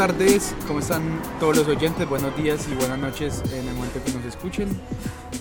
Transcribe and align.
Buenas 0.00 0.16
tardes, 0.16 0.54
¿cómo 0.66 0.78
están 0.78 1.02
todos 1.38 1.58
los 1.58 1.68
oyentes? 1.68 2.08
Buenos 2.08 2.34
días 2.34 2.66
y 2.72 2.74
buenas 2.74 2.98
noches 2.98 3.42
en 3.52 3.68
el 3.68 3.74
momento 3.74 4.02
que 4.02 4.12
nos 4.12 4.24
escuchen. 4.24 4.66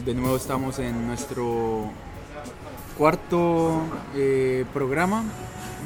De 0.04 0.14
nuevo 0.14 0.36
estamos 0.36 0.80
en 0.80 1.08
nuestro 1.08 1.90
cuarto 2.98 3.84
eh, 4.18 4.66
programa 4.74 5.24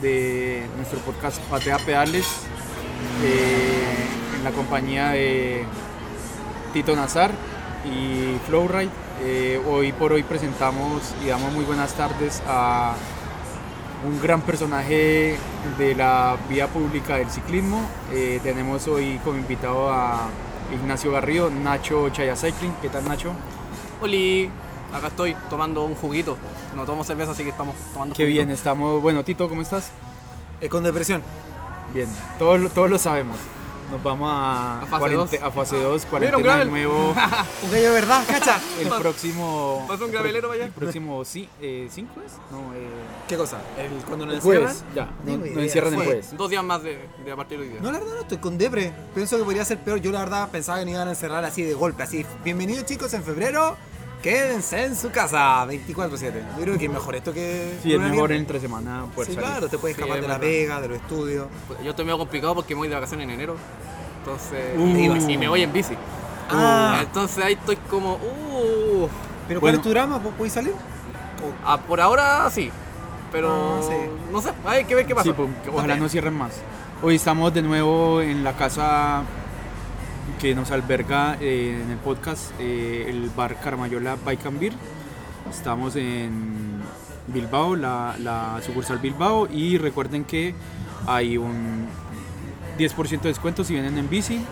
de 0.02 0.66
nuestro 0.76 0.98
podcast 1.02 1.40
Patea 1.52 1.78
Pedales 1.86 2.26
eh, 3.24 4.08
en 4.38 4.44
la 4.44 4.50
compañía 4.50 5.10
de 5.10 5.66
Tito 6.74 6.96
Nazar 6.96 7.30
y 7.86 8.40
Flowride. 8.48 8.90
Eh, 9.22 9.62
hoy 9.70 9.92
por 9.92 10.14
hoy 10.14 10.24
presentamos 10.24 11.14
y 11.24 11.28
damos 11.28 11.54
muy 11.54 11.64
buenas 11.64 11.94
tardes 11.94 12.42
a 12.48 12.96
un 14.06 14.22
gran 14.22 14.42
personaje 14.42 15.38
de 15.78 15.96
la 15.96 16.38
vía 16.50 16.68
pública 16.68 17.16
del 17.18 17.30
ciclismo. 17.30 17.82
Eh, 18.12 18.40
tenemos 18.44 18.88
hoy 18.88 19.20
como 19.24 19.38
invitado 19.38 19.90
a 19.92 20.28
Ignacio 20.74 21.12
Garrido, 21.12 21.50
Nacho 21.50 22.10
Chaya 22.10 22.36
Cycling. 22.36 22.74
¿Qué 22.82 22.90
tal 22.90 23.06
Nacho? 23.08 23.32
Oli, 24.02 24.50
acá 24.94 25.08
estoy 25.08 25.36
tomando 25.50 25.84
un 25.84 25.96
juguito. 25.96 26.38
No 26.76 26.86
tomo 26.86 27.04
cerveza, 27.04 27.32
así 27.32 27.44
que 27.44 27.50
estamos 27.50 27.76
tomando 27.94 28.16
Qué 28.16 28.24
juguito. 28.24 28.38
bien, 28.46 28.50
estamos. 28.50 29.02
Bueno, 29.02 29.24
Tito, 29.24 29.48
¿cómo 29.48 29.62
estás? 29.62 29.92
Eh, 30.60 30.68
con 30.70 30.84
depresión. 30.84 31.22
Bien, 31.94 32.08
todos, 32.40 32.72
todos 32.74 32.90
lo 32.90 32.98
sabemos. 32.98 33.38
Nos 33.94 34.02
vamos 34.02 34.28
a, 34.32 34.82
A 34.82 34.86
fase 34.88 35.00
cuarente- 35.00 35.38
dos. 35.38 35.48
a 35.48 35.52
fase 35.52 35.76
2, 35.80 35.84
Mira, 36.20 36.38
un 36.38 36.42
cuarentena 36.44 36.58
de 36.58 36.66
nuevo. 36.66 37.10
Un 37.64 37.72
gallo 37.72 37.84
de 37.84 37.90
verdad, 37.92 38.24
cacha. 38.28 38.60
El 38.82 38.90
próximo. 38.90 39.86
¿Pasa 39.88 40.06
un 40.06 40.12
gravelero 40.12 40.52
allá? 40.52 40.66
El 40.66 40.72
próximo, 40.72 41.24
sí, 41.24 41.48
eh, 41.62 41.88
¿cinco 41.92 42.20
es? 42.26 42.32
No, 42.52 42.74
eh, 42.74 42.88
¿Qué 43.28 43.38
cosa? 43.38 43.60
El, 43.78 43.92
cuando 44.06 44.26
nos 44.26 44.36
encierran. 44.38 44.74
Ya, 44.96 45.06
no, 45.06 45.12
Tengo 45.26 45.38
no 45.38 45.46
idea, 45.46 45.64
encierran 45.64 45.94
el 45.94 46.00
jueves. 46.04 46.36
Dos 46.36 46.50
días 46.50 46.64
más 46.64 46.82
de, 46.82 47.08
de 47.24 47.32
a 47.32 47.36
partir 47.36 47.60
de 47.60 47.66
hoy 47.66 47.70
día. 47.72 47.82
No, 47.82 47.92
la 47.92 48.00
verdad 48.00 48.16
no, 48.16 48.22
estoy 48.22 48.40
con 48.40 48.58
depre. 48.58 48.92
Pienso 49.14 49.38
que 49.38 49.44
podría 49.44 49.64
ser 49.64 49.78
peor. 49.78 50.00
Yo 50.02 50.12
la 50.12 50.22
verdad 50.22 50.50
pensaba 50.50 50.80
que 50.80 50.86
nos 50.86 50.94
iban 50.96 51.08
a 51.08 51.12
encerrar 51.12 51.46
así 51.46 51.62
de 51.62 51.76
golpe, 51.76 52.02
así. 52.02 52.26
Bienvenidos 52.44 52.86
chicos 52.86 53.14
en 53.14 53.24
febrero. 53.24 53.78
Quédense 54.24 54.86
en 54.86 54.96
su 54.96 55.12
casa 55.12 55.66
24-7. 55.68 56.32
Yo 56.58 56.62
creo 56.64 56.78
que 56.78 56.86
es 56.86 56.92
mejor 56.92 57.14
esto 57.14 57.34
que. 57.34 57.78
Sí, 57.84 57.94
es 57.94 58.00
mejor 58.00 58.32
entre 58.32 58.58
semana 58.60 59.06
Sí, 59.18 59.24
salir. 59.26 59.38
claro, 59.40 59.68
te 59.68 59.78
puedes 59.78 59.98
escapar 59.98 60.16
es 60.18 60.22
de 60.24 60.28
la 60.30 60.38
verdad. 60.38 60.48
pega, 60.50 60.82
de 60.82 60.88
los 60.88 60.98
estudios. 60.98 61.48
Yo 61.84 61.90
estoy 61.90 62.06
medio 62.06 62.18
complicado 62.18 62.56
porque 62.56 62.74
me 62.74 62.80
voy 62.80 62.88
de 62.88 62.96
vacaciones 62.96 63.26
en 63.26 63.32
enero. 63.32 63.58
Entonces. 64.24 64.78
Uh. 64.78 65.28
y, 65.30 65.34
y 65.34 65.38
me 65.38 65.50
voy 65.50 65.64
en 65.64 65.74
bici. 65.74 65.96
Ah. 66.50 67.00
Entonces 67.02 67.44
ahí 67.44 67.54
estoy 67.54 67.76
como. 67.90 68.14
Uh, 68.16 69.08
¿Pero 69.48 69.60
Bueno. 69.60 69.60
cuál 69.60 69.76
es 69.76 69.82
tu 69.82 69.90
drama? 69.90 70.18
¿Vos 70.20 70.34
podés 70.38 70.54
salir? 70.54 70.74
ah, 71.66 71.78
por 71.78 72.00
ahora 72.00 72.50
sí. 72.50 72.72
Pero. 73.32 73.52
Ah, 73.52 73.82
sí. 73.88 73.96
No 74.32 74.42
sé, 74.42 74.52
hay 74.66 74.86
que 74.86 74.96
ver 74.96 75.06
qué 75.06 75.14
pasa. 75.14 75.30
Sí, 75.30 75.34
pues, 75.36 75.50
ojalá 75.74 75.96
no 75.98 76.08
cierren 76.08 76.34
más. 76.36 76.54
Hoy 77.02 77.16
estamos 77.16 77.54
de 77.54 77.62
nuevo 77.62 78.22
en 78.22 78.44
la 78.46 78.54
casa 78.54 79.24
que 80.40 80.56
nos 80.56 80.72
alberga 80.72 81.36
eh, 81.42 81.82
en 81.84 81.92
el 81.92 81.98
podcast, 81.98 82.52
eh, 82.60 83.08
el 83.10 83.30
bar 83.36 83.60
Carmayola 83.60 84.16
Bike 84.24 84.46
and 84.46 84.60
Beer. 84.60 84.74
Estamos 85.50 85.98
en 85.98 86.82
Bilbao, 87.28 87.76
la, 87.76 88.16
la 88.20 88.62
sucursal 88.66 89.00
Bilbao, 89.00 89.48
y 89.52 89.78
recuerden 89.78 90.24
que 90.24 90.56
hay 91.08 91.38
un 91.38 91.88
10% 92.78 93.22
de 93.22 93.30
descuento 93.30 93.64
si 93.64 93.74
vienen 93.74 93.98
en 93.98 94.10
bici. 94.10 94.44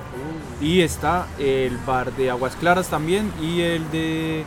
Y 0.61 0.81
está 0.81 1.27
el 1.39 1.77
bar 1.79 2.11
de 2.13 2.29
Aguas 2.29 2.55
Claras 2.55 2.87
también, 2.87 3.31
y 3.41 3.61
el 3.61 3.89
de 3.91 4.43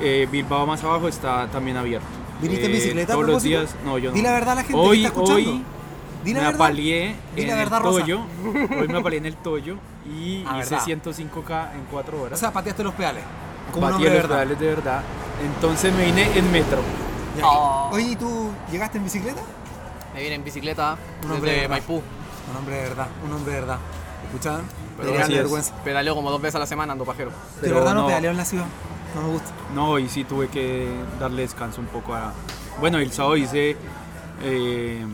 eh, 0.00 0.28
Bilbao 0.30 0.66
más 0.66 0.82
abajo 0.82 1.06
está 1.08 1.46
también 1.48 1.76
abierto. 1.76 2.06
¿Viniste 2.40 2.64
en 2.66 2.72
Eh, 2.72 2.74
bicicleta 2.74 3.12
Todos 3.12 3.26
los 3.26 3.42
días, 3.42 3.74
no, 3.84 3.96
yo 3.98 4.10
no. 4.10 4.16
Di 4.16 4.22
la 4.22 4.32
verdad 4.32 4.52
a 4.52 4.54
la 4.56 4.62
gente 4.62 4.76
Hoy, 4.76 5.02
que 5.02 5.06
está 5.06 5.20
escuchando. 5.20 5.50
hoy 5.52 5.62
Di 6.24 6.32
la 6.32 6.40
me 6.40 6.46
verdad. 6.46 6.60
apaleé 6.62 7.14
Di 7.36 7.42
en 7.42 7.48
la 7.48 7.54
verdad, 7.54 7.78
el 7.78 7.84
Rosa. 7.84 8.00
Toyo. 8.00 8.20
Hoy 8.80 8.88
me 8.88 8.98
apaleé 8.98 9.18
en 9.18 9.26
el 9.26 9.36
Toyo 9.36 9.76
y 10.04 10.42
Ah, 10.48 10.58
hice 10.60 10.70
verdad. 10.74 10.86
105k 10.86 11.74
en 11.74 11.84
4 11.90 12.20
horas. 12.22 12.38
O 12.38 12.40
sea, 12.40 12.52
pateaste 12.52 12.82
los 12.82 12.94
pedales. 12.94 13.22
Como 13.72 13.86
de 13.86 13.92
los 13.92 14.02
verdad. 14.02 14.28
pedales 14.30 14.58
de 14.58 14.66
verdad. 14.66 15.02
Entonces 15.44 15.92
me 15.94 16.06
vine 16.06 16.26
en 16.36 16.50
metro. 16.50 16.80
Oh. 17.42 17.90
Oye, 17.92 18.12
¿y 18.12 18.16
tú 18.16 18.50
llegaste 18.72 18.98
en 18.98 19.04
bicicleta? 19.04 19.42
Me 20.14 20.22
vine 20.22 20.34
en 20.36 20.44
bicicleta 20.44 20.96
desde 21.22 21.40
verdad. 21.40 21.68
Maipú. 21.68 22.02
Un 22.50 22.56
hombre 22.56 22.76
de 22.76 22.82
verdad, 22.82 23.08
un 23.24 23.32
hombre 23.32 23.54
de 23.54 23.60
verdad. 23.60 23.78
¿Escuchaban? 24.26 24.62
De 25.02 25.34
vergüenza. 25.36 25.74
Pedaleo 25.84 26.14
como 26.14 26.30
dos 26.30 26.40
veces 26.40 26.56
a 26.56 26.58
la 26.60 26.66
semana, 26.66 26.92
ando 26.92 27.04
pajero. 27.04 27.30
De 27.60 27.72
verdad 27.72 27.94
no, 27.94 28.02
no. 28.02 28.06
pedaleo 28.08 28.30
en 28.30 28.36
la 28.36 28.44
ciudad. 28.44 28.66
No 29.14 29.22
me 29.22 29.28
gusta. 29.28 29.50
No, 29.74 29.90
hoy 29.90 30.08
sí 30.08 30.24
tuve 30.24 30.48
que 30.48 30.88
darle 31.20 31.42
descanso 31.42 31.80
un 31.80 31.86
poco 31.86 32.14
a... 32.14 32.32
Bueno, 32.80 32.98
el 32.98 33.12
sábado 33.12 33.36
hice 33.36 33.76
eh, 34.42 35.04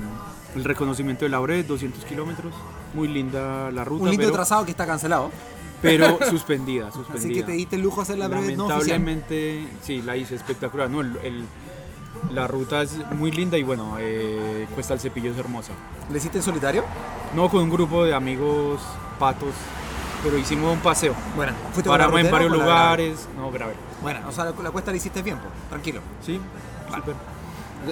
el 0.56 0.64
reconocimiento 0.64 1.24
de 1.24 1.30
Laure, 1.30 1.62
200 1.62 2.04
kilómetros. 2.04 2.54
Muy 2.94 3.08
linda 3.08 3.70
la 3.70 3.84
ruta, 3.84 4.04
Un 4.04 4.10
lindo 4.10 4.24
pero, 4.24 4.34
trazado 4.34 4.64
que 4.64 4.70
está 4.72 4.86
cancelado. 4.86 5.30
pero 5.82 6.18
suspendida, 6.28 6.90
suspendida. 6.92 7.18
Así 7.28 7.32
que 7.34 7.42
te 7.42 7.52
diste 7.52 7.76
el 7.76 7.82
lujo 7.82 7.96
de 7.96 8.02
hacer 8.02 8.18
la 8.18 8.28
breve 8.28 8.56
no 8.56 8.64
oficial. 8.66 9.00
Lamentablemente, 9.00 9.68
sí, 9.82 10.02
la 10.02 10.16
hice 10.16 10.34
espectacular. 10.34 10.88
No, 10.90 11.00
el- 11.02 11.16
el- 11.22 11.44
la 12.32 12.46
ruta 12.46 12.82
es 12.82 12.96
muy 13.12 13.30
linda 13.30 13.58
y 13.58 13.62
bueno, 13.62 13.96
eh, 13.98 14.66
Cuesta 14.74 14.94
el 14.94 15.00
Cepillo 15.00 15.30
es 15.30 15.38
hermosa. 15.38 15.72
¿Le 16.10 16.18
hiciste 16.18 16.38
en 16.38 16.44
solitario? 16.44 16.84
No 17.34 17.48
con 17.48 17.62
un 17.62 17.70
grupo 17.70 18.04
de 18.04 18.14
amigos 18.14 18.80
patos, 19.18 19.54
pero 20.22 20.36
hicimos 20.36 20.72
un 20.72 20.80
paseo. 20.80 21.14
Bueno, 21.36 21.52
fuiste 21.72 21.88
Paramos 21.88 22.20
en 22.20 22.30
varios 22.30 22.52
lugares, 22.52 23.28
no 23.36 23.50
grave. 23.50 23.74
Bueno, 24.02 24.20
o 24.28 24.32
sea, 24.32 24.44
la, 24.44 24.70
cuesta 24.70 24.90
la 24.90 24.96
hiciste 24.96 25.22
bien, 25.22 25.38
pues, 25.38 25.52
tranquilo. 25.68 26.00
Sí, 26.24 26.40
súper. 26.94 27.14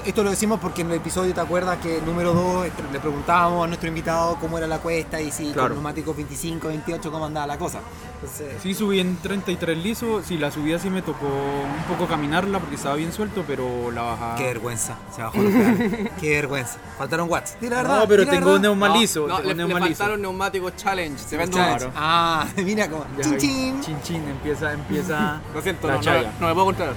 Esto 0.04 0.22
lo 0.22 0.28
decimos 0.30 0.60
porque 0.60 0.82
en 0.82 0.90
el 0.90 0.96
episodio, 0.98 1.32
¿te 1.32 1.40
acuerdas 1.40 1.78
que 1.78 2.02
número 2.04 2.34
2 2.34 2.66
le 2.92 3.00
preguntábamos 3.00 3.64
a 3.64 3.66
nuestro 3.68 3.88
invitado 3.88 4.36
cómo 4.38 4.58
era 4.58 4.66
la 4.66 4.78
cuesta 4.80 5.18
y 5.18 5.30
si 5.32 5.44
Claro. 5.52 5.68
con 5.68 5.72
neumáticos 5.78 6.14
25, 6.14 6.68
28, 6.68 7.10
cómo 7.10 7.24
andaba 7.24 7.46
la 7.46 7.56
cosa? 7.56 7.78
Entonces, 8.20 8.56
Sí, 8.62 8.74
subí 8.74 9.00
en 9.00 9.16
33 9.16 9.78
liso. 9.78 10.22
Sí, 10.22 10.36
la 10.36 10.50
subida 10.50 10.78
sí 10.78 10.90
me 10.90 11.00
tocó 11.00 11.24
un 11.26 11.84
poco 11.88 12.06
caminarla 12.06 12.58
porque 12.58 12.74
estaba 12.74 12.96
bien 12.96 13.12
suelto, 13.14 13.44
pero 13.46 13.90
la 13.90 14.02
bajada. 14.02 14.36
qué 14.36 14.44
vergüenza, 14.44 14.96
se 15.14 15.22
bajó 15.22 15.38
los 15.40 15.52
qué 16.20 16.30
vergüenza. 16.34 16.76
Faltaron 16.98 17.30
watts. 17.30 17.56
Di 17.58 17.68
la 17.70 17.76
verdad. 17.76 18.00
No, 18.00 18.08
pero 18.08 18.26
tengo 18.26 18.46
verdad. 18.46 18.60
neumalizo. 18.60 19.20
No, 19.22 19.28
no, 19.28 19.36
tengo 19.36 19.48
le, 19.48 19.54
le 19.54 19.64
neumalizo. 19.68 19.98
faltaron 19.98 20.20
neumáticos 20.20 20.76
challenge. 20.76 21.18
Se 21.18 21.36
ven 21.38 21.50
Claro. 21.50 21.86
dos. 21.86 21.94
Ah, 21.96 22.46
mira 22.56 22.90
cómo. 22.90 23.06
Chin 23.22 23.38
chin. 23.38 23.80
Chin 23.80 23.96
chin, 24.02 24.28
empieza, 24.28 24.70
empieza. 24.72 25.40
Lo 25.54 25.62
siento, 25.62 25.86
la 25.86 25.94
no, 25.94 25.98
no, 26.00 26.04
chaya. 26.04 26.32
no 26.40 26.46
me 26.46 26.52
puedo 26.52 26.66
controlar. 26.66 26.94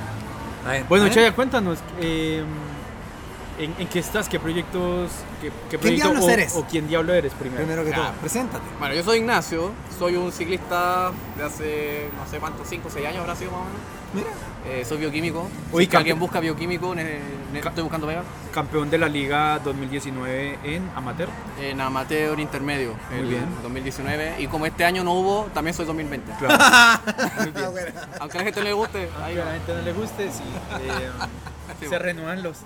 Bueno. 0.89 1.07
Chaya, 1.09 1.33
cuéntanos. 1.33 1.79
eh, 2.01 2.43
¿en, 3.59 3.75
en 3.79 3.87
qué 3.87 3.99
estás? 3.99 4.27
¿Qué 4.29 4.39
proyectos? 4.39 5.09
¿Qué, 5.41 5.51
qué 5.69 5.77
proyecto 5.79 6.09
diablos 6.09 6.25
o, 6.25 6.29
eres? 6.29 6.55
o 6.55 6.65
quién 6.65 6.87
diablo 6.87 7.13
eres 7.13 7.33
primero? 7.33 7.57
Primero 7.63 7.83
que 7.83 7.91
Ya. 7.91 7.95
todo, 7.97 8.11
preséntate. 8.21 8.63
Bueno, 8.79 8.93
yo 8.95 9.03
soy 9.03 9.19
Ignacio, 9.19 9.71
soy 9.97 10.15
un 10.15 10.31
ciclista 10.31 11.11
de 11.37 11.43
hace 11.43 12.09
no 12.17 12.29
sé 12.29 12.37
cuántos, 12.39 12.67
5 12.67 12.87
o 12.87 12.91
6 12.91 13.05
años 13.07 13.19
habrá 13.21 13.35
sido 13.35 13.51
más 13.51 13.61
o 13.61 13.63
menos. 13.65 13.79
Mira. 14.13 14.27
Eh, 14.67 14.85
soy 14.85 14.97
bioquímico. 14.97 15.47
Uy, 15.71 15.85
si 15.85 15.89
que 15.89 15.97
alguien 15.97 16.19
busca 16.19 16.39
bioquímico, 16.39 16.93
ne- 16.93 17.19
ne- 17.51 17.59
estoy 17.59 17.81
buscando 17.81 18.05
pega. 18.05 18.21
Campeón 18.53 18.89
de 18.91 18.97
la 18.99 19.07
Liga 19.07 19.57
2019 19.59 20.59
en 20.63 20.87
amateur. 20.95 21.29
En 21.59 21.79
amateur 21.81 22.39
intermedio, 22.39 22.93
Muy 23.09 23.19
el 23.21 23.25
bien. 23.27 23.45
2019. 23.63 24.35
Y 24.39 24.47
como 24.47 24.65
este 24.67 24.83
año 24.85 25.03
no 25.03 25.13
hubo, 25.13 25.45
también 25.53 25.73
soy 25.73 25.85
2020. 25.85 26.31
Claro. 26.37 26.55
Aunque 28.19 28.37
a 28.37 28.41
la 28.41 28.43
gente 28.45 28.59
no 28.59 28.63
le 28.65 28.73
guste, 28.73 29.09
Aunque 29.23 29.41
a 29.41 29.45
la 29.45 29.51
gente 29.53 29.73
no 29.73 29.81
le 29.81 29.93
guste, 29.93 30.31
sí. 30.31 30.43
eh, 30.81 31.09
Sí, 31.79 31.87
se 31.87 31.97
renuevan 31.97 32.43
los, 32.43 32.57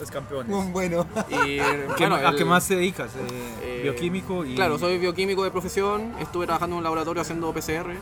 los 0.00 0.10
campeones. 0.10 0.52
Un 0.54 0.72
bueno. 0.72 1.06
Y, 1.30 1.34
¿Qué- 1.96 2.06
bueno, 2.06 2.16
¿A 2.16 2.30
el- 2.30 2.36
qué 2.36 2.44
más 2.44 2.66
te 2.66 2.76
dedicas? 2.76 3.10
Eh, 3.16 3.18
eh, 3.62 3.80
bioquímico 3.84 4.44
y. 4.44 4.54
Claro, 4.54 4.78
soy 4.78 4.98
bioquímico 4.98 5.44
de 5.44 5.50
profesión. 5.50 6.14
Estuve 6.20 6.46
trabajando 6.46 6.74
en 6.74 6.78
un 6.78 6.84
laboratorio 6.84 7.22
haciendo 7.22 7.52
PCR. 7.52 7.92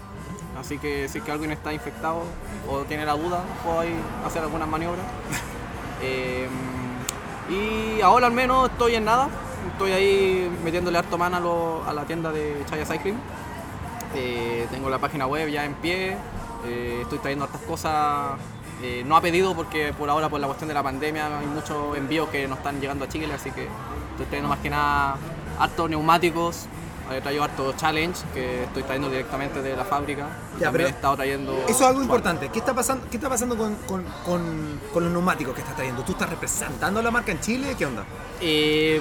Así 0.59 0.79
que 0.79 1.09
si 1.09 1.19
es 1.19 1.25
que 1.25 1.33
alguien 1.33 1.51
está 1.51 1.73
infectado 1.73 2.23
o 2.69 2.81
tiene 2.81 3.05
la 3.07 3.15
duda, 3.15 3.43
puedo 3.65 3.81
ahí 3.81 3.95
hacer 4.27 4.43
algunas 4.43 4.69
maniobras. 4.69 5.05
Eh, 6.05 6.49
y 7.49 8.01
ahora 8.01 8.27
al 8.27 8.33
menos 8.33 8.69
estoy 8.71 8.97
en 8.97 9.05
nada. 9.05 9.29
Estoy 9.71 9.93
ahí 9.93 10.51
metiéndole 10.65 10.99
harto 10.99 11.17
mano 11.17 11.37
a, 11.37 11.41
lo- 11.41 11.85
a 11.87 11.93
la 11.93 12.05
tienda 12.07 12.33
de 12.33 12.57
Chaya 12.69 12.85
Cycling. 12.85 13.15
Eh, 14.17 14.67
tengo 14.73 14.91
la 14.91 14.99
página 14.99 15.27
web 15.29 15.49
ya 15.49 15.65
en 15.65 15.75
pie. 15.75 16.17
Eh, 16.67 16.99
estoy 17.03 17.19
trayendo 17.21 17.45
hartas 17.45 17.61
cosas. 17.63 18.33
Eh, 18.83 19.03
no 19.07 19.17
ha 19.17 19.21
pedido 19.21 19.55
porque 19.55 19.93
por 19.93 20.11
ahora 20.11 20.29
por 20.29 20.41
la 20.41 20.47
cuestión 20.47 20.69
de 20.69 20.75
la 20.75 20.83
pandemia 20.83 21.39
hay 21.39 21.47
muchos 21.47 21.97
envíos 21.97 22.29
que 22.29 22.49
no 22.49 22.57
están 22.57 22.81
llegando 22.81 23.05
a 23.05 23.09
Chile, 23.09 23.33
así 23.33 23.51
que 23.51 23.69
estoy 24.11 24.27
trayendo 24.27 24.49
más 24.49 24.59
que 24.59 24.71
nada 24.71 25.17
hartos 25.59 25.89
neumáticos. 25.89 26.67
He 27.11 27.21
traído 27.21 27.45
harto 27.45 27.75
challenge 27.77 28.23
que 28.33 28.63
estoy 28.65 28.85
trayendo 28.85 29.11
directamente 29.11 29.61
de 29.61 29.77
la 29.77 29.85
fábrica. 29.85 30.29
Ya, 30.59 30.67
También 30.67 30.73
pero 30.73 30.87
he 30.87 30.91
estado 30.91 31.17
trayendo. 31.17 31.53
Eso 31.69 31.71
es 31.71 31.83
algo 31.83 32.01
importante. 32.01 32.49
¿Qué 32.49 32.59
está 32.61 32.73
pasando, 32.75 33.07
qué 33.11 33.17
está 33.19 33.29
pasando 33.29 33.57
con, 33.57 33.75
con, 33.87 34.05
con, 34.25 34.81
con 34.93 35.05
los 35.05 35.13
neumáticos 35.13 35.55
que 35.55 35.61
estás 35.61 35.77
trayendo? 35.77 36.03
¿Tú 36.05 36.13
estás 36.13 36.31
representando 36.31 37.03
la 37.03 37.11
marca 37.11 37.33
en 37.33 37.41
Chile? 37.41 37.75
¿Qué 37.77 37.85
onda? 37.85 38.05
Eh, 38.41 38.99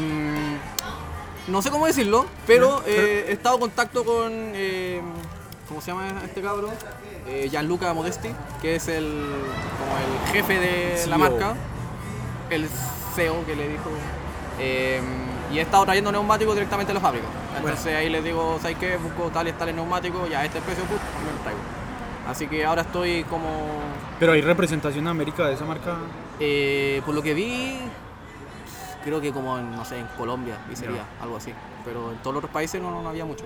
no 1.48 1.62
sé 1.62 1.72
cómo 1.72 1.86
decirlo, 1.88 2.26
pero, 2.46 2.84
eh, 2.86 3.28
he 3.30 3.34
estado 3.34 3.56
en 3.56 3.62
contacto 3.62 4.04
con. 4.04 4.32
eh, 4.56 5.02
¿Cómo 5.72 5.80
se 5.80 5.92
llama 5.92 6.10
este 6.26 6.42
cabro? 6.42 6.70
Eh, 7.26 7.48
Gianluca 7.50 7.94
Modesti, 7.94 8.28
que 8.62 8.76
es 8.76 8.90
el, 8.90 9.06
como 9.80 9.98
el 9.98 10.34
jefe 10.34 10.60
de 10.60 11.08
la 11.08 11.16
CEO. 11.16 11.18
marca, 11.18 11.54
el 12.50 12.68
CEO 13.16 13.46
que 13.46 13.56
le 13.56 13.70
dijo. 13.70 13.90
Eh, 14.60 15.00
Y 15.54 15.60
he 15.60 15.62
estado 15.62 15.86
trayendo 15.86 16.12
neumáticos 16.12 16.56
directamente 16.56 16.92
a 16.92 16.96
la 16.96 17.00
fábrica. 17.00 17.26
Entonces 17.58 17.96
ahí 17.96 18.10
les 18.10 18.22
digo, 18.22 18.58
¿sabes 18.62 18.78
qué? 18.80 18.98
Busco 18.98 19.30
tales, 19.30 19.58
tales 19.58 19.74
neumáticos, 19.74 20.30
ya 20.30 20.44
este 20.44 20.60
precio, 20.60 20.84
pues, 20.84 21.00
me 21.26 21.32
los 21.32 21.42
traigo. 21.42 21.60
Así 22.28 22.48
que 22.48 22.66
ahora 22.66 22.82
estoy 22.82 23.24
como... 23.26 23.50
Pero 24.20 24.34
hay 24.34 24.42
representación 24.42 25.06
en 25.06 25.10
América 25.10 25.48
de 25.48 25.54
esa 25.54 25.64
marca. 25.66 26.00
eh, 26.42 27.02
por 27.06 27.16
lo 27.16 27.24
que 27.24 27.34
vi, 27.34 27.80
creo 29.06 29.22
que 29.22 29.32
como 29.32 29.58
en, 29.58 29.72
no 29.74 29.86
sé, 29.86 30.00
en 30.00 30.08
Colombia, 30.18 30.58
y 30.70 30.76
sería 30.76 31.06
algo 31.22 31.38
así. 31.38 31.54
Pero 31.86 32.12
en 32.12 32.18
todos 32.18 32.34
los 32.34 32.40
otros 32.42 32.54
países 32.54 32.82
no, 32.82 33.02
no 33.02 33.08
había 33.10 33.24
mucho. 33.26 33.46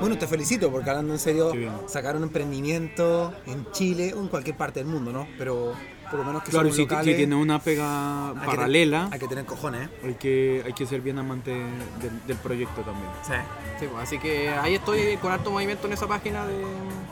Bueno, 0.00 0.16
te 0.18 0.26
felicito 0.26 0.70
porque 0.70 0.90
hablando 0.90 1.12
en 1.12 1.18
serio, 1.18 1.52
sacar 1.86 2.16
un 2.16 2.22
emprendimiento 2.22 3.32
en 3.46 3.70
Chile 3.72 4.14
o 4.14 4.20
en 4.20 4.28
cualquier 4.28 4.56
parte 4.56 4.80
del 4.80 4.88
mundo, 4.88 5.12
¿no? 5.12 5.26
Pero 5.36 5.74
por 6.10 6.20
lo 6.20 6.24
menos 6.24 6.42
que 6.42 6.50
Claro, 6.50 6.66
somos 6.66 6.76
si, 6.76 6.82
locales, 6.82 7.04
si 7.04 7.14
tiene 7.14 7.34
una 7.34 7.58
pega 7.58 8.30
hay 8.30 8.34
que 8.34 8.46
paralela, 8.46 9.08
hay 9.10 9.18
que 9.18 9.28
tener 9.28 9.44
cojones, 9.44 9.88
¿eh? 9.88 9.90
hay 10.04 10.14
que, 10.14 10.62
hay 10.64 10.72
que 10.72 10.86
ser 10.86 11.00
bien 11.02 11.18
amante 11.18 11.50
del, 11.50 12.26
del 12.26 12.36
proyecto 12.38 12.80
también. 12.82 13.10
Sí. 13.26 13.34
Sí, 13.80 13.86
pues, 13.90 14.02
así 14.02 14.18
que 14.18 14.48
ahí 14.50 14.76
estoy 14.76 15.16
con 15.18 15.32
harto 15.32 15.50
movimiento 15.50 15.86
en 15.86 15.92
esa 15.92 16.06
página 16.06 16.46
de... 16.46 16.64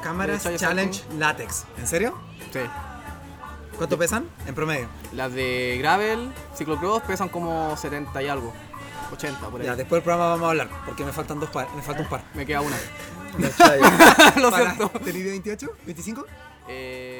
Cámaras 0.02 0.44
de 0.44 0.56
Challenge. 0.56 1.02
Látex. 1.18 1.64
¿En 1.78 1.86
serio? 1.86 2.14
Sí. 2.52 2.60
¿Cuánto 3.76 3.98
pesan? 3.98 4.24
En 4.46 4.54
promedio. 4.54 4.88
Las 5.12 5.34
de 5.34 5.76
Gravel, 5.78 6.32
Ciclocross 6.56 7.02
pesan 7.02 7.28
como 7.28 7.76
70 7.76 8.22
y 8.22 8.28
algo. 8.28 8.52
80 9.12 9.48
por 9.48 9.60
ahí. 9.60 9.66
Ya, 9.66 9.76
después 9.76 9.98
del 9.98 10.04
programa 10.04 10.30
vamos 10.30 10.46
a 10.46 10.50
hablar, 10.50 10.68
porque 10.84 11.04
me 11.04 11.12
faltan 11.12 11.40
dos 11.40 11.50
par, 11.50 11.68
me 11.74 11.82
falta 11.82 12.02
un 12.02 12.08
par. 12.08 12.24
Me 12.34 12.46
queda 12.46 12.60
una. 12.60 12.76
Lo 14.40 14.50
siento. 14.50 14.88
¿Te 15.04 15.12
lidio 15.12 15.30
28? 15.30 15.66
¿25? 15.86 16.24
Eh, 16.68 17.15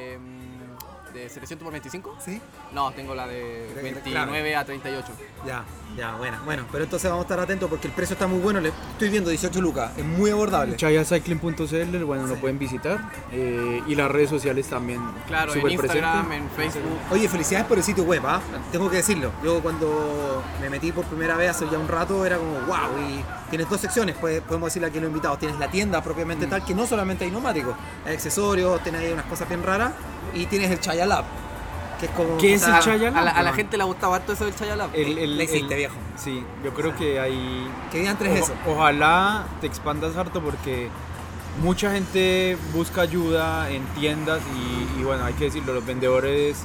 ¿De 1.16 1.30
700 1.30 1.64
por 1.64 1.72
25? 1.72 2.14
Sí. 2.22 2.38
No, 2.72 2.90
tengo 2.92 3.14
la 3.14 3.26
de 3.26 3.68
Creo 3.72 3.84
que- 3.84 3.92
29 3.94 4.54
a 4.56 4.64
38. 4.66 5.06
Ya, 5.46 5.64
ya, 5.96 6.14
bueno, 6.16 6.36
bueno. 6.44 6.66
Pero 6.70 6.84
entonces 6.84 7.08
vamos 7.10 7.24
a 7.24 7.26
estar 7.26 7.40
atentos 7.40 7.70
porque 7.70 7.86
el 7.86 7.94
precio 7.94 8.12
está 8.12 8.26
muy 8.26 8.38
bueno. 8.40 8.60
Le 8.60 8.68
estoy 8.68 9.08
viendo 9.08 9.30
18 9.30 9.62
lucas, 9.62 9.92
es 9.96 10.04
muy 10.04 10.28
abordable. 10.30 10.76
Chayacycling.cl, 10.76 12.04
bueno, 12.04 12.26
lo 12.26 12.34
pueden 12.36 12.58
visitar. 12.58 12.98
eh, 13.32 13.82
y 13.86 13.94
las 13.94 14.10
redes 14.10 14.28
sociales 14.28 14.66
también. 14.68 15.00
Claro, 15.26 15.54
en 15.54 15.70
Instagram, 15.70 16.28
presentes. 16.28 16.56
en 16.66 16.72
Facebook. 16.72 16.98
Oye, 17.10 17.28
felicidades 17.30 17.66
por 17.66 17.78
el 17.78 17.84
sitio 17.84 18.04
web, 18.04 18.22
¿ah? 18.26 18.40
Tengo 18.70 18.90
que 18.90 18.96
decirlo. 18.96 19.32
Yo 19.42 19.60
cuando 19.62 20.42
me 20.60 20.68
metí 20.68 20.92
por 20.92 21.06
primera 21.06 21.36
vez 21.36 21.50
hace 21.50 21.66
ya 21.70 21.78
un 21.78 21.88
rato 21.88 22.26
era 22.26 22.36
como, 22.36 22.52
wow, 22.66 22.98
y 23.08 23.24
tienes 23.48 23.70
dos 23.70 23.80
secciones, 23.80 24.16
pues, 24.20 24.42
podemos 24.42 24.66
decirle 24.68 24.88
aquí 24.88 24.98
a 24.98 25.00
los 25.00 25.08
invitados. 25.08 25.38
Tienes 25.38 25.58
la 25.58 25.70
tienda 25.70 26.02
propiamente 26.02 26.46
tal, 26.46 26.62
que 26.64 26.74
no 26.74 26.86
solamente 26.86 27.24
hay 27.24 27.30
neumáticos, 27.30 27.74
hay 28.04 28.14
accesorios, 28.14 28.82
tienes 28.82 29.00
ahí 29.00 29.12
unas 29.12 29.24
cosas 29.26 29.48
bien 29.48 29.62
raras, 29.62 29.92
y 30.34 30.46
tienes 30.46 30.70
el 30.70 30.80
Chaya 30.80 31.06
Lab, 31.06 31.24
que 32.00 32.06
es 32.06 32.12
como... 32.12 32.36
¿Qué 32.38 32.54
es 32.54 32.62
o 32.62 32.66
sea, 32.66 32.78
el 32.78 32.84
Chaya 32.84 33.10
Lab? 33.10 33.18
A 33.18 33.22
la, 33.24 33.30
a 33.32 33.42
la 33.42 33.52
gente 33.52 33.76
le 33.76 33.84
gustaba 33.84 34.16
harto 34.16 34.32
eso 34.32 34.44
del 34.44 34.54
Chaya 34.54 34.76
Lab. 34.76 34.90
El, 34.94 35.18
el- 35.18 35.36
Le 35.38 35.44
hiciste, 35.44 35.74
el- 35.74 35.78
viejo. 35.78 35.94
Sí, 36.16 36.44
yo 36.64 36.72
creo 36.74 36.96
que 36.96 37.20
hay. 37.20 37.66
¿Qué 37.92 38.00
día 38.00 38.10
antes 38.12 38.28
es 38.28 38.42
Ojo- 38.42 38.52
eso? 38.52 38.70
Ojalá 38.72 39.44
te 39.60 39.66
expandas 39.66 40.16
harto 40.16 40.40
porque 40.42 40.88
mucha 41.62 41.90
gente 41.92 42.56
busca 42.74 43.02
ayuda 43.02 43.70
en 43.70 43.84
tiendas 43.98 44.40
y, 44.54 45.00
y 45.00 45.04
bueno, 45.04 45.24
hay 45.24 45.34
que 45.34 45.44
decirlo, 45.44 45.72
los 45.74 45.84
vendedores 45.86 46.58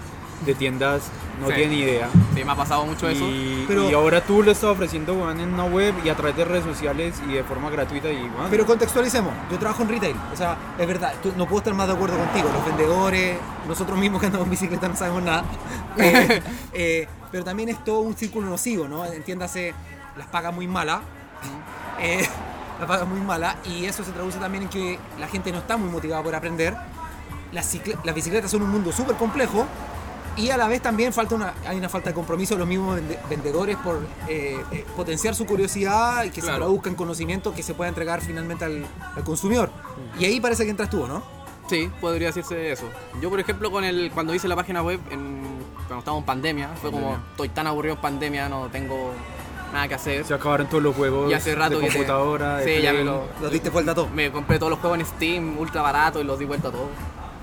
de 0.45 0.55
tiendas 0.55 1.03
no 1.39 1.47
Sí. 1.47 1.53
tienen 1.53 1.77
idea. 1.79 2.09
Sí, 2.35 2.43
me 2.43 2.51
ha 2.51 2.55
pasado 2.55 2.85
mucho 2.85 3.09
eso. 3.09 3.23
Y, 3.27 3.65
Pero- 3.67 3.89
y 3.89 3.93
ahora 3.93 4.21
tú 4.21 4.43
lo 4.43 4.51
estás 4.51 4.69
ofreciendo 4.69 5.13
weón, 5.15 5.39
en 5.39 5.53
una 5.53 5.63
web 5.65 5.93
y 6.03 6.09
a 6.09 6.15
través 6.15 6.35
de 6.37 6.45
redes 6.45 6.63
sociales 6.65 7.15
y 7.27 7.33
de 7.33 7.43
forma 7.43 7.69
gratuita 7.69 8.09
y 8.11 8.17
weón, 8.23 8.49
Pero 8.49 8.65
contextualicemos, 8.65 9.33
yo 9.51 9.57
trabajo 9.57 9.81
en 9.83 9.89
retail, 9.89 10.15
o 10.31 10.35
sea, 10.37 10.55
es 10.77 10.87
verdad, 10.87 11.13
tú- 11.23 11.33
no 11.37 11.45
puedo 11.47 11.59
estar 11.59 11.73
más 11.73 11.87
de 11.87 11.93
acuerdo 11.93 12.17
contigo, 12.17 12.49
los 12.53 12.65
vendedores, 12.65 13.37
nosotros 13.67 13.97
mismos 13.97 14.19
que 14.19 14.27
andamos 14.27 14.45
en 14.45 14.51
bicicleta 14.51 14.87
no 14.87 14.95
sabemos 14.95 15.23
nada, 15.23 15.43
Eh, 15.97 16.41
eh, 16.73 17.07
pero 17.31 17.43
también 17.43 17.69
es 17.69 17.83
todo 17.83 17.99
un 18.01 18.15
círculo 18.15 18.47
nocivo, 18.49 18.87
¿no? 18.87 19.03
Entiéndase, 19.05 19.73
las 20.17 20.27
pagas 20.27 20.53
muy 20.53 20.67
malas, 20.67 20.99
eh, 21.99 22.25
las 22.79 22.87
pagas 22.87 23.07
muy 23.07 23.19
malas, 23.21 23.55
y 23.65 23.85
eso 23.85 24.03
se 24.03 24.11
traduce 24.11 24.37
también 24.37 24.63
en 24.63 24.69
que 24.69 24.99
la 25.19 25.27
gente 25.27 25.51
no 25.51 25.57
está 25.59 25.75
muy 25.77 25.89
motivada 25.89 26.21
por 26.23 26.33
aprender, 26.35 26.75
las, 27.51 27.77
las 28.03 28.15
bicicletas 28.15 28.49
son 28.51 28.61
un 28.61 28.69
mundo 28.69 28.91
súper 28.91 29.15
complejo, 29.17 29.65
y 30.37 30.49
a 30.49 30.57
la 30.57 30.67
vez 30.67 30.81
también 30.81 31.11
falta 31.13 31.35
una, 31.35 31.53
hay 31.67 31.77
una 31.77 31.89
falta 31.89 32.09
de 32.09 32.13
compromiso 32.13 32.55
de 32.55 32.59
los 32.59 32.67
mismos 32.67 32.97
vende- 32.99 33.19
vendedores 33.29 33.77
por 33.77 33.99
eh, 34.27 34.57
eh, 34.71 34.85
potenciar 34.95 35.35
su 35.35 35.45
curiosidad 35.45 36.23
y 36.23 36.29
que 36.29 36.41
se 36.41 36.47
traduzca 36.47 36.89
en 36.89 36.95
conocimiento 36.95 37.53
que 37.53 37.63
se 37.63 37.73
pueda 37.73 37.89
entregar 37.89 38.21
finalmente 38.21 38.65
al, 38.65 38.85
al 39.15 39.23
consumidor. 39.23 39.69
Y 40.19 40.25
ahí 40.25 40.39
parece 40.39 40.63
que 40.63 40.69
entras 40.71 40.89
tú, 40.89 41.07
¿no? 41.07 41.21
Sí, 41.69 41.89
podría 42.01 42.27
decirse 42.27 42.71
eso. 42.71 42.85
Yo, 43.21 43.29
por 43.29 43.39
ejemplo, 43.39 43.71
con 43.71 43.83
el, 43.83 44.11
cuando 44.13 44.33
hice 44.35 44.47
la 44.47 44.55
página 44.55 44.81
web, 44.83 44.99
en, 45.09 45.41
cuando 45.87 45.99
estábamos 45.99 46.21
en 46.21 46.25
pandemia, 46.25 46.69
fue 46.81 46.91
como, 46.91 47.17
estoy 47.31 47.49
tan 47.49 47.67
aburrido 47.67 47.95
en 47.95 48.01
pandemia, 48.01 48.49
no 48.49 48.67
tengo 48.67 49.13
nada 49.73 49.87
que 49.87 49.93
hacer. 49.93 50.25
se 50.25 50.33
acabaron 50.33 50.67
todos 50.67 50.83
los 50.83 50.93
juegos 50.95 51.31
Y 51.31 51.33
hace 51.33 51.55
rato 51.55 51.75
de 51.75 51.81
que 51.85 51.87
te- 51.87 51.93
computadora. 51.93 52.57
de 52.57 52.75
Sí, 52.77 52.81
ya 52.81 52.91
me 52.91 53.03
lo, 53.05 53.23
Lo 53.41 53.49
diste 53.49 53.69
vuelta 53.69 53.91
a 53.91 53.95
todo. 53.95 54.09
me 54.09 54.29
compré 54.31 54.59
todos 54.59 54.69
los 54.71 54.79
juegos 54.79 54.99
en 54.99 55.05
Steam, 55.05 55.57
ultra 55.57 55.81
barato, 55.81 56.19
y 56.19 56.25
los 56.25 56.37
di 56.39 56.43
vuelta 56.45 56.67
a 56.67 56.71
todos. 56.71 56.89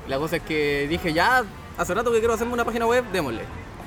Y 0.07 0.11
la 0.11 0.19
cosa 0.19 0.37
es 0.37 0.43
que 0.43 0.87
dije, 0.91 1.15
ya, 1.15 1.43
hace 1.79 1.95
rato 1.95 2.13
que 2.13 2.19
quiero 2.19 2.35
hacerme 2.35 2.53
una 2.53 2.65
página 2.65 2.87
web, 2.87 3.05
démosle. 3.13 3.43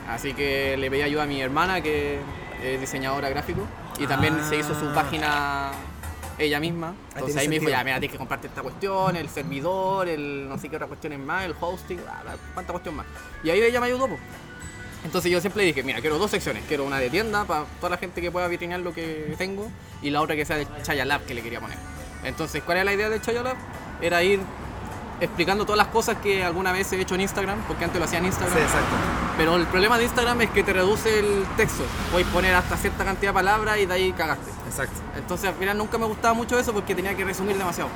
Así 0.10 0.34
que 0.34 0.76
le 0.78 0.90
pedí 0.90 1.02
ayuda 1.04 1.24
a 1.24 1.26
mi 1.28 1.42
hermana, 1.42 1.82
que 1.82 2.20
es 2.64 2.80
diseñadora 2.80 3.30
gráfico, 3.30 3.62
y 4.00 4.08
también 4.08 4.38
Ah. 4.40 4.46
se 4.50 4.58
hizo 4.58 4.74
su 4.78 4.94
página 4.94 5.72
ella 6.38 6.60
misma. 6.60 6.88
Ahí 6.90 6.96
Entonces 7.16 7.26
tiene 7.28 7.42
ahí 7.42 7.48
me 7.50 7.60
dijo, 7.60 7.70
ya, 7.70 7.84
mira, 7.84 8.00
tienes 8.00 8.12
que 8.14 8.18
comprarte 8.18 8.48
esta 8.48 8.62
cuestión, 8.62 9.16
el 9.16 9.30
servidor, 9.30 10.08
el 10.08 10.50
no 10.50 10.58
sé 10.58 10.70
qué 10.70 10.76
otra 10.76 10.88
cuestión 10.88 11.14
es 11.14 11.20
más, 11.20 11.46
el 11.46 11.54
hosting, 11.60 12.00
ah, 12.10 12.24
cuánta 12.54 12.72
cuestión 12.74 12.96
más. 12.96 13.06
Y 13.44 13.50
ahí 13.52 13.62
ella 13.62 13.80
me 13.80 13.88
ayudó, 13.88 14.08
pues. 14.08 14.20
Entonces 15.04 15.32
yo 15.32 15.42
siempre 15.42 15.64
dije, 15.64 15.82
mira, 15.84 16.00
quiero 16.00 16.20
dos 16.20 16.30
secciones. 16.30 16.64
Quiero 16.68 16.86
una 16.86 17.00
de 17.00 17.10
tienda 17.10 17.46
para 17.46 17.66
toda 17.80 17.90
la 17.92 17.98
gente 17.98 18.22
que 18.22 18.30
pueda 18.32 18.48
vitrinear 18.48 18.80
lo 18.82 18.94
que 18.94 19.34
tengo 19.38 19.68
y 20.02 20.12
la 20.12 20.22
otra 20.22 20.36
que 20.36 20.46
sea 20.46 20.58
de 20.58 20.68
Chaya 20.84 21.06
Lab 21.06 21.26
que 21.26 21.34
le 21.34 21.42
quería 21.42 21.60
poner. 21.60 21.78
Entonces, 22.24 22.62
¿cuál 22.64 22.78
era 22.78 22.86
la 22.86 22.94
idea 22.94 23.10
de 23.10 23.20
Chaya 23.20 23.42
Lab? 23.42 23.56
Era 24.00 24.22
ir 24.22 24.40
explicando 25.22 25.64
todas 25.66 25.78
las 25.78 25.88
cosas 25.88 26.18
que 26.18 26.44
alguna 26.44 26.72
vez 26.74 26.92
he 26.92 27.00
hecho 27.00 27.16
en 27.16 27.22
Instagram, 27.22 27.60
porque 27.68 27.86
antes 27.86 27.98
lo 28.00 28.06
hacía 28.06 28.20
en 28.20 28.26
Instagram. 28.26 28.58
Sí, 28.58 28.64
exacto. 28.64 28.96
Pero 29.38 29.56
el 29.56 29.66
problema 29.68 29.98
de 29.98 30.04
Instagram 30.06 30.42
es 30.42 30.50
que 30.50 30.64
te 30.64 30.74
reduce 30.74 31.20
el 31.20 31.46
texto. 31.56 31.84
Puedes 32.12 32.28
poner 32.28 32.54
hasta 32.56 32.76
cierta 32.76 33.06
cantidad 33.06 33.30
de 33.32 33.34
palabras 33.36 33.78
y 33.80 33.86
de 33.86 33.94
ahí 33.94 34.12
cagaste. 34.12 34.50
Exacto. 34.68 35.00
Entonces 35.16 35.48
al 35.50 35.56
final 35.56 35.78
nunca 35.78 35.98
me 35.98 36.06
gustaba 36.08 36.34
mucho 36.34 36.60
eso 36.60 36.74
porque 36.74 36.94
tenía 36.96 37.16
que 37.16 37.24
resumir 37.24 37.58
demasiado. 37.58 37.90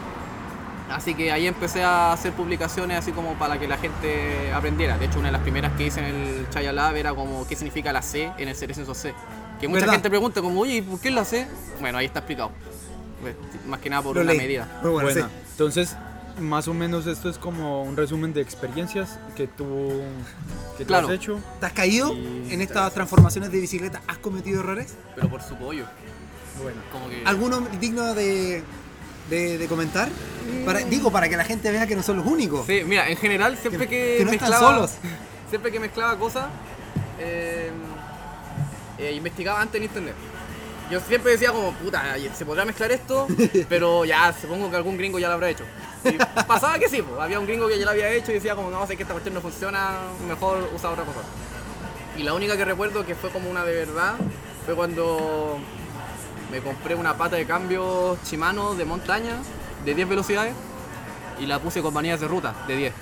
Así 0.89 1.15
que 1.15 1.31
ahí 1.31 1.47
empecé 1.47 1.83
a 1.83 2.13
hacer 2.13 2.31
publicaciones 2.33 2.99
así 2.99 3.11
como 3.11 3.33
para 3.33 3.57
que 3.59 3.67
la 3.67 3.77
gente 3.77 4.53
aprendiera. 4.53 4.97
De 4.99 5.05
hecho, 5.05 5.17
una 5.17 5.29
de 5.29 5.31
las 5.33 5.41
primeras 5.41 5.71
que 5.73 5.87
hice 5.87 5.99
en 5.99 6.05
el 6.15 6.49
Chaya 6.51 6.71
Lab 6.71 6.95
era 6.95 7.11
como 7.15 7.47
qué 7.47 7.55
significa 7.55 7.91
la 7.91 8.03
C 8.03 8.31
en 8.37 8.47
el 8.47 8.55
Cerecenso 8.55 8.93
C. 8.93 9.13
Que 9.59 9.67
mucha 9.67 9.79
¿Verdad? 9.81 9.93
gente 9.93 10.09
pregunta 10.11 10.41
como, 10.43 10.59
oye, 10.61 10.75
¿y 10.75 10.81
¿por 10.83 10.99
qué 10.99 11.09
la 11.09 11.25
C? 11.25 11.47
Bueno, 11.81 11.97
ahí 11.97 12.05
está 12.05 12.19
explicado. 12.19 12.51
Pues, 13.19 13.33
más 13.65 13.79
que 13.79 13.89
nada 13.89 14.03
por 14.03 14.15
Lo 14.15 14.21
una 14.21 14.31
leí. 14.33 14.37
medida. 14.41 14.67
Muy 14.83 14.91
bueno, 14.91 15.09
Buena. 15.09 15.27
sí. 15.27 15.33
Entonces, 15.53 15.95
más 16.39 16.67
o 16.67 16.73
menos 16.73 17.07
esto 17.07 17.29
es 17.29 17.37
como 17.37 17.83
un 17.83 17.95
resumen 17.95 18.33
de 18.33 18.41
experiencias 18.41 19.17
que 19.35 19.47
tú, 19.47 20.01
que 20.77 20.83
tú 20.83 20.87
Claro. 20.89 21.07
has 21.07 21.13
hecho. 21.13 21.39
¿Te 21.59 21.65
has 21.67 21.73
caído 21.73 22.13
Y- 22.13 22.47
en 22.53 22.61
estas 22.61 22.93
transformaciones 22.93 23.51
de 23.51 23.59
bicicleta? 23.59 24.01
¿Has 24.07 24.17
cometido 24.17 24.59
errores? 24.61 24.95
Pero 25.15 25.29
por 25.29 25.41
su 25.41 25.55
pollo. 25.55 25.85
Bueno. 26.61 26.77
Como 26.91 27.09
que... 27.09 27.21
¿Alguno 27.25 27.61
digno 27.79 28.13
de, 28.13 28.63
de, 29.29 29.57
de 29.57 29.67
comentar? 29.67 30.09
Para, 30.65 30.79
digo, 30.79 31.11
para 31.11 31.27
que 31.29 31.37
la 31.37 31.43
gente 31.45 31.71
vea 31.71 31.87
que 31.87 31.95
no 31.95 32.03
son 32.03 32.17
los 32.17 32.25
únicos. 32.25 32.65
Sí, 32.65 32.81
mira, 32.85 33.07
en 33.09 33.17
general 33.17 33.57
siempre 33.57 33.87
Que- 33.87 33.95
que, 33.95 34.17
que 34.19 34.25
no 34.25 34.31
están 34.31 34.49
mezclaba, 34.49 34.75
solos. 34.75 34.91
siempre 35.49 35.71
que 35.71 35.79
mezclaba 35.79 36.17
cosas, 36.17 36.45
eh, 37.19 37.71
eh, 38.97 39.11
investigaba 39.13 39.61
antes 39.61 39.75
en 39.79 39.83
internet. 39.83 40.15
Yo 40.89 40.99
siempre 40.99 41.31
decía 41.31 41.51
como, 41.51 41.71
puta, 41.73 42.15
se 42.35 42.45
podrá 42.45 42.63
mezclar 42.63 42.91
esto, 42.91 43.27
pero 43.69 44.05
ya 44.05 44.33
supongo 44.39 44.69
que 44.69 44.75
algún 44.75 44.97
gringo 44.97 45.17
ya 45.17 45.27
lo 45.27 45.33
habrá 45.33 45.49
hecho. 45.49 45.63
Y 46.03 46.17
pasaba 46.47 46.77
que 46.77 46.87
sí, 46.87 47.01
pues, 47.01 47.19
había 47.19 47.39
un 47.39 47.47
gringo 47.47 47.67
que 47.67 47.79
ya 47.79 47.85
lo 47.85 47.91
había 47.91 48.09
hecho 48.09 48.31
y 48.31 48.35
decía 48.35 48.55
como, 48.55 48.69
no, 48.69 48.85
sé 48.85 48.95
que 48.95 49.01
esta 49.03 49.13
cuestión 49.13 49.33
no 49.33 49.41
funciona, 49.41 49.97
mejor 50.27 50.69
usar 50.75 50.91
otra 50.91 51.03
cosa. 51.03 51.21
Y 52.17 52.23
la 52.23 52.33
única 52.33 52.55
que 52.55 52.65
recuerdo 52.65 53.05
que 53.05 53.15
fue 53.15 53.31
como 53.31 53.49
una 53.49 53.65
de 53.65 53.73
verdad 53.73 54.13
fue 54.65 54.75
cuando 54.75 55.59
me 56.51 56.61
compré 56.61 56.95
una 56.95 57.17
pata 57.17 57.35
de 57.35 57.45
cambio 57.45 58.17
Shimano 58.23 58.75
de 58.75 58.85
montaña 58.85 59.37
de 59.83 59.93
10 59.93 60.07
velocidades 60.07 60.53
y 61.39 61.45
la 61.45 61.59
puse 61.59 61.81
con 61.81 61.93
manillas 61.93 62.19
de 62.19 62.27
ruta 62.27 62.53
de 62.67 62.75
10. 62.77 62.93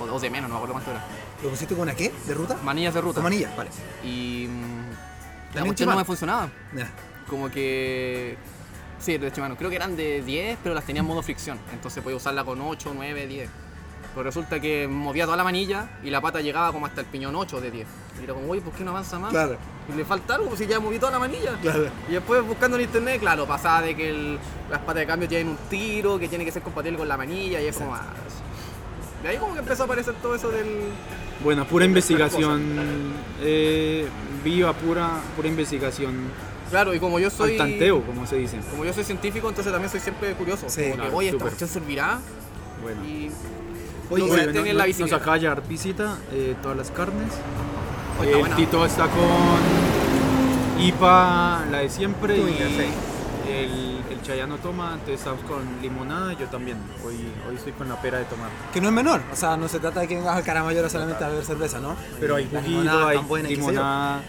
O, 0.00 0.18
de 0.18 0.30
menos, 0.30 0.48
no 0.48 0.54
me 0.54 0.56
acuerdo 0.56 0.72
cuánto 0.74 0.90
era. 0.90 1.04
¿Lo 1.42 1.50
pusiste 1.50 1.74
con 1.74 1.82
una 1.82 1.94
qué? 1.94 2.12
¿De 2.26 2.34
ruta? 2.34 2.56
Manillas 2.62 2.94
de 2.94 3.00
ruta. 3.00 3.14
Con 3.14 3.24
manilla, 3.24 3.52
vale. 3.56 3.70
Y 4.02 4.48
mm, 4.48 5.56
la 5.56 5.64
cuestión 5.64 5.90
no 5.90 5.96
me 5.96 6.04
funcionaba. 6.04 6.48
Como 7.28 7.50
que... 7.50 8.36
Sí, 8.98 9.18
de 9.18 9.30
Shimano. 9.30 9.56
Creo 9.56 9.68
que 9.70 9.76
eran 9.76 9.96
de 9.96 10.22
10, 10.22 10.58
pero 10.62 10.74
las 10.74 10.84
tenía 10.84 11.00
en 11.00 11.06
modo 11.06 11.22
fricción. 11.22 11.58
Entonces 11.72 12.02
podía 12.02 12.16
usarla 12.16 12.44
con 12.44 12.60
8, 12.60 12.92
9, 12.94 13.26
10. 13.26 13.50
Pero 14.14 14.22
resulta 14.24 14.60
que 14.60 14.86
movía 14.86 15.24
toda 15.24 15.36
la 15.36 15.42
manilla 15.44 15.90
y 16.04 16.10
la 16.10 16.20
pata 16.20 16.40
llegaba 16.40 16.70
como 16.72 16.86
hasta 16.86 17.00
el 17.00 17.06
piñón 17.08 17.34
8 17.34 17.60
de 17.60 17.70
10. 17.70 17.86
Y 18.20 18.24
era 18.24 18.32
como, 18.34 18.46
uy, 18.48 18.60
¿por 18.60 18.72
qué 18.72 18.84
no 18.84 18.92
avanza 18.92 19.18
más? 19.18 19.30
Claro, 19.32 19.56
Y 19.92 19.96
le 19.96 20.04
falta 20.04 20.36
algo, 20.36 20.46
pues 20.48 20.60
si 20.60 20.66
ya 20.66 20.78
moví 20.78 20.98
toda 21.00 21.12
la 21.12 21.18
manilla. 21.18 21.56
claro. 21.60 21.88
Y 22.08 22.12
después 22.12 22.42
buscando 22.46 22.76
en 22.76 22.84
internet, 22.84 23.20
claro, 23.20 23.44
pasaba 23.46 23.82
de 23.82 23.96
que 23.96 24.08
el- 24.10 24.38
las 24.70 24.78
patas 24.80 24.96
de 24.96 25.06
cambio 25.06 25.28
tienen 25.28 25.48
un 25.48 25.56
tiro, 25.68 26.18
que 26.18 26.28
tiene 26.28 26.44
que 26.44 26.52
ser 26.52 26.62
compatible 26.62 26.96
con 26.98 27.08
la 27.08 27.16
manilla, 27.16 27.60
y 27.60 27.66
es 27.66 27.76
como... 27.76 27.94
ah, 27.94 28.04
De 29.22 29.28
ahí 29.30 29.36
como 29.38 29.52
que 29.54 29.58
empezó 29.60 29.82
a 29.82 29.86
aparecer 29.86 30.14
todo 30.22 30.34
eso 30.36 30.48
del... 30.50 30.66
Bueno, 31.42 31.64
pura 31.66 31.84
investigación 31.84 33.12
eh, 33.42 34.06
viva, 34.44 34.72
pura, 34.74 35.10
pura 35.34 35.48
investigación 35.48 36.14
Claro, 36.74 36.92
y 36.92 36.98
como 36.98 37.20
yo 37.20 37.30
soy. 37.30 37.52
al 37.52 37.58
tanteo, 37.58 38.02
como 38.02 38.26
se 38.26 38.34
dice. 38.34 38.58
Como 38.68 38.84
yo 38.84 38.92
soy 38.92 39.04
científico, 39.04 39.48
entonces 39.48 39.72
también 39.72 39.88
soy 39.92 40.00
siempre 40.00 40.32
curioso. 40.34 40.68
Sí, 40.68 40.90
como 40.90 41.04
que, 41.04 41.10
oye, 41.14 41.28
esta 41.28 41.44
cuestión 41.44 41.70
servirá. 41.70 42.18
Bueno. 42.82 43.04
Y. 43.04 43.30
Oye, 44.10 44.26
no 44.26 44.34
tienen 44.52 44.76
no- 44.76 44.84
la 44.84 44.86
nos 44.88 45.12
acaba 45.12 45.34
de 45.34 45.40
llegar 45.42 45.62
visita, 45.68 46.18
eh, 46.32 46.56
todas 46.60 46.76
las 46.76 46.90
carnes. 46.90 47.30
Oye, 48.18 48.26
está 48.26 48.36
el 48.38 48.40
buena. 48.40 48.56
Tito 48.56 48.84
está 48.84 49.04
con 49.04 50.82
IPA, 50.84 51.64
la 51.70 51.78
de 51.78 51.88
siempre, 51.88 52.34
Tú, 52.34 52.48
y 52.48 52.56
el, 53.52 54.00
el 54.10 54.22
Chayano 54.24 54.56
toma, 54.58 54.94
entonces 54.94 55.20
estamos 55.20 55.44
con 55.44 55.62
limonada, 55.80 56.32
yo 56.32 56.46
también. 56.46 56.78
Hoy, 57.06 57.14
hoy 57.48 57.54
estoy 57.54 57.72
con 57.74 57.88
la 57.88 58.02
pera 58.02 58.18
de 58.18 58.24
tomar. 58.24 58.50
Que 58.72 58.80
no 58.80 58.88
es 58.88 58.94
menor, 58.94 59.20
o 59.32 59.36
sea, 59.36 59.56
no 59.56 59.68
se 59.68 59.78
trata 59.78 60.00
de 60.00 60.08
que 60.08 60.16
vengas 60.16 60.36
al 60.36 60.42
Caramayor 60.42 60.90
solamente 60.90 61.22
a 61.22 61.28
beber 61.28 61.44
cerveza, 61.44 61.78
¿no? 61.78 61.94
Pero 62.18 62.34
hay 62.34 62.48
juguito, 62.50 63.06
hay 63.06 63.18
buena 63.18 63.48
limonada, 63.48 64.22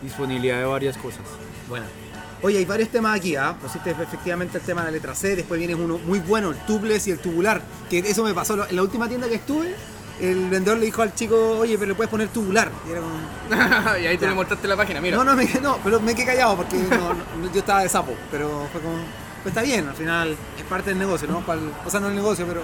disponibilidad 0.00 0.58
de 0.58 0.64
varias 0.66 0.96
cosas. 0.96 1.22
Bueno. 1.70 1.86
Oye, 2.42 2.58
hay 2.58 2.64
varios 2.64 2.88
temas 2.90 3.16
aquí, 3.16 3.36
¿ah? 3.36 3.54
Pusiste 3.60 3.90
efectivamente 3.90 4.58
el 4.58 4.64
tema 4.64 4.80
de 4.82 4.86
la 4.86 4.90
letra 4.92 5.14
C, 5.14 5.36
después 5.36 5.58
viene 5.58 5.74
uno 5.74 5.98
muy 5.98 6.18
bueno, 6.20 6.50
el 6.50 6.56
tubeless 6.66 7.06
y 7.06 7.10
el 7.12 7.18
tubular. 7.18 7.62
Que 7.88 7.98
eso 8.00 8.24
me 8.24 8.32
pasó 8.34 8.66
en 8.68 8.76
la 8.76 8.82
última 8.82 9.08
tienda 9.08 9.28
que 9.28 9.34
estuve. 9.36 9.74
El 10.20 10.50
vendedor 10.50 10.78
le 10.78 10.86
dijo 10.86 11.00
al 11.02 11.14
chico, 11.14 11.58
oye, 11.58 11.76
pero 11.78 11.88
le 11.90 11.94
puedes 11.94 12.10
poner 12.10 12.28
tubular. 12.28 12.70
Y 12.88 12.92
era 12.92 13.00
como, 13.00 13.96
y 14.02 14.06
ahí 14.06 14.18
tú 14.18 14.26
le 14.26 14.34
mostraste 14.34 14.68
la 14.68 14.76
página, 14.76 15.00
mira. 15.00 15.16
No, 15.16 15.24
no, 15.24 15.34
me, 15.36 15.46
no, 15.62 15.78
pero 15.84 16.00
me 16.00 16.14
quedé 16.14 16.26
callado 16.26 16.56
porque 16.56 16.76
no- 16.76 17.14
no, 17.14 17.52
yo 17.52 17.60
estaba 17.60 17.82
de 17.82 17.88
sapo. 17.88 18.14
Pero 18.30 18.66
fue 18.72 18.80
como, 18.80 18.96
pues 19.42 19.54
está 19.54 19.62
bien, 19.62 19.86
al 19.88 19.94
final 19.94 20.36
es 20.58 20.64
parte 20.64 20.90
del 20.90 20.98
negocio, 20.98 21.28
¿no? 21.28 21.42
O 21.86 21.90
sea, 21.90 22.00
no 22.00 22.08
el 22.08 22.14
negocio, 22.14 22.46
pero 22.46 22.62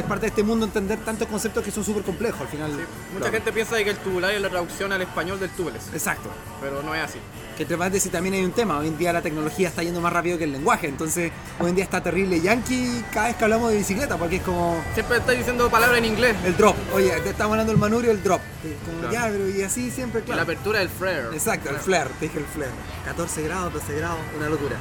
es 0.00 0.06
parte 0.06 0.22
de 0.22 0.28
este 0.28 0.42
mundo 0.42 0.66
entender 0.66 0.98
tantos 1.00 1.26
conceptos 1.28 1.64
que 1.64 1.70
son 1.70 1.84
súper 1.84 2.02
complejos 2.02 2.40
al 2.42 2.48
final. 2.48 2.70
Mucha 2.72 2.86
Claro. 3.18 3.32
gente 3.32 3.52
piensa 3.52 3.76
de 3.76 3.84
que 3.84 3.90
el 3.90 3.96
tubular 3.98 4.30
es 4.32 4.40
la 4.40 4.48
traducción 4.48 4.92
al 4.92 5.02
español 5.02 5.38
del 5.40 5.50
tubeless, 5.50 5.88
Exacto. 5.92 6.28
pero 6.60 6.82
no 6.82 6.94
es 6.94 7.02
así. 7.02 7.18
Que 7.56 7.62
entre 7.64 7.76
paréntesis 7.76 8.10
también 8.12 8.34
hay 8.34 8.44
un 8.44 8.52
tema, 8.52 8.78
hoy 8.78 8.86
en 8.88 8.96
día 8.96 9.12
la 9.12 9.20
tecnología 9.22 9.68
está 9.68 9.82
yendo 9.82 10.00
más 10.00 10.12
rápido 10.12 10.38
que 10.38 10.44
el 10.44 10.52
lenguaje, 10.52 10.86
entonces 10.88 11.32
hoy 11.58 11.70
en 11.70 11.74
día 11.74 11.84
está 11.84 12.00
terrible 12.02 12.40
yankee 12.40 13.04
cada 13.12 13.26
vez 13.28 13.36
que 13.36 13.44
hablamos 13.44 13.70
de 13.72 13.78
bicicleta, 13.78 14.16
porque 14.16 14.36
es 14.36 14.42
como 14.42 14.80
Siempre 14.94 15.16
estáis 15.18 15.38
diciendo 15.38 15.68
palabras 15.68 15.98
en 15.98 16.04
inglés. 16.04 16.36
el 16.44 16.56
drop, 16.56 16.76
oye, 16.94 17.10
te 17.22 17.30
estamos 17.30 17.52
hablando 17.52 17.72
del 17.72 17.80
manubrio 17.80 18.12
el 18.12 18.22
drop, 18.22 18.40
como 18.86 18.98
Claro. 19.08 19.12
ya, 19.12 19.26
pero 19.32 19.48
y 19.48 19.62
así 19.62 19.90
siempre, 19.90 20.20
Y 20.20 20.22
La 20.22 20.26
claro. 20.26 20.42
apertura 20.42 20.78
del 20.78 20.88
flare. 20.88 21.28
Exacto, 21.32 21.70
el 21.70 21.76
flare, 21.78 22.10
te 22.20 22.26
dije 22.26 22.38
el 22.38 22.44
flare. 22.46 22.70
14 23.04 23.42
grados, 23.42 23.72
12 23.72 23.94
grados, 23.96 24.18
una 24.36 24.48
locura. 24.48 24.76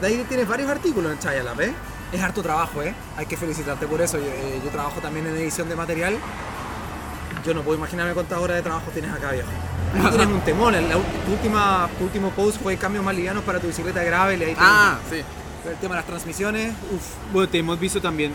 De 0.00 0.06
ahí 0.06 0.24
tienes 0.28 0.48
varios 0.48 0.70
artículos 0.70 1.12
en 1.12 1.18
Chayalab, 1.18 1.60
¿eh? 1.60 1.72
Es 2.12 2.20
harto 2.22 2.42
trabajo, 2.42 2.82
¿eh? 2.82 2.94
Hay 3.16 3.26
que 3.26 3.36
felicitarte 3.36 3.86
por 3.86 4.00
eso. 4.00 4.18
Yo, 4.18 4.24
eh, 4.26 4.60
yo 4.64 4.70
trabajo 4.70 5.00
también 5.00 5.26
en 5.26 5.36
edición 5.36 5.68
de 5.68 5.76
material. 5.76 6.16
Yo 7.44 7.54
no 7.54 7.62
puedo 7.62 7.76
imaginarme 7.78 8.14
cuántas 8.14 8.38
horas 8.38 8.56
de 8.56 8.62
trabajo 8.62 8.90
tienes 8.92 9.10
acá, 9.12 9.30
viejo. 9.32 9.48
Tienes 10.10 10.26
un 10.26 10.40
temón. 10.42 10.74
el- 10.74 10.88
la 10.88 10.94
tu, 10.94 11.32
última, 11.32 11.88
tu 11.98 12.04
último 12.04 12.30
post 12.30 12.60
fue 12.62 12.76
cambios 12.76 13.04
más 13.04 13.14
livianos 13.14 13.42
para 13.44 13.58
tu 13.60 13.66
bicicleta 13.68 14.02
grave. 14.02 14.36
Y 14.36 14.42
ahí 14.42 14.56
Ah, 14.58 14.98
sí. 15.10 15.16
el 15.68 15.76
tema 15.76 15.94
de 15.94 16.00
las 16.00 16.06
transmisiones. 16.06 16.72
Uf, 16.94 17.02
Bueno, 17.32 17.48
te 17.48 17.58
hemos 17.58 17.78
visto 17.78 18.00
también 18.00 18.32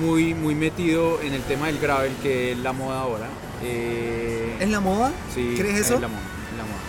muy, 0.00 0.34
muy 0.34 0.54
metido 0.54 1.20
en 1.20 1.32
el 1.34 1.42
tema 1.42 1.66
del 1.66 1.78
gravel, 1.78 2.14
que 2.22 2.52
es 2.52 2.58
la 2.58 2.72
moda 2.72 3.00
ahora. 3.00 3.26
Eh, 3.62 4.56
¿Es 4.60 4.68
la 4.68 4.80
moda? 4.80 5.10
sí, 5.34 5.54
¿Crees 5.58 5.80
es 5.80 5.86
eso? 5.86 6.00
la 6.00 6.08
moda, 6.08 6.20
es 6.52 6.56
la 6.58 6.64
moda. 6.64 6.80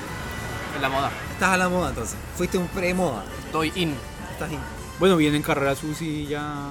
En 0.76 0.82
la 0.82 0.90
moda. 0.90 1.12
Estás 1.34 1.50
a 1.50 1.58
la 1.58 1.70
moda 1.70 1.90
entonces. 1.90 2.16
Fuiste 2.38 2.58
un 2.58 2.68
pre-moda. 2.68 3.24
Estoy 3.46 3.72
in. 3.76 3.94
Estás 4.32 4.52
in. 4.52 4.60
Bueno, 5.02 5.18
vienen 5.18 5.42
carreras 5.42 5.84
UCI 5.84 6.28
ya 6.28 6.70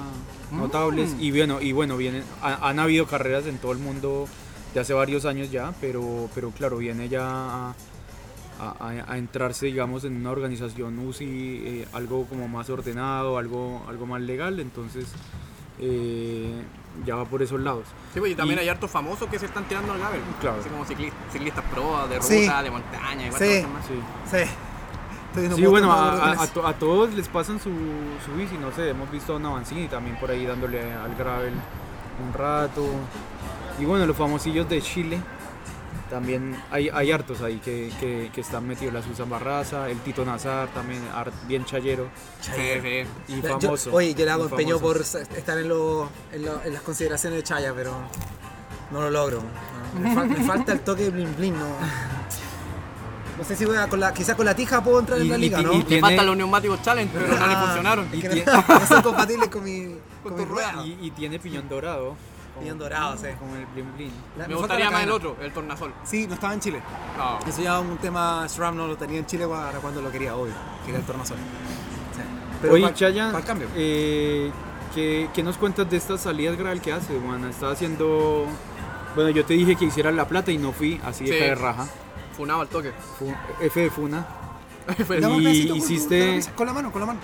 notables 0.51 1.15
y 1.19 1.31
bueno, 1.31 1.61
y 1.61 1.71
bueno 1.73 1.97
vienen, 1.97 2.23
ha- 2.41 2.67
han 2.69 2.79
habido 2.79 3.05
carreras 3.05 3.45
en 3.45 3.57
todo 3.57 3.73
el 3.73 3.77
mundo 3.79 4.25
de 4.73 4.79
hace 4.79 4.93
varios 4.93 5.25
años 5.25 5.51
ya, 5.51 5.73
pero, 5.81 6.29
pero 6.33 6.49
claro, 6.51 6.77
viene 6.77 7.09
ya 7.09 7.23
a, 7.27 7.75
a- 8.59 9.03
a 9.05 9.17
entrarse, 9.17 9.65
digamos, 9.65 10.05
en 10.05 10.15
una 10.15 10.31
organización 10.31 10.97
UCI, 10.99 11.25
eh, 11.65 11.87
algo 11.93 12.25
como 12.25 12.47
más 12.47 12.69
ordenado, 12.69 13.37
algo, 13.37 13.83
algo 13.89 14.05
más 14.05 14.21
legal, 14.21 14.59
entonces 14.61 15.07
eh, 15.79 16.53
ya 17.05 17.15
va 17.15 17.25
por 17.25 17.41
esos 17.41 17.59
lados. 17.59 17.83
Sí, 18.13 18.19
pues, 18.21 18.31
y 18.31 18.35
también 18.35 18.59
Y- 18.59 18.63
hay 18.63 18.69
hartos 18.69 18.89
famosos 18.91 19.27
que 19.29 19.39
se 19.39 19.45
están 19.47 19.65
tirando 19.65 19.91
al 19.91 19.99
gravel. 19.99 20.21
Claro. 20.39 20.57
Así 20.61 20.69
como 20.69 20.85
cicli- 20.85 21.11
ciclistas 21.33 21.65
pro, 21.71 22.07
de 22.07 22.15
ruta, 22.15 22.27
Sí. 22.27 22.47
de 22.63 22.71
montaña, 22.71 23.27
y 23.27 23.31
Sí. 23.33 23.67
más. 23.67 23.85
Sí. 23.87 23.93
Sí. 24.37 24.51
No 25.35 25.55
Sí, 25.55 25.65
bueno, 25.65 25.91
a, 25.91 26.73
todos 26.79 27.13
les 27.13 27.27
pasan 27.29 27.59
su, 27.59 27.69
su 28.25 28.33
bici, 28.37 28.57
no 28.57 28.71
sé, 28.73 28.89
hemos 28.89 29.09
visto 29.11 29.33
a 29.33 29.37
una 29.37 29.49
Avancini 29.49 29.87
también 29.87 30.17
por 30.19 30.29
ahí 30.29 30.45
dándole 30.45 30.81
al 30.93 31.15
gravel 31.15 31.53
un 32.25 32.33
rato. 32.33 32.85
Y 33.79 33.85
bueno, 33.85 34.05
los 34.05 34.17
famosillos 34.17 34.67
de 34.67 34.81
Chile, 34.81 35.19
también 36.09 36.61
hay, 36.69 36.89
hay 36.89 37.11
hartos 37.13 37.41
ahí 37.41 37.59
que, 37.59 37.89
que- 37.99 38.29
que 38.33 38.41
están 38.41 38.67
metidos, 38.67 38.93
la 38.93 39.01
Susan 39.01 39.29
Barraza, 39.29 39.89
el 39.89 39.99
Tito 39.99 40.25
Nazar 40.25 40.67
también, 40.73 41.01
bien 41.47 41.63
chayero 41.63 42.09
Sí, 42.41 42.51
sí. 42.81 43.03
y 43.29 43.41
Yo- 43.41 43.57
famoso. 43.59 43.93
oye, 43.93 44.13
yo 44.13 44.25
le 44.25 44.31
hago 44.31 44.43
empeño 44.49 44.77
por 44.79 44.97
estar 44.97 45.57
en, 45.57 45.69
lo- 45.69 46.09
en, 46.33 46.43
lo- 46.45 46.61
en 46.65 46.73
las 46.73 46.81
consideraciones 46.81 47.39
de 47.39 47.43
Chaya, 47.43 47.73
pero 47.73 47.93
no 48.91 48.99
lo 49.01 49.09
logro. 49.09 49.41
No, 49.93 49.99
me, 50.01 50.13
fal- 50.13 50.27
me 50.27 50.43
falta 50.43 50.73
el 50.73 50.81
toque 50.81 51.03
de 51.03 51.09
bling 51.11 51.35
bling. 51.37 51.53
No, 51.57 51.65
no 53.41 53.47
sé 53.47 53.55
si 53.55 53.65
voy 53.65 53.75
a, 53.75 53.87
con 53.89 53.99
la, 53.99 54.13
quizás 54.13 54.35
con 54.35 54.45
la 54.45 54.55
tija 54.55 54.83
puedo 54.83 54.99
entrar 54.99 55.19
en 55.19 55.25
Y- 55.25 55.29
la 55.29 55.37
y 55.37 55.41
liga, 55.41 55.57
ti- 55.57 55.63
¿no? 55.63 55.73
y 55.73 55.83
Tiene- 55.83 56.01
faltan 56.01 56.25
los 56.27 56.37
neumáticos 56.37 56.81
challenge, 56.83 57.11
pero 57.13 57.27
no 57.27 57.47
le 57.47 57.53
Ah, 57.55 57.63
funcionaron. 57.65 58.07
es 58.07 58.13
Y 58.13 58.21
que 58.21 58.29
tie- 58.29 58.45
no, 58.45 58.79
no 58.79 58.85
son 58.85 59.01
compatibles 59.01 59.49
con 59.49 59.63
mi, 59.63 59.83
con 60.21 60.31
Con 60.31 60.35
mi 60.35 60.45
tu 60.45 60.51
rueda. 60.53 60.85
Y, 60.85 60.97
y 61.01 61.11
tiene 61.11 61.39
piñón 61.39 61.67
dorado. 61.67 62.15
Piñón 62.59 62.77
dorado, 62.77 63.17
sí. 63.17 63.27
Como 63.39 63.55
el 63.55 63.65
bling. 63.65 64.11
La- 64.37 64.47
Me 64.47 64.53
gustaría 64.55 64.91
más 64.91 65.01
el 65.03 65.11
otro, 65.11 65.35
el 65.41 65.51
tornasol. 65.51 65.91
Sí, 66.03 66.27
no 66.27 66.35
estaba 66.35 66.53
en 66.53 66.59
Chile. 66.59 66.81
No. 67.17 67.39
Eso 67.47 67.61
ya 67.63 67.79
un 67.79 67.97
tema, 67.97 68.47
SRAM 68.47 68.77
no 68.77 68.85
lo 68.87 68.95
tenía 68.95 69.17
en 69.19 69.25
Chile 69.25 69.47
para 69.47 69.79
cuando 69.79 70.01
lo 70.01 70.11
quería, 70.11 70.35
obvio. 70.35 70.53
Quería 70.85 70.99
el 70.99 71.05
tornasol. 71.05 71.37
Sí. 72.61 72.67
Oye, 72.69 72.83
pa- 72.83 72.93
Chaya, 72.93 73.31
pa' 73.31 73.39
el 73.39 73.43
cambio. 73.45 73.67
eh, 73.75 74.51
¿qué, 74.93 75.29
qué 75.33 75.41
nos 75.41 75.57
cuentas 75.57 75.89
de 75.89 75.97
estas 75.97 76.21
salidas 76.21 76.55
gravel 76.57 76.79
que 76.81 76.93
hace, 76.93 77.17
Juan? 77.19 77.45
Está 77.45 77.71
haciendo... 77.71 78.45
Bueno, 79.15 79.29
yo 79.31 79.43
te 79.45 79.55
dije 79.55 79.75
que 79.75 79.85
hicieras 79.85 80.13
La 80.13 80.27
Plata 80.27 80.51
y 80.51 80.57
no 80.59 80.71
fui, 80.73 80.99
así 81.03 81.23
de 81.25 81.33
Sí. 81.33 81.39
caer 81.39 81.57
raja. 81.57 81.87
Funado 82.41 82.61
al 82.61 82.67
toque. 82.69 82.91
F 83.59 83.79
de 83.79 83.91
Funa. 83.91 84.25
Dame 85.21 85.27
un 85.35 85.43
y 85.43 85.67
por- 85.67 85.77
hiciste- 85.77 86.43
Con 86.55 86.65
la 86.65 86.73
mano, 86.73 86.91
con 86.91 86.99
la 87.01 87.05
mano. 87.05 87.19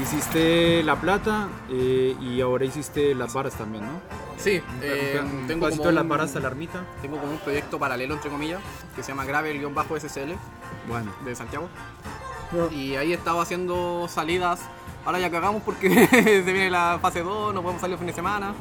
Hiciste 0.00 0.84
La 0.84 0.94
Plata 0.94 1.48
eh, 1.68 2.14
y 2.20 2.40
ahora 2.40 2.64
hiciste 2.66 3.12
Las 3.16 3.34
Varas 3.34 3.54
también, 3.54 3.84
¿no? 3.84 3.90
Sí, 4.38 4.62
eh, 4.80 5.20
un, 5.20 5.38
un 5.40 5.46
tengo, 5.48 5.68
como 5.68 5.82
de 5.86 5.90
Las 5.92 6.02
un, 6.04 6.08
Varas 6.08 6.26
hasta 6.28 6.38
la 6.38 6.46
ermita. 6.46 6.84
tengo 7.02 7.18
como 7.18 7.32
un 7.32 7.38
proyecto 7.38 7.80
paralelo, 7.80 8.14
entre 8.14 8.30
comillas, 8.30 8.60
que 8.94 9.02
se 9.02 9.08
llama 9.08 9.24
Gravel-SSL 9.24 10.36
Bueno, 10.88 11.12
de 11.24 11.34
Santiago. 11.34 11.68
No. 12.52 12.70
Y 12.70 12.94
ahí 12.94 13.10
he 13.10 13.16
estado 13.16 13.40
haciendo 13.40 14.06
salidas. 14.08 14.60
Ahora 15.04 15.18
ya 15.18 15.32
cagamos 15.32 15.64
porque 15.64 16.06
se 16.10 16.42
viene 16.52 16.70
la 16.70 17.00
fase 17.02 17.24
2, 17.24 17.52
no 17.54 17.60
podemos 17.62 17.80
salir 17.80 17.94
el 17.94 17.98
fin 17.98 18.06
de 18.06 18.12
semana. 18.12 18.54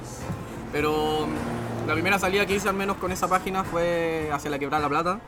Pero 0.71 1.27
mm, 1.27 1.87
la 1.87 1.93
primera 1.93 2.17
salida 2.17 2.47
que 2.47 2.55
hice 2.55 2.67
al 2.67 2.75
menos 2.75 2.97
con 2.97 3.11
esa 3.11 3.27
página 3.27 3.63
fue 3.63 4.31
hacia 4.33 4.49
la 4.49 4.57
Quebrada 4.57 4.81
La 4.81 4.89
Plata. 4.89 5.19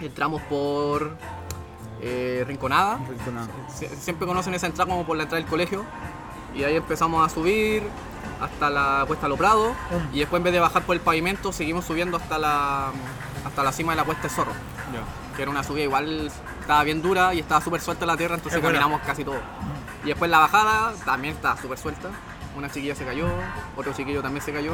Entramos 0.00 0.42
por 0.42 1.16
eh, 2.00 2.44
Rinconada. 2.46 2.98
Rinconada. 3.08 3.48
Sie- 3.74 3.88
Siempre 3.96 4.26
conocen 4.26 4.54
esa 4.54 4.66
entrada 4.66 4.88
como 4.90 5.04
por 5.06 5.16
la 5.16 5.24
entrada 5.24 5.40
del 5.42 5.50
colegio. 5.50 5.84
Y 6.54 6.64
ahí 6.64 6.76
empezamos 6.76 7.24
a 7.24 7.32
subir 7.32 7.82
hasta 8.40 8.70
la 8.70 9.04
Cuesta 9.06 9.28
Lo 9.28 9.36
Prado. 9.36 9.72
Y 10.12 10.20
después 10.20 10.40
en 10.40 10.44
vez 10.44 10.52
de 10.52 10.60
bajar 10.60 10.82
por 10.82 10.94
el 10.94 11.00
pavimento, 11.00 11.52
seguimos 11.52 11.84
subiendo 11.84 12.16
hasta 12.16 12.38
la, 12.38 12.90
hasta 13.44 13.62
la 13.62 13.72
cima 13.72 13.92
de 13.92 13.96
la 13.96 14.04
Cuesta 14.04 14.24
de 14.24 14.28
Zorro 14.30 14.52
que 15.36 15.42
era 15.42 15.50
una 15.52 15.62
subida 15.62 15.84
igual, 15.84 16.32
estaba 16.60 16.82
bien 16.82 17.00
dura 17.00 17.32
y 17.34 17.38
estaba 17.40 17.60
súper 17.60 17.80
suelta 17.80 18.04
la 18.06 18.16
tierra, 18.16 18.34
entonces 18.34 18.56
Es 18.56 18.62
buena. 18.62 18.80
caminamos 18.80 19.06
casi 19.06 19.22
todo. 19.24 19.38
Y 20.02 20.08
después 20.08 20.28
la 20.30 20.38
bajada 20.40 20.92
también 21.04 21.34
estaba 21.36 21.56
súper 21.60 21.78
suelta. 21.78 22.08
Una 22.56 22.68
chiquilla 22.70 22.94
se 22.96 23.04
cayó, 23.04 23.28
otro 23.76 23.92
chiquillo 23.92 24.20
también 24.20 24.42
se 24.44 24.52
cayó. 24.52 24.72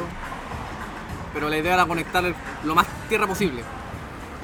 Pero 1.33 1.49
la 1.49 1.57
idea 1.57 1.73
era 1.75 1.85
conectar 1.85 2.23
lo 2.63 2.73
más 2.75 2.87
tierra 3.09 3.27
posible. 3.27 3.61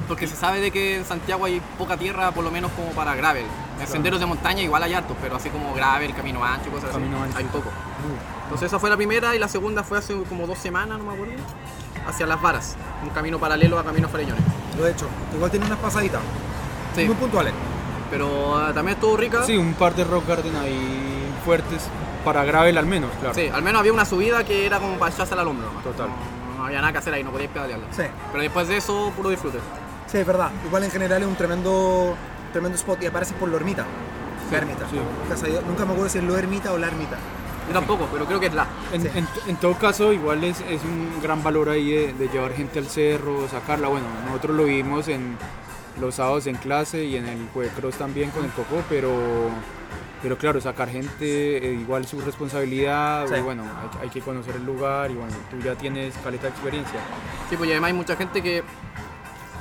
Porque 0.08 0.26
se 0.26 0.36
sabe 0.36 0.60
de 0.60 0.70
que 0.70 0.96
en 0.96 1.04
Santiago 1.04 1.44
hay 1.44 1.60
poca 1.78 1.96
tierra, 1.96 2.30
por 2.32 2.44
lo 2.44 2.50
menos 2.50 2.70
como 2.72 2.90
para 2.90 3.14
gravel. 3.14 3.44
En 3.80 3.86
senderos 3.86 4.20
de 4.20 4.26
montaña 4.26 4.62
igual 4.62 4.82
hay 4.82 4.94
hartos, 4.94 5.16
pero 5.20 5.36
así 5.36 5.48
como 5.48 5.72
gravel, 5.74 6.14
camino 6.14 6.44
ancho, 6.44 6.70
cosas 6.70 6.90
Camino 6.90 7.16
así, 7.18 7.26
ancho. 7.26 7.38
hay 7.38 7.44
poco. 7.44 7.70
Entonces 8.44 8.66
esa 8.66 8.78
fue 8.78 8.90
la 8.90 8.96
primera 8.96 9.34
y 9.34 9.38
la 9.38 9.48
segunda 9.48 9.82
fue 9.82 9.98
hace 9.98 10.14
como 10.24 10.46
dos 10.46 10.58
semanas, 10.58 10.98
no 10.98 11.04
me 11.04 11.12
acuerdo, 11.14 11.34
hacia 12.06 12.26
Las 12.26 12.40
Varas, 12.42 12.76
un 13.02 13.10
camino 13.10 13.38
paralelo 13.38 13.78
a 13.78 13.84
Camino 13.84 14.08
Farellones. 14.08 14.42
Lo 14.78 14.86
he 14.86 14.90
hecho. 14.90 15.06
Igual 15.34 15.50
tiene 15.50 15.66
unas 15.66 15.78
pasaditas. 15.78 16.20
Sí, 16.94 17.06
Muy 17.06 17.14
puntuales. 17.14 17.54
pero 18.10 18.56
ah, 18.56 18.72
también 18.74 18.96
estuvo 18.96 19.16
rica. 19.16 19.44
Sí, 19.44 19.56
un 19.56 19.74
par 19.74 19.94
de 19.94 20.04
rock 20.04 20.28
garden 20.28 20.54
ahí 20.56 21.32
fuertes 21.44 21.82
para 22.24 22.44
gravel 22.44 22.76
al 22.76 22.86
menos, 22.86 23.10
claro. 23.20 23.34
Sí, 23.34 23.48
al 23.48 23.62
menos 23.62 23.80
había 23.80 23.92
una 23.92 24.04
subida 24.04 24.44
que 24.44 24.66
era 24.66 24.78
como 24.78 24.96
para 24.98 25.12
echarse 25.14 25.34
al 25.34 25.46
hombro. 25.48 25.68
Total. 25.82 26.08
No, 26.08 26.58
no 26.58 26.64
había 26.66 26.80
nada 26.80 26.92
que 26.92 26.98
hacer 26.98 27.14
ahí, 27.14 27.24
no 27.24 27.30
podíais 27.30 27.50
pedalearla. 27.50 27.86
Sí. 27.90 28.02
Pero 28.30 28.42
después 28.42 28.68
de 28.68 28.76
eso, 28.76 29.12
puro 29.16 29.30
disfrute. 29.30 29.58
Sí, 30.12 30.18
es 30.18 30.26
verdad. 30.26 30.50
Igual 30.66 30.84
en 30.84 30.90
general 30.90 31.22
es 31.22 31.28
un 31.28 31.34
tremendo, 31.36 32.14
tremendo 32.52 32.76
spot 32.76 33.02
y 33.02 33.06
aparece 33.06 33.32
por 33.34 33.48
la 33.48 33.56
ermita. 33.56 33.84
La 34.50 34.58
ermita. 34.58 34.86
sí. 34.90 34.96
Nunca, 35.66 35.86
me 35.86 35.92
acuerdo 35.92 36.10
si 36.10 36.18
es 36.18 36.24
lo 36.24 36.36
ermita 36.36 36.72
o 36.72 36.78
la 36.78 36.88
ermita. 36.88 37.16
Yo 37.66 37.72
tampoco, 37.72 38.06
pero 38.12 38.26
creo 38.26 38.38
que 38.38 38.46
es 38.46 38.54
la. 38.54 38.66
En, 38.92 39.02
Sí. 39.02 39.08
en- 39.14 39.28
en 39.46 39.56
todo 39.56 39.74
caso, 39.78 40.12
igual 40.12 40.44
es, 40.44 40.60
es 40.68 40.82
un 40.84 41.22
gran 41.22 41.42
valor 41.42 41.70
ahí 41.70 41.90
de, 41.90 42.12
de 42.12 42.28
llevar 42.28 42.52
gente 42.52 42.78
al 42.78 42.86
cerro, 42.86 43.48
sacarla. 43.48 43.88
Bueno, 43.88 44.06
nosotros 44.26 44.56
lo 44.56 44.64
vimos 44.64 45.08
en, 45.08 45.36
los 46.00 46.16
sábados 46.16 46.46
en 46.46 46.56
clase 46.56 47.04
y 47.04 47.16
en 47.16 47.26
el 47.26 47.38
cross 47.76 47.94
también 47.96 48.30
con 48.30 48.44
el 48.44 48.50
Coco, 48.50 48.82
pero, 48.90 49.10
pero 50.22 50.36
claro, 50.36 50.60
sacar 50.60 50.88
gente, 50.90 51.58
eh, 51.58 51.72
igual 51.74 52.06
su 52.06 52.20
responsabilidad, 52.20 53.26
Sí. 53.28 53.34
y 53.36 53.40
bueno, 53.40 53.62
hay, 53.62 54.02
hay 54.04 54.08
que 54.10 54.20
conocer 54.20 54.56
el 54.56 54.64
lugar 54.66 55.10
y 55.10 55.14
bueno, 55.14 55.32
tú 55.50 55.58
ya 55.64 55.74
tienes 55.76 56.14
caleta 56.24 56.44
de 56.44 56.48
experiencia. 56.50 56.98
Sí, 57.48 57.56
pues 57.56 57.68
y 57.68 57.72
además 57.72 57.88
hay 57.88 57.94
mucha 57.94 58.16
gente 58.16 58.42
que, 58.42 58.62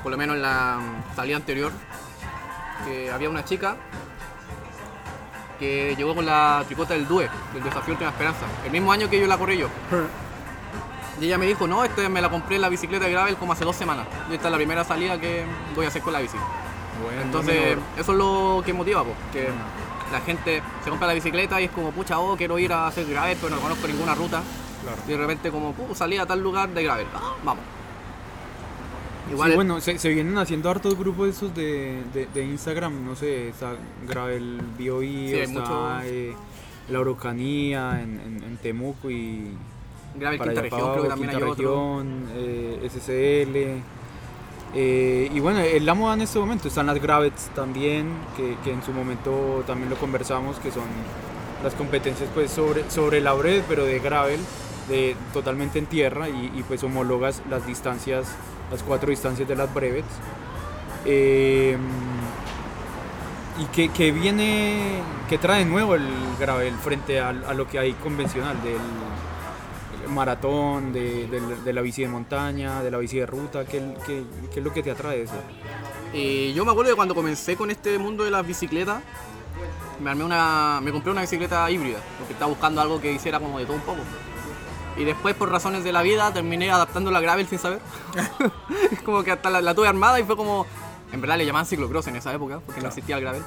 por 0.04 0.12
lo 0.12 0.18
menos 0.18 0.36
en 0.36 0.42
la 0.42 0.80
salida 1.16 1.38
anterior, 1.38 1.72
que 2.86 3.12
había 3.12 3.30
una 3.30 3.46
chica 3.46 3.78
que 5.60 5.96
llegó 5.96 6.16
con 6.16 6.26
la 6.26 6.64
tricota 6.66 6.96
del 6.96 7.08
DUE, 7.08 7.30
del 7.54 7.64
Desafío 7.64 7.94
Última 7.94 8.10
Esperanza, 8.10 8.46
el 8.66 8.72
mismo 8.72 8.92
año 8.92 9.10
que 9.10 9.20
yo 9.20 9.28
la 9.28 9.38
corrí 9.38 9.58
yo. 9.58 9.68
Y 11.20 11.26
ella 11.26 11.38
me 11.38 11.46
dijo, 11.46 11.68
no, 11.68 11.84
este 11.84 12.10
me 12.10 12.20
la 12.20 12.30
compré 12.32 12.56
en 12.56 12.64
la 12.64 12.70
bicicleta 12.70 13.06
de 13.06 13.12
gravel 13.12 13.36
como 13.36 13.54
hace 13.54 13.64
dos 13.64 13.76
semanas. 13.76 14.08
Y 14.32 14.34
esta 14.34 14.48
es 14.48 14.52
la 14.52 14.58
primera 14.58 14.84
salida 14.84 15.20
que 15.20 15.46
voy 15.76 15.86
a 15.86 15.90
hacer 15.90 16.02
con 16.02 16.14
la 16.14 16.20
bici. 16.20 16.38
Bueno, 17.04 17.22
Entonces, 17.22 17.78
eso 17.96 18.12
es 18.12 18.18
lo 18.18 18.64
que 18.66 18.74
motiva, 18.74 19.04
pues, 19.04 19.16
que 19.32 19.50
la 20.12 20.20
gente 20.22 20.64
se 20.84 20.90
compra 20.90 21.08
la 21.08 21.14
bicicleta 21.14 21.62
y 21.62 21.66
es 21.66 21.72
como, 21.72 21.92
pucha, 21.92 22.20
oh, 22.20 22.36
quiero 22.36 22.58
ir 22.58 22.74
a 22.74 22.88
hacer 22.88 23.06
gravel, 23.06 23.38
pero 23.40 23.56
no 23.56 23.62
conozco 23.62 23.88
ninguna 23.88 24.16
ruta. 24.16 24.42
Claro. 24.82 24.98
Y 25.08 25.12
de 25.12 25.18
repente 25.18 25.52
como, 25.52 25.76
uh, 25.78 25.96
salí 25.96 26.18
a 26.18 26.26
tal 26.26 26.42
lugar 26.42 26.70
de 26.70 26.84
gravel, 26.84 27.06
ah, 27.14 27.36
vamos. 27.44 27.64
Igual, 29.32 29.52
Sí, 29.52 29.56
bueno, 29.56 29.82
se, 29.82 29.98
se 30.00 30.10
vienen 30.10 30.38
haciendo 30.38 30.70
hartos 30.70 30.98
grupos 30.98 31.30
esos 31.30 31.54
de, 31.56 32.04
de, 32.14 32.28
de 32.28 32.44
Instagram, 32.46 33.06
no 33.06 33.16
sé, 33.16 33.50
está 33.50 33.76
Gravel 34.08 34.62
BOI, 34.78 35.34
Sí, 35.34 35.36
hay 35.36 35.42
está 35.42 36.02
eh, 36.06 36.36
La 36.88 37.00
Urucanía 37.00 38.02
en, 38.02 38.20
en, 38.20 38.44
en 38.44 38.58
Temuco 38.58 39.10
y 39.12 39.58
gravel 40.14 40.38
para 40.38 40.52
quinta 40.54 40.62
allá 40.62 40.62
región, 40.62 40.92
creo 40.92 41.04
que 41.04 41.10
también 41.10 41.30
hay 41.32 41.38
Quinta 41.38 41.46
otro. 41.46 42.04
región, 42.04 42.30
eh, 42.34 42.90
SCL. 42.90 43.84
eh, 44.74 45.30
y 45.34 45.40
bueno, 45.40 45.60
es 45.60 45.82
la 45.84 45.94
moda 45.94 46.14
en 46.16 46.22
este 46.22 46.40
momento. 46.40 46.68
Están 46.68 46.86
las 46.88 47.00
Gravets 47.02 47.50
también, 47.56 48.28
que, 48.38 48.58
que 48.64 48.72
en 48.72 48.84
su 48.84 48.94
momento 48.94 49.64
también 49.68 49.90
lo 49.90 49.98
conversamos, 49.98 50.60
que 50.60 50.72
son 50.72 50.86
las 51.64 51.76
competencias 51.76 52.30
pues 52.34 52.52
sobre, 52.52 52.90
sobre 52.90 53.22
la 53.22 53.34
Brevet, 53.34 53.66
pero 53.68 53.86
de 53.86 54.00
gravel, 54.00 54.40
de, 54.88 55.16
totalmente 55.34 55.80
en 55.80 55.88
tierra, 55.88 56.30
y, 56.30 56.52
y, 56.56 56.64
pues 56.64 56.84
homologas 56.84 57.44
las 57.50 57.66
distancias, 57.68 58.40
las 58.72 58.82
cuatro 58.84 59.10
distancias 59.10 59.48
de 59.48 59.56
las 59.56 59.72
brevets. 59.74 60.08
Eh, 61.06 61.78
y 63.60 63.66
que, 63.66 63.90
que 63.90 64.12
viene, 64.12 65.02
que 65.30 65.38
trae 65.38 65.66
nuevo 65.66 65.96
el 65.96 66.08
gravel 66.40 66.74
frente 66.76 67.20
a, 67.20 67.32
lo 67.32 67.68
que 67.68 67.80
hay 67.80 67.94
convencional 67.94 68.62
del 68.64 68.78
el 70.04 70.10
maratón, 70.10 70.92
de, 70.94 71.28
de 71.64 71.74
la 71.74 71.82
bici 71.82 72.02
de 72.02 72.08
montaña, 72.08 72.82
de 72.82 72.90
la 72.90 72.98
bici 72.98 73.18
de 73.18 73.26
ruta, 73.28 73.66
¿qué, 73.66 73.94
qué, 74.06 74.24
qué 74.52 74.60
es 74.60 74.66
lo 74.66 74.74
que 74.74 74.82
te 74.82 74.90
atrae 74.90 75.24
eso? 75.24 75.36
Y 76.14 76.54
yo 76.54 76.66
me 76.66 76.72
acuerdo 76.72 76.90
de 76.90 76.96
cuando 76.96 77.14
comencé 77.14 77.56
con 77.56 77.70
este 77.70 77.98
mundo 78.00 78.24
de 78.24 78.32
las 78.32 78.46
bicicletas, 78.46 79.04
me 80.02 80.10
armé 80.10 80.24
una, 80.24 80.80
me 80.82 80.92
compré 80.92 81.12
una 81.12 81.22
bicicleta 81.22 81.70
híbrida, 81.70 82.00
porque 82.18 82.34
estaba 82.34 82.50
buscando 82.50 82.82
algo 82.82 83.00
que 83.00 83.12
hiciera 83.12 83.40
como 83.40 83.60
de 83.60 83.66
todo 83.66 83.76
un 83.76 83.84
poco. 83.84 84.00
Y 84.98 85.04
después 85.04 85.36
por 85.36 85.50
razones 85.50 85.84
de 85.84 85.92
la 85.92 86.02
vida 86.02 86.32
terminé 86.34 86.72
adaptando 86.72 87.12
la 87.12 87.22
gravel 87.22 87.48
sin 87.48 87.60
saber. 87.60 87.80
Es 88.92 89.02
como 89.02 89.24
que 89.24 89.32
hasta 89.32 89.50
la, 89.50 89.62
la 89.62 89.74
tuve 89.74 89.88
armada 89.88 90.20
y 90.20 90.24
fue 90.24 90.36
como, 90.36 90.66
en 91.12 91.22
verdad 91.22 91.38
le 91.38 91.46
llamaban 91.46 91.66
ciclocross 91.66 92.08
en 92.08 92.18
esa 92.18 92.34
época, 92.34 92.60
porque 92.66 92.82
no 92.82 92.88
existía 92.88 93.16
el 93.16 93.22
gravel. 93.22 93.44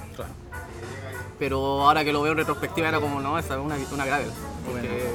Pero 1.39 1.83
ahora 1.83 2.05
que 2.05 2.13
lo 2.13 2.23
veo 2.23 2.33
en 2.33 2.39
retrospectiva 2.39 2.89
era 2.89 3.01
como, 3.01 3.21
no, 3.21 3.39
esa 3.39 3.55
es 3.55 3.61
una, 3.61 3.77
una 3.93 4.07
gravel, 4.07 4.31
porque 4.67 5.11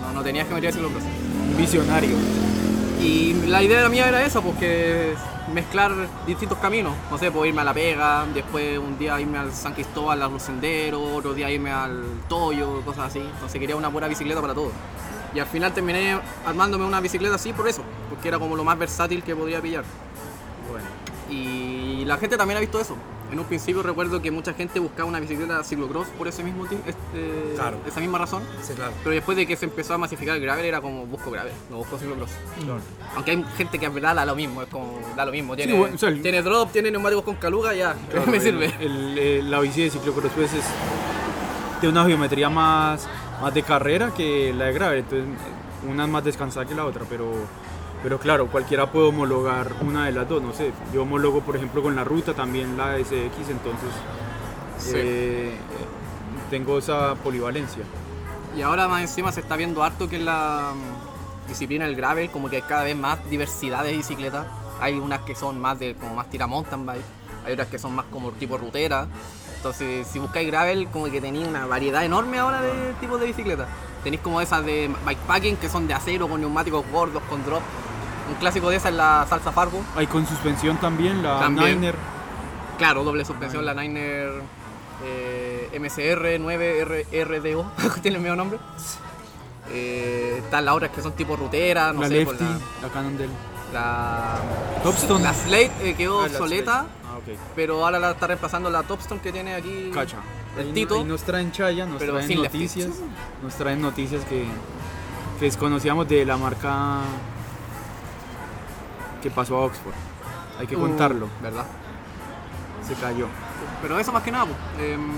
no, 0.00 0.12
no 0.12 0.22
tenías 0.22 0.46
que 0.48 0.54
meter 0.54 0.68
el 0.68 0.74
ciclocross. 0.74 1.02
Visionario. 1.56 2.16
Y 3.00 3.34
la 3.46 3.62
idea 3.62 3.88
mía 3.88 4.08
era 4.08 4.24
esa, 4.24 4.40
porque 4.40 5.14
mezclar 5.52 5.92
distintos 6.26 6.58
caminos. 6.58 6.94
No 7.10 7.18
sé, 7.18 7.30
puedo 7.30 7.46
irme 7.46 7.60
a 7.60 7.64
La 7.64 7.74
Pega, 7.74 8.24
después 8.32 8.78
un 8.78 8.98
día 8.98 9.20
irme 9.20 9.38
al 9.38 9.52
San 9.52 9.74
Cristóbal, 9.74 10.22
a 10.22 10.28
los 10.28 10.42
senderos, 10.42 11.02
otro 11.12 11.34
día 11.34 11.50
irme 11.50 11.70
al 11.70 12.02
Toyo, 12.28 12.80
cosas 12.82 13.06
así. 13.06 13.18
Entonces 13.18 13.60
quería 13.60 13.76
una 13.76 13.88
buena 13.88 14.08
bicicleta 14.08 14.40
para 14.40 14.54
todo. 14.54 14.70
Y 15.34 15.40
al 15.40 15.46
final 15.46 15.72
terminé 15.74 16.18
armándome 16.46 16.84
una 16.84 17.00
bicicleta 17.00 17.34
así 17.34 17.52
por 17.52 17.66
eso, 17.68 17.82
porque 18.08 18.28
era 18.28 18.38
como 18.38 18.54
lo 18.56 18.62
más 18.64 18.78
versátil 18.78 19.22
que 19.22 19.34
podría 19.34 19.60
pillar. 19.60 19.84
Bueno. 20.70 20.86
Y 21.30 22.04
la 22.04 22.16
gente 22.18 22.36
también 22.36 22.58
ha 22.58 22.60
visto 22.60 22.80
eso. 22.80 22.96
En 23.32 23.38
un 23.40 23.46
principio 23.46 23.82
recuerdo 23.82 24.22
que 24.22 24.30
mucha 24.30 24.52
gente 24.52 24.78
buscaba 24.78 25.08
una 25.08 25.18
bicicleta 25.18 25.64
ciclocross 25.64 26.06
por 26.18 26.28
ese 26.28 26.44
mismo 26.44 26.66
este, 26.66 27.54
Claro. 27.56 27.78
esa 27.84 27.98
misma 27.98 28.18
razón. 28.18 28.44
Sí, 28.62 28.74
claro. 28.74 28.92
Pero 29.02 29.14
después 29.14 29.36
de 29.36 29.44
que 29.46 29.56
se 29.56 29.64
empezó 29.64 29.94
a 29.94 29.98
masificar 29.98 30.36
el 30.36 30.42
gravel 30.42 30.64
era 30.64 30.80
como 30.80 31.04
busco 31.06 31.32
gravel, 31.32 31.52
no 31.70 31.78
busco 31.78 31.98
ciclocross. 31.98 32.30
Aunque 33.16 33.32
hay 33.32 33.44
gente 33.56 33.78
que 33.80 33.86
en 33.86 33.94
verdad 33.94 34.14
da 34.14 34.24
lo 34.24 34.36
mismo, 34.36 34.62
es 34.62 34.68
como 34.68 35.00
da 35.16 35.24
lo 35.24 35.32
mismo. 35.32 35.56
Tiene, 35.56 35.72
bueno, 35.76 35.96
o 35.96 35.98
sea, 35.98 36.10
el- 36.10 36.22
tiene 36.22 36.42
drop, 36.42 36.70
tiene 36.70 36.92
neumáticos 36.92 37.24
con 37.24 37.34
caluga, 37.36 37.74
ya, 37.74 37.96
me 38.30 38.38
sirve. 38.38 38.72
El- 38.78 38.92
el- 38.92 39.18
el- 39.18 39.50
la 39.50 39.58
bici 39.58 39.82
de 39.82 39.90
ciclocross 39.90 40.30
pues 40.32 40.52
es 40.52 40.64
de 41.80 41.88
una 41.88 42.04
geometría 42.04 42.48
más, 42.50 43.08
más 43.40 43.52
de 43.54 43.62
carrera 43.62 44.12
que 44.14 44.52
la 44.54 44.66
de 44.66 44.72
gravel, 44.72 44.98
entonces 45.00 45.26
una 45.88 46.04
es 46.04 46.10
más 46.10 46.24
descansada 46.24 46.66
que 46.66 46.74
la 46.74 46.84
otra, 46.86 47.02
pero, 47.08 47.30
pero 48.02 48.18
claro, 48.18 48.46
cualquiera 48.48 48.90
puede 48.90 49.08
homologar 49.08 49.72
una 49.82 50.06
de 50.06 50.12
las 50.12 50.28
dos, 50.28 50.42
no 50.42 50.52
sé, 50.52 50.72
yo 50.92 51.02
homologo 51.02 51.40
por 51.40 51.56
ejemplo 51.56 51.82
con 51.82 51.94
la 51.96 52.04
ruta 52.04 52.34
también 52.34 52.76
la 52.76 52.96
SX, 52.98 53.50
entonces 53.50 53.90
Sí. 54.78 54.92
eh, 54.96 55.54
tengo 56.50 56.78
esa 56.78 57.14
polivalencia. 57.16 57.82
Y 58.56 58.62
ahora 58.62 58.86
más 58.88 59.00
encima 59.02 59.32
se 59.32 59.40
está 59.40 59.56
viendo 59.56 59.82
harto 59.82 60.08
que 60.08 60.16
en 60.16 60.24
la 60.26 60.72
mm, 60.74 61.48
disciplina 61.48 61.86
del 61.86 61.96
gravel, 61.96 62.30
como 62.30 62.48
que 62.50 62.56
hay 62.56 62.62
cada 62.62 62.84
vez 62.84 62.96
más 62.96 63.18
diversidad 63.30 63.82
de 63.84 63.92
bicicletas. 63.96 64.46
Hay 64.80 64.98
unas 64.98 65.20
que 65.20 65.34
son 65.34 65.60
más 65.60 65.78
de 65.78 65.94
como 65.94 66.14
más 66.14 66.28
tira 66.28 66.46
mountain 66.46 66.84
bike, 66.84 67.02
hay 67.46 67.52
otras 67.52 67.68
que 67.68 67.78
son 67.78 67.94
más 67.94 68.04
como 68.10 68.30
tipo 68.32 68.58
rutera. 68.58 69.06
Entonces, 69.64 70.06
si 70.06 70.18
buscáis 70.18 70.46
gravel, 70.46 70.88
como 70.88 71.06
que 71.06 71.22
tenéis 71.22 71.48
una 71.48 71.64
variedad 71.64 72.04
enorme 72.04 72.38
ahora 72.38 72.60
de 72.60 72.92
tipos 73.00 73.18
de 73.18 73.24
bicicletas. 73.24 73.66
Tenéis 74.02 74.20
como 74.20 74.42
esas 74.42 74.62
de 74.62 74.90
bikepacking 75.06 75.56
que 75.56 75.70
son 75.70 75.88
de 75.88 75.94
acero 75.94 76.28
con 76.28 76.38
neumáticos 76.38 76.84
gordos, 76.92 77.22
con 77.30 77.42
drop. 77.46 77.62
Un 78.28 78.34
clásico 78.34 78.68
de 78.68 78.76
esa 78.76 78.90
es 78.90 78.94
la 78.94 79.24
salsa 79.26 79.52
Fargo. 79.52 79.80
Hay 79.96 80.06
con 80.06 80.26
suspensión 80.26 80.76
también 80.76 81.22
la 81.22 81.38
También. 81.38 81.80
Niner, 81.80 81.94
Claro, 82.76 83.04
doble 83.04 83.24
suspensión, 83.24 83.64
la 83.64 83.72
Niner 83.72 84.32
eh, 85.02 85.70
MCR 85.80 86.38
9 86.40 87.06
RDO, 87.24 87.64
tiene 88.02 88.18
el 88.18 88.22
mismo 88.22 88.36
nombre. 88.36 88.58
Eh, 89.70 90.42
están 90.44 90.66
las 90.66 90.74
otras 90.74 90.90
que 90.90 91.00
son 91.00 91.12
tipo 91.12 91.36
ruteras, 91.36 91.94
no 91.94 92.02
la 92.02 92.08
sé, 92.08 92.22
pues 92.26 92.38
Lefty, 92.38 92.64
la, 92.82 92.88
Cannondale. 92.90 93.30
la, 93.72 94.40
la, 94.76 94.82
Topstone. 94.82 95.24
la 95.24 95.32
Slate 95.32 95.72
eh, 95.88 95.94
quedó 95.94 96.20
la 96.20 96.26
obsoleta. 96.26 96.80
Ah, 96.80 97.03
pero 97.56 97.84
ahora 97.84 97.98
la 97.98 98.10
está 98.12 98.26
reemplazando 98.26 98.70
la 98.70 98.82
Topstone 98.82 99.20
que 99.20 99.32
tiene 99.32 99.54
aquí 99.54 99.90
Cacha. 99.92 100.18
el 100.56 100.60
Ahí 100.62 100.68
no- 100.68 100.74
Tito. 100.74 100.94
ahí 100.96 101.04
nos 101.04 101.22
traen 101.22 101.52
chaya, 101.52 101.86
nos 101.86 101.98
pero 101.98 102.12
traen 102.14 102.28
sin 102.28 102.42
noticias, 102.42 102.90
nos 103.42 103.54
traen 103.54 103.80
noticias 103.82 104.24
que, 104.24 104.46
que 105.38 105.44
desconocíamos 105.46 106.06
de 106.08 106.24
la 106.24 106.36
marca 106.36 106.98
que 109.22 109.30
pasó 109.30 109.56
a 109.56 109.60
Oxford. 109.64 109.94
Hay 110.58 110.66
que 110.66 110.76
Uh, 110.76 110.80
contarlo, 110.80 111.28
¿Verdad? 111.42 111.64
se 112.86 112.94
cayó. 112.94 113.26
Pero 113.80 113.98
eso 113.98 114.12
más 114.12 114.22
que 114.22 114.30
nada, 114.30 114.44
pues, 114.46 114.88
em, 114.90 115.10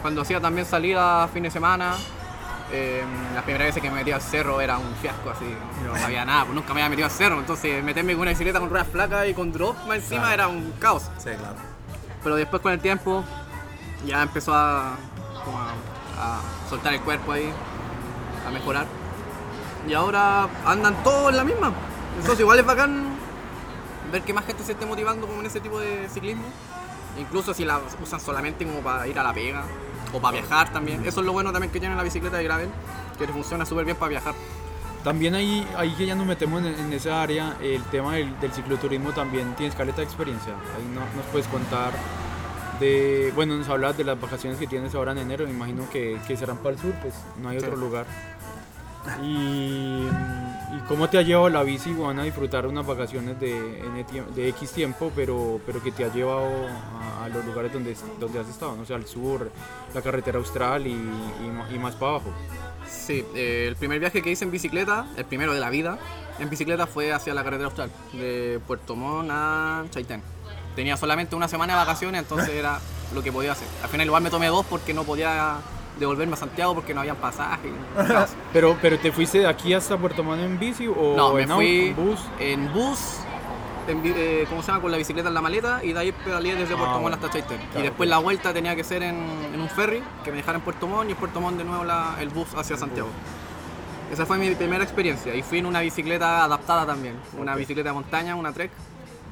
cuando 0.00 0.22
hacía 0.22 0.40
también 0.40 0.66
salida 0.66 1.28
fin 1.28 1.42
de 1.42 1.50
semana, 1.50 1.94
em, 2.72 3.34
las 3.34 3.42
primeras 3.44 3.68
veces 3.68 3.82
que 3.82 3.90
me 3.90 3.96
metía 3.96 4.16
al 4.16 4.22
cerro 4.22 4.60
era 4.60 4.78
un 4.78 4.94
fiasco 4.96 5.30
así, 5.30 5.44
no 5.84 5.96
sabía 5.98 6.24
nada, 6.24 6.44
pues 6.44 6.54
nunca 6.54 6.74
me 6.74 6.80
había 6.80 6.90
metido 6.90 7.06
al 7.06 7.12
cerro, 7.12 7.38
entonces 7.38 7.82
meterme 7.84 8.12
con 8.14 8.22
una 8.22 8.30
bicicleta 8.30 8.60
con 8.60 8.70
ruedas 8.70 8.88
flacas 8.88 9.28
y 9.28 9.34
con 9.34 9.52
drop 9.52 9.76
más 9.86 9.96
encima 9.98 10.20
Claro. 10.22 10.34
era 10.34 10.48
un 10.48 10.72
caos. 10.80 11.04
Sí, 11.18 11.30
claro. 11.38 11.56
Pero 12.22 12.36
después 12.36 12.62
con 12.62 12.72
el 12.72 12.80
tiempo 12.80 13.22
ya 14.06 14.22
empezó 14.22 14.54
a, 14.54 14.96
como 15.44 15.58
a, 15.58 15.70
a 16.18 16.40
soltar 16.68 16.94
el 16.94 17.00
cuerpo 17.00 17.32
ahí, 17.32 17.50
a 18.46 18.50
mejorar. 18.50 18.86
Y 19.86 19.92
ahora 19.92 20.48
andan 20.64 21.02
todos 21.02 21.30
en 21.30 21.36
la 21.36 21.44
misma. 21.44 21.72
Entonces 22.16 22.40
igual 22.40 22.58
es 22.58 22.64
bacán 22.64 23.04
ver 24.10 24.22
que 24.22 24.32
más 24.32 24.46
gente 24.46 24.62
se 24.64 24.72
esté 24.72 24.86
motivando 24.86 25.26
como 25.26 25.40
en 25.40 25.46
ese 25.46 25.60
tipo 25.60 25.78
de 25.78 26.08
ciclismo. 26.08 26.44
Incluso 27.18 27.52
si 27.52 27.64
la 27.64 27.80
usan 28.02 28.20
solamente 28.20 28.64
como 28.64 28.80
para 28.80 29.06
ir 29.06 29.18
a 29.18 29.22
la 29.22 29.32
pega 29.34 29.62
o 30.12 30.20
para 30.20 30.38
viajar 30.40 30.72
también. 30.72 31.04
Eso 31.06 31.20
es 31.20 31.26
lo 31.26 31.32
bueno 31.32 31.52
también 31.52 31.72
que 31.72 31.80
tiene 31.80 31.94
la 31.96 32.02
bicicleta 32.02 32.36
de 32.36 32.44
gravel, 32.44 32.68
que 33.18 33.26
funciona 33.28 33.64
súper 33.66 33.84
bien 33.84 33.96
para 33.96 34.10
viajar. 34.10 34.34
También 35.02 35.34
ahí, 35.34 35.66
ahí 35.76 35.90
que 35.92 36.06
ya 36.06 36.14
nos 36.14 36.26
metemos 36.26 36.60
en, 36.64 36.74
en 36.78 36.92
esa 36.92 37.22
área, 37.22 37.56
el 37.60 37.82
tema 37.84 38.14
del, 38.14 38.38
del 38.40 38.52
cicloturismo 38.52 39.12
también 39.12 39.54
tienes 39.54 39.74
caleta 39.74 39.98
de 39.98 40.04
experiencia. 40.04 40.52
Ahí 40.54 40.84
no- 40.94 41.00
nos 41.00 41.26
puedes 41.30 41.46
contar 41.48 41.92
de, 42.80 43.30
bueno, 43.36 43.54
nos 43.56 43.68
hablabas 43.68 43.96
de 43.98 44.04
las 44.04 44.18
vacaciones 44.20 44.58
que 44.58 44.66
tienes 44.66 44.94
ahora 44.94 45.12
en 45.12 45.18
enero, 45.18 45.44
me 45.44 45.50
imagino 45.52 45.88
que, 45.90 46.18
que 46.26 46.36
serán 46.36 46.56
para 46.56 46.70
el 46.74 46.80
sur, 46.80 46.92
pues 47.02 47.14
no 47.40 47.50
hay 47.50 47.60
Sí. 47.60 47.66
otro 47.66 47.76
lugar. 47.76 48.06
Y, 49.22 50.08
y 50.76 50.80
cómo 50.88 51.08
te 51.08 51.18
ha 51.18 51.22
llevado 51.22 51.48
la 51.48 51.62
bici, 51.62 51.92
van 51.92 52.18
a 52.18 52.24
disfrutar 52.24 52.66
unas 52.66 52.86
vacaciones 52.86 53.38
de, 53.40 53.54
de 54.34 54.48
X 54.48 54.72
tiempo, 54.72 55.12
pero, 55.14 55.60
pero 55.66 55.82
que 55.82 55.92
te 55.92 56.04
ha 56.04 56.12
llevado 56.12 56.48
a, 56.68 57.24
a 57.24 57.28
los 57.28 57.44
lugares 57.44 57.72
donde, 57.72 57.96
donde 58.18 58.40
has 58.40 58.48
estado, 58.48 58.74
no 58.76 58.84
sé, 58.84 58.94
al 58.94 59.06
sur, 59.06 59.50
la 59.94 60.02
carretera 60.02 60.38
austral 60.38 60.86
y, 60.86 60.90
y 60.92 61.50
ma- 61.52 61.68
y 61.72 61.78
más 61.78 61.94
para 61.94 62.12
abajo. 62.12 62.30
Sí, 62.88 63.24
eh, 63.34 63.66
el 63.68 63.76
primer 63.76 63.98
viaje 64.00 64.22
que 64.22 64.30
hice 64.30 64.44
en 64.44 64.50
bicicleta, 64.50 65.06
el 65.16 65.24
primero 65.24 65.52
de 65.54 65.60
la 65.60 65.70
vida, 65.70 65.98
en 66.38 66.50
bicicleta 66.50 66.86
fue 66.86 67.12
hacia 67.12 67.32
la 67.34 67.44
carretera 67.44 67.66
austral, 67.66 67.90
de 68.12 68.60
Puerto 68.66 68.96
Montt 68.96 69.30
a 69.32 69.84
Chaitén. 69.90 70.22
tenía 70.74 70.96
solamente 70.96 71.36
una 71.36 71.48
semana 71.48 71.74
de 71.74 71.78
vacaciones, 71.80 72.20
entonces 72.22 72.48
era 72.54 72.80
lo 73.14 73.22
que 73.22 73.30
podía 73.32 73.52
hacer. 73.52 73.68
Al 73.82 73.88
final 73.88 74.06
igual 74.06 74.22
me 74.22 74.30
tomé 74.30 74.48
dos 74.48 74.66
porque 74.66 74.92
no 74.92 75.04
podía 75.04 75.58
devolverme 75.98 76.34
a 76.34 76.36
Santiago 76.36 76.74
porque 76.74 76.92
no 76.94 77.00
habían 77.00 77.16
pasaje. 77.16 77.70
Pero, 78.52 78.76
pero 78.82 78.98
te 78.98 79.10
fuiste 79.12 79.38
de 79.38 79.46
aquí 79.46 79.72
hasta 79.74 79.96
Puerto 79.96 80.22
Montt 80.24 80.42
en 80.42 80.58
bici 80.58 80.86
o 80.88 81.14
No, 81.16 81.34
me 81.34 81.42
en 81.42 81.50
au- 81.50 81.54
fui 81.56 81.86
en 81.88 81.96
bus. 81.96 82.20
en 82.38 82.72
bus, 82.72 82.98
en 83.88 84.00
eh, 84.04 84.46
¿cómo 84.48 84.62
se 84.62 84.68
llama? 84.68 84.80
Con 84.82 84.90
la 84.92 84.96
bicicleta 84.96 85.28
en 85.28 85.34
la 85.34 85.40
maleta 85.40 85.84
y 85.84 85.92
de 85.92 85.98
ahí 86.00 86.12
pedaleé 86.12 86.54
desde 86.56 86.74
Ah, 86.74 86.78
Puerto 86.78 86.92
Montt 87.00 87.02
bueno. 87.02 87.16
hasta 87.16 87.30
Chaitén. 87.30 87.58
Claro, 87.58 87.80
y 87.80 87.82
después 87.82 88.08
la 88.08 88.18
vuelta 88.18 88.52
tenía 88.52 88.74
que 88.76 88.82
ser 88.84 89.02
en, 89.02 89.16
en 89.52 89.60
un 89.60 89.68
ferry 89.68 90.02
que 90.24 90.30
me 90.30 90.38
dejara 90.38 90.58
en 90.58 90.64
Puerto 90.64 90.86
Montt 90.86 91.08
y 91.08 91.12
en 91.12 91.18
Puerto 91.18 91.40
Montt 91.40 91.58
de 91.58 91.64
nuevo 91.64 91.84
la- 91.84 92.16
el 92.20 92.28
bus 92.28 92.48
hacia 92.56 92.76
Santiago. 92.76 93.08
Esa 94.12 94.26
fue 94.26 94.38
mi 94.38 94.54
primera 94.54 94.84
experiencia 94.84 95.34
y 95.34 95.42
fui 95.42 95.58
en 95.58 95.66
una 95.66 95.80
bicicleta 95.80 96.44
adaptada 96.44 96.86
también, 96.86 97.14
una 97.38 97.54
bicicleta 97.56 97.88
de 97.90 97.94
montaña, 97.94 98.34
una 98.36 98.52
Trek, 98.52 98.70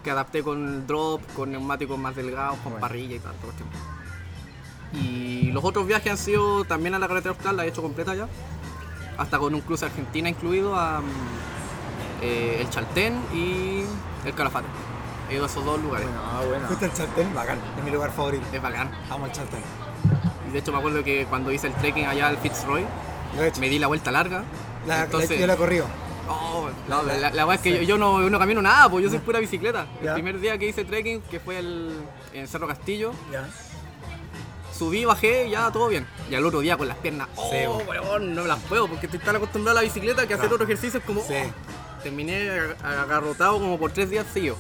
que 0.03 0.11
adapté 0.11 0.43
con 0.43 0.67
el 0.67 0.87
drop, 0.87 1.21
con 1.35 1.51
neumáticos 1.53 1.99
más 1.99 2.17
delgados, 2.17 2.57
con 2.59 2.73
Bueno. 2.73 2.81
parrilla 2.81 3.15
y 3.17 3.19
tal, 3.21 3.33
todo 3.35 3.53
cuestión. 3.53 3.69
Y 4.95 5.42
los 5.53 5.65
otros 5.65 5.87
viajes 5.87 6.11
han 6.13 6.19
sido 6.19 6.65
también 6.65 6.95
a 6.95 6.99
la 6.99 7.09
carretera 7.09 7.31
austral, 7.35 7.57
la 7.57 7.65
he 7.65 7.69
hecho 7.69 7.83
completa 7.83 8.15
ya, 8.15 8.27
hasta 9.19 9.39
con 9.39 9.55
un 9.55 9.61
cruce 9.61 9.85
Argentina 9.87 10.29
incluido 10.29 10.75
a 10.77 11.01
mm, 11.01 11.05
eh, 12.23 12.59
el 12.61 12.71
Chaltén 12.71 13.21
y 13.35 13.83
el 14.27 14.35
Calafate. 14.35 14.67
He 15.31 15.35
ido 15.35 15.45
a 15.45 15.47
esos 15.47 15.65
dos 15.65 15.81
lugares. 15.81 16.07
Bueno, 16.07 16.23
ah, 16.25 16.43
bueno. 16.47 16.67
Fuiste 16.67 16.85
al 16.87 16.93
Chaltén, 16.93 17.35
bacán, 17.35 17.59
es 17.79 17.85
mi 17.85 17.91
lugar 17.91 18.13
favorito. 18.13 18.45
Es 18.53 18.61
bacán. 18.63 18.91
Amo 19.11 19.27
el 19.27 19.33
Chaltén. 19.33 19.61
Y 20.49 20.53
de 20.53 20.59
hecho 20.59 20.73
me 20.73 20.79
acuerdo 20.79 21.03
que 21.03 21.27
cuando 21.27 21.51
hice 21.53 21.69
el 21.69 21.75
trekking 21.75 22.07
allá 22.07 22.29
al 22.29 22.39
Fitzroy, 22.39 22.85
he 23.39 23.61
me 23.61 23.69
di 23.69 23.79
la 23.79 23.87
vuelta 23.87 24.11
larga. 24.11 24.45
La, 24.87 24.97
la- 24.99 25.05
entonces, 25.05 25.39
yo 25.39 25.47
la 25.47 25.55
he 25.55 25.57
corrido. 25.57 25.87
Oh, 26.29 26.69
no, 26.89 27.03
la, 27.03 27.15
la 27.19 27.31
verdad 27.31 27.55
es 27.55 27.61
que 27.61 27.73
yo, 27.79 27.83
yo 27.83 27.99
no, 27.99 28.23
yo 28.23 28.31
no 28.31 28.39
camino 28.39 28.63
nada, 28.63 28.89
pues 28.89 29.03
yo 29.05 29.11
soy 29.11 29.19
pura 29.19 29.39
bicicleta. 29.41 29.87
El 30.01 30.15
primer 30.15 30.39
día 30.41 30.57
que 30.57 30.69
hice 30.69 30.85
trekking, 30.85 31.21
que 31.23 31.41
fue 31.41 31.59
el, 31.59 31.93
en 32.33 32.47
Cerro 32.47 32.67
Castillo, 32.69 33.13
Ya. 33.31 33.49
Subí, 34.85 35.05
bajé, 35.05 35.49
ya 35.51 35.71
todo 35.71 35.89
bien. 35.89 36.07
Y 36.31 36.35
al 36.35 36.45
otro 36.45 36.61
día 36.61 36.77
con 36.77 36.89
las 36.89 36.97
piernas, 36.99 37.29
oh, 37.37 37.83
weón, 37.89 38.35
no 38.35 38.43
me 38.43 38.49
las 38.49 38.59
puedo 38.61 38.89
porque 38.89 39.07
estoy 39.07 39.21
tan 39.21 39.37
acostumbrado 39.37 39.79
a 39.79 39.83
la 39.83 39.85
bicicleta 39.87 40.27
que 40.27 40.35
hacer 40.35 40.49
Claro. 40.49 40.55
otro 40.57 40.65
ejercicio 40.65 40.99
es 40.99 41.05
como, 41.05 41.21
Sí. 41.23 41.35
oh. 41.35 42.03
terminé 42.03 42.49
ag- 42.51 42.77
agarrotado 42.83 43.55
como 43.61 43.79
por 43.79 43.93
tres 43.93 44.11
días 44.11 44.27
seguidos. 44.33 44.59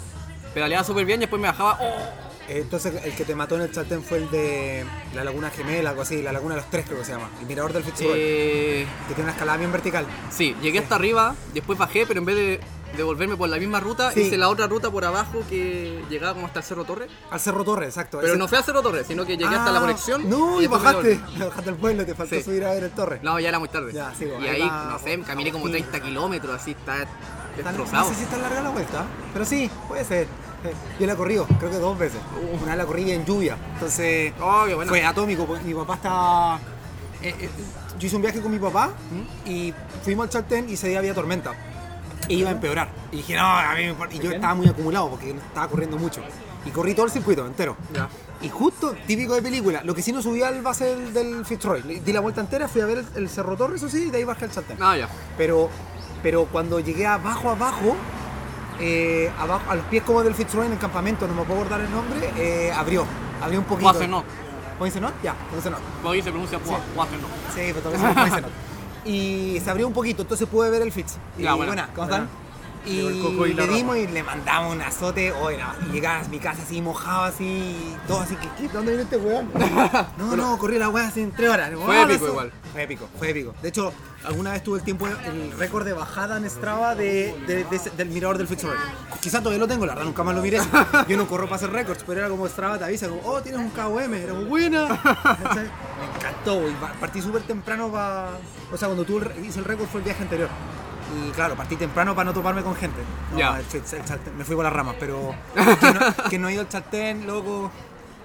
Pedaleaba 0.54 0.84
súper 0.84 1.04
bien 1.06 1.18
y 1.20 1.22
después 1.22 1.40
me 1.42 1.48
bajaba, 1.48 1.78
oh. 1.80 2.32
Entonces 2.48 2.92
el 3.04 3.14
que 3.14 3.24
te 3.24 3.34
mató 3.36 3.54
en 3.56 3.62
el 3.62 3.72
Chaltén 3.72 4.02
fue 4.02 4.18
el 4.18 4.30
de 4.30 4.84
la 5.14 5.22
Laguna 5.24 5.48
Gemela, 5.50 5.90
algo 5.90 6.02
así, 6.02 6.20
la 6.22 6.32
Laguna 6.32 6.56
de 6.56 6.60
los 6.60 6.70
Tres 6.70 6.84
creo 6.86 6.98
que 6.98 7.04
se 7.04 7.12
llama. 7.12 7.30
El 7.40 7.46
mirador 7.46 7.72
del 7.72 7.84
Fitzroy, 7.84 8.10
Eh, 8.14 8.86
que 9.08 9.14
tiene 9.14 9.22
una 9.24 9.32
escalada 9.32 9.58
bien 9.58 9.70
vertical. 9.72 10.06
sí, 10.30 10.54
llegué 10.60 10.80
hasta 10.80 10.96
arriba, 10.96 11.34
después 11.54 11.78
bajé, 11.78 12.04
pero 12.06 12.18
en 12.20 12.26
vez 12.26 12.36
de, 12.36 12.60
de 12.96 13.02
volverme 13.02 13.36
por 13.36 13.48
la 13.48 13.56
misma 13.58 13.80
ruta, 13.80 14.12
Sí. 14.12 14.20
hice 14.22 14.36
la 14.36 14.48
otra 14.48 14.66
ruta 14.66 14.90
por 14.90 15.04
abajo 15.04 15.42
que 15.48 16.04
llegaba 16.10 16.34
como 16.34 16.46
hasta 16.46 16.58
el 16.60 16.64
Cerro 16.64 16.84
Torre. 16.84 17.06
Al 17.30 17.40
Cerro 17.40 17.64
Torre, 17.64 17.86
exacto. 17.86 18.18
Pero 18.20 18.36
no 18.36 18.48
fui 18.48 18.58
al 18.58 18.64
Cerro 18.64 18.82
Torre, 18.82 19.04
sino 19.04 19.24
que 19.24 19.36
llegué 19.36 19.54
hasta 19.54 19.70
la 19.72 19.78
Ah, 19.78 19.82
conexión. 19.82 20.28
No, 20.28 20.60
y, 20.60 20.66
bajaste. 20.66 21.20
Bajaste 21.38 21.70
al 21.70 21.76
pueblo, 21.76 22.04
te 22.04 22.14
faltó 22.14 22.34
Sí. 22.36 22.42
subir 22.42 22.64
a 22.64 22.72
ver 22.72 22.84
el 22.84 22.90
torre. 22.90 23.20
No, 23.22 23.38
ya 23.40 23.48
era 23.48 23.58
muy 23.58 23.68
tarde. 23.68 23.92
Ya, 23.92 24.12
sí, 24.16 24.26
y 24.40 24.46
ahí 24.46 24.60
va- 24.60 24.90
no 24.92 24.98
sé, 24.98 25.18
caminé 25.20 25.50
como 25.52 25.66
sí. 25.66 25.72
30 25.72 26.00
kilómetros, 26.00 26.54
así, 26.60 26.72
está 26.72 27.06
destrozado. 27.56 28.04
No 28.04 28.08
sé 28.10 28.14
si 28.16 28.24
está 28.24 28.36
larga 28.38 28.60
la 28.62 28.70
vuelta, 28.70 29.04
pero 29.32 29.44
sí, 29.44 29.70
puede 29.88 30.04
ser. 30.04 30.26
Yo 31.00 31.06
la 31.08 31.16
corrido, 31.16 31.44
creo 31.58 31.70
que 31.72 31.78
dos 31.78 31.98
veces. 31.98 32.20
Una 32.52 32.66
vez 32.72 32.76
la 32.76 32.86
corrí 32.86 33.10
en 33.10 33.24
lluvia, 33.24 33.56
entonces 33.74 34.32
Oh, 34.40 34.64
fue 34.86 35.04
atómico. 35.04 35.44
Mi 35.64 35.74
papá 35.74 35.94
estaba. 35.94 36.56
eh, 37.20 37.34
eh, 37.40 37.48
yo 37.98 38.06
hice 38.06 38.16
un 38.16 38.22
viaje 38.22 38.40
con 38.40 38.50
mi 38.52 38.58
papá 38.58 38.90
y 39.44 39.74
fuimos 40.04 40.24
al 40.26 40.30
Chaltén 40.30 40.68
y 40.68 40.74
ese 40.74 40.88
día 40.88 40.98
había 41.00 41.14
tormenta. 41.14 41.52
E 42.28 42.34
iba 42.34 42.48
a 42.50 42.52
empeorar. 42.52 42.88
Y 43.10 43.16
dije, 43.16 43.36
no, 43.36 43.44
a 43.44 43.74
mí 43.74 43.82
me 43.82 43.90
importa". 43.90 44.14
Y 44.14 44.18
yo 44.18 44.30
estaba 44.30 44.54
muy 44.54 44.68
acumulado 44.68 45.10
porque 45.10 45.30
estaba 45.30 45.68
corriendo 45.68 45.96
mucho. 45.96 46.22
Y 46.64 46.70
corrí 46.70 46.94
todo 46.94 47.06
el 47.06 47.12
circuito 47.12 47.44
entero. 47.46 47.76
Ya. 47.92 48.08
Y 48.40 48.48
justo, 48.48 48.94
típico 49.06 49.34
de 49.34 49.42
película, 49.42 49.82
lo 49.84 49.94
que 49.94 50.02
sí 50.02 50.12
no 50.12 50.20
subí 50.20 50.42
al 50.42 50.62
base 50.62 50.84
del, 50.84 51.12
del 51.12 51.44
Fitzroy. 51.46 51.82
Di 51.82 52.12
la 52.12 52.20
vuelta 52.20 52.40
entera, 52.40 52.68
fui 52.68 52.80
a 52.80 52.86
ver 52.86 52.98
el, 52.98 53.06
el 53.14 53.28
Cerro 53.28 53.56
Torres, 53.56 53.82
eso 53.82 53.88
sí, 53.88 54.06
y 54.08 54.10
de 54.10 54.18
ahí 54.18 54.24
bajé 54.24 54.46
al 54.46 54.52
Chaltén. 54.52 54.76
Ah, 54.80 54.96
ya. 54.96 55.08
Pero, 55.36 55.68
pero 56.22 56.46
cuando 56.46 56.80
llegué 56.80 57.06
abajo, 57.06 57.50
abajo, 57.50 57.96
eh, 58.80 59.30
abajo, 59.38 59.70
a 59.70 59.76
los 59.76 59.84
pies 59.86 60.02
como 60.02 60.22
del 60.24 60.34
Fitzroy 60.34 60.66
en 60.66 60.72
el 60.72 60.78
campamento, 60.78 61.28
no 61.28 61.34
me 61.34 61.42
puedo 61.42 61.60
acordar 61.60 61.80
el 61.80 61.90
nombre, 61.90 62.32
eh, 62.36 62.72
abrió, 62.72 63.04
abrió 63.40 63.60
un 63.60 63.64
poquito. 63.64 63.90
Guacenot. 63.90 64.24
¿Poinsenot? 64.78 65.22
Ya, 65.22 65.34
Poinsenot. 65.50 65.80
Ahí 66.04 66.22
se 66.22 66.30
pronuncia 66.30 66.58
Guacenot. 66.94 67.30
Sí, 67.54 67.72
pero 67.74 67.94
eso 67.94 68.08
es 68.08 68.14
Poinsenot. 68.14 68.50
Y 69.04 69.58
se 69.62 69.70
abrió 69.70 69.86
un 69.86 69.92
poquito, 69.92 70.22
entonces 70.22 70.48
pude 70.48 70.70
ver 70.70 70.82
el 70.82 70.92
Fitz. 70.92 71.16
Y 71.38 71.42
Ya, 71.42 71.54
bueno, 71.54 71.70
buena, 71.70 71.86
¿cómo 71.94 72.06
buena. 72.08 72.24
están? 72.24 72.42
Llegó 72.84 73.44
el 73.44 73.52
Y 73.52 73.54
le 73.54 73.68
dimos 73.68 73.96
y 73.96 74.06
le 74.08 74.22
mandamos 74.24 74.74
un 74.74 74.82
azote, 74.82 75.30
oye, 75.32 75.56
no, 75.58 75.88
y 75.88 75.92
llegaba 75.92 76.20
a 76.20 76.28
mi 76.28 76.40
casa 76.40 76.62
así 76.62 76.80
mojado, 76.82 77.24
así, 77.24 77.94
todo 78.08 78.20
así, 78.20 78.34
¿qué, 78.36 78.48
qué, 78.58 78.68
¿dónde 78.72 78.90
viene 78.90 79.04
este 79.04 79.16
weón? 79.18 79.48
No, 80.18 80.34
no, 80.36 80.58
corrí 80.58 80.78
la 80.78 80.88
weá 80.88 81.06
así 81.06 81.20
en 81.20 81.30
tres 81.30 81.48
horas. 81.50 81.70
Fue 81.84 81.96
¡Ah, 81.96 82.02
épico 82.02 82.26
igual. 82.28 82.52
Fue 82.72 82.82
épico, 82.82 83.08
fue 83.18 83.30
épico. 83.30 83.54
De 83.62 83.68
hecho, 83.68 83.92
alguna 84.24 84.52
vez 84.52 84.62
tuve 84.62 84.78
el 84.78 84.84
tiempo, 84.84 85.06
el 85.06 85.52
récord 85.58 85.84
de 85.84 85.92
bajada 85.92 86.36
en 86.36 86.48
Strava 86.48 86.94
de, 86.94 87.34
de- 87.46 87.64
de 87.64 87.76
ese- 87.76 87.90
del 87.90 88.08
mirador 88.08 88.38
del 88.38 88.46
Fitzroy. 88.48 88.76
Quizá 89.20 89.38
todavía 89.38 89.58
lo 89.60 89.68
tengo, 89.68 89.84
la 89.86 89.92
verdad 89.94 90.06
nunca 90.06 90.22
más 90.22 90.34
lo 90.34 90.42
miré. 90.42 90.58
Yo 91.08 91.16
no 91.16 91.26
corro 91.26 91.44
para 91.44 91.56
hacer 91.56 91.70
récords, 91.70 92.04
pero 92.06 92.20
era 92.20 92.28
como 92.28 92.46
Strava 92.48 92.78
te 92.78 92.84
avisa, 92.84 93.08
como, 93.08 93.20
oh, 93.24 93.40
tienes 93.42 93.60
un 93.60 93.70
KOM, 93.70 94.14
era 94.14 94.32
como, 94.34 94.46
buena. 94.46 94.86
Me 94.88 96.16
encantó, 96.16 96.68
y 96.68 96.72
pa- 96.74 96.92
partí 97.00 97.20
súper 97.22 97.42
temprano 97.42 97.90
para... 97.90 98.30
O 98.72 98.76
sea, 98.76 98.88
cuando 98.88 99.04
tuve 99.04 99.30
el 99.36 99.44
hice 99.44 99.58
el 99.58 99.64
récord 99.64 99.86
fue 99.88 100.00
el 100.00 100.04
viaje 100.04 100.22
anterior. 100.22 100.48
Y 101.14 101.30
claro, 101.32 101.54
partí 101.56 101.76
temprano 101.76 102.14
para 102.14 102.24
no 102.26 102.32
toparme 102.32 102.62
con 102.62 102.74
gente. 102.74 103.00
No, 103.32 103.38
Ya. 103.38 103.58
el 103.58 103.64
el 103.66 104.34
me 104.36 104.44
fui 104.44 104.54
por 104.56 104.64
las 104.64 104.72
ramas, 104.72 104.96
pero 104.98 105.34
que 105.54 105.92
no, 105.92 106.28
que 106.30 106.38
no 106.38 106.48
he 106.48 106.52
ido 106.54 106.62
al 106.62 106.68
Chaltén, 106.68 107.26
loco. 107.26 107.70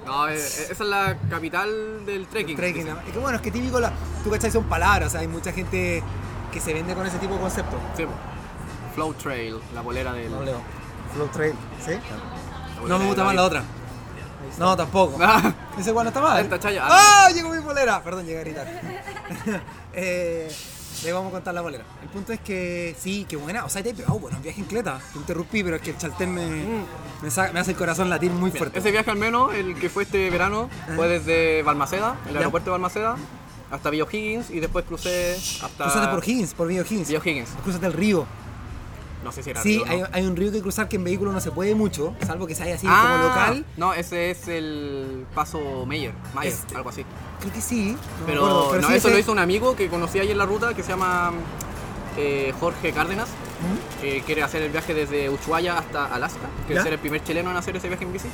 No, 0.08 0.30
eh, 0.30 0.36
esa 0.38 0.72
es 0.72 0.80
la 0.80 1.18
capital 1.30 2.06
del 2.06 2.28
trekking. 2.28 2.56
Trekking. 2.56 2.88
Es 2.88 3.14
que 3.14 3.20
bueno, 3.20 3.36
es 3.36 3.42
que 3.42 3.52
típico, 3.52 3.80
la, 3.80 3.92
tú 4.24 4.32
cachai, 4.32 4.50
son 4.50 4.64
palabras, 4.64 5.14
hay 5.16 5.28
mucha 5.28 5.52
gente 5.52 6.02
que 6.52 6.62
se 6.62 6.74
vende 6.74 6.96
con 6.96 7.06
ese 7.06 7.18
tipo 7.20 7.34
de 7.34 7.42
conceptos. 7.42 7.80
Sí. 7.96 8.06
Flow 8.96 9.14
Trail, 9.16 9.60
la 9.76 9.82
bolera 9.82 10.14
del. 10.14 10.32
No 10.32 10.44
leo. 10.44 10.62
Flow 11.14 11.28
Trail, 11.28 11.54
¿sí? 11.86 11.92
No 12.88 12.98
me 12.98 13.06
gusta 13.06 13.24
más 13.26 13.36
la 13.36 13.44
otra. 13.44 13.64
No, 14.58 14.78
tampoco. 14.78 15.18
Ah, 15.22 15.54
Ese 15.78 15.90
igual 15.90 16.06
no 16.06 16.10
está 16.10 16.22
mal. 16.22 16.50
¡Ah! 16.82 17.30
Llegó 17.34 17.50
mi 17.50 17.60
bolera. 17.60 18.02
Perdón, 18.02 18.26
llegué 18.26 18.40
a 18.40 18.44
gritar. 18.44 18.68
eh, 19.94 20.50
le 21.04 21.14
vamos 21.14 21.30
a 21.30 21.32
contar 21.34 21.54
la 21.54 21.62
bolera. 21.62 21.84
El 22.02 22.10
punto 22.10 22.34
es 22.34 22.40
que 22.40 22.96
sí, 22.98 23.26
qué 23.28 23.36
buena. 23.36 23.66
O 23.66 23.70
sea, 23.70 23.84
te 23.84 23.90
he 23.90 23.94
pegado 23.94 24.18
bueno, 24.20 24.38
un 24.38 24.44
viaje 24.44 24.62
en 24.62 24.68
cleta. 24.68 25.00
Te 25.12 25.20
interrumpí, 25.20 25.64
pero 25.64 25.76
es 25.76 25.82
que 25.82 25.92
el 25.92 25.98
chaltén 25.98 26.34
me, 26.34 26.42
me, 27.22 27.32
sa- 27.32 27.52
me 27.54 27.60
hace 27.60 27.72
el 27.72 27.78
corazón 27.78 28.10
latir 28.10 28.32
muy 28.32 28.52
fuerte. 28.52 28.80
Ese 28.80 28.92
viaje 28.92 29.10
al 29.12 29.18
menos, 29.18 29.54
el 29.54 29.76
que 29.76 29.90
fue 29.90 30.04
este 30.04 30.30
verano, 30.30 30.70
fue 30.96 31.08
desde 31.08 31.64
Balmaceda, 31.64 32.16
el 32.28 32.34
Ya. 32.34 32.40
aeropuerto 32.40 32.70
de 32.70 32.72
Balmaceda, 32.72 33.16
hasta 33.72 33.90
Villa 33.90 34.06
Higgins 34.12 34.50
y 34.50 34.60
después 34.60 34.86
crucé 34.86 35.36
hasta. 35.62 35.84
Cruzate 35.86 36.08
por 36.14 36.24
Higgins, 36.28 36.54
por 36.54 36.68
Video 36.68 36.84
Higgins. 36.84 37.08
Villa 37.08 37.22
Higgins. 37.24 37.50
Cruzate 37.64 37.86
el 37.88 37.94
río. 37.94 38.26
No 39.24 39.32
sé 39.32 39.44
si 39.44 39.50
era 39.50 39.62
Sí, 39.62 39.78
río 39.80 39.86
no. 39.86 39.92
hay, 39.92 40.04
hay 40.14 40.26
un 40.26 40.36
río 40.38 40.52
que 40.52 40.62
cruzar 40.62 40.88
que 40.88 40.96
en 40.96 41.04
vehículo 41.04 41.34
no 41.34 41.42
se 41.42 41.52
puede 41.52 41.76
mucho, 41.76 42.14
salvo 42.26 42.46
que 42.48 42.56
sea 42.56 42.74
así 42.74 42.86
Ah, 42.90 43.10
como 43.20 43.28
local. 43.30 43.66
No, 43.76 43.94
ese 43.94 44.30
es 44.32 44.48
el 44.48 45.26
paso 45.36 45.86
Meyer, 45.86 46.14
Mayer, 46.34 46.54
Este. 46.54 46.76
algo 46.78 46.90
así. 46.90 47.04
Creo 47.42 47.52
que 47.52 47.60
sí. 47.62 47.92
no 47.94 48.26
Pero, 48.26 48.46
acuerdo, 48.46 48.70
pero 48.70 48.82
no, 48.84 48.88
sí 48.90 48.94
eso 48.94 49.08
ese- 49.08 49.16
lo 49.16 49.20
hizo 49.20 49.32
un 49.34 49.40
amigo 49.40 49.76
que 49.76 49.90
conocí 49.90 50.20
ahí 50.20 50.32
en 50.32 50.38
la 50.38 50.46
ruta 50.46 50.74
que 50.76 50.84
se 50.84 50.90
llama 50.90 51.32
eh, 52.16 52.54
Jorge 52.60 52.94
Cárdenas, 52.94 53.28
¿Mm? 53.60 54.02
que 54.02 54.22
quiere 54.22 54.44
hacer 54.44 54.62
el 54.62 54.72
viaje 54.72 54.94
desde 54.94 55.30
Ushuaia 55.30 55.78
hasta 55.80 56.06
Alaska, 56.06 56.48
quiere 56.68 56.80
¿Ya? 56.80 56.84
ser 56.84 56.94
el 56.94 57.00
primer 57.00 57.24
chileno 57.24 57.50
en 57.52 57.58
hacer 57.58 57.76
ese 57.76 57.88
viaje 57.88 58.04
en 58.04 58.14
bici. 58.14 58.28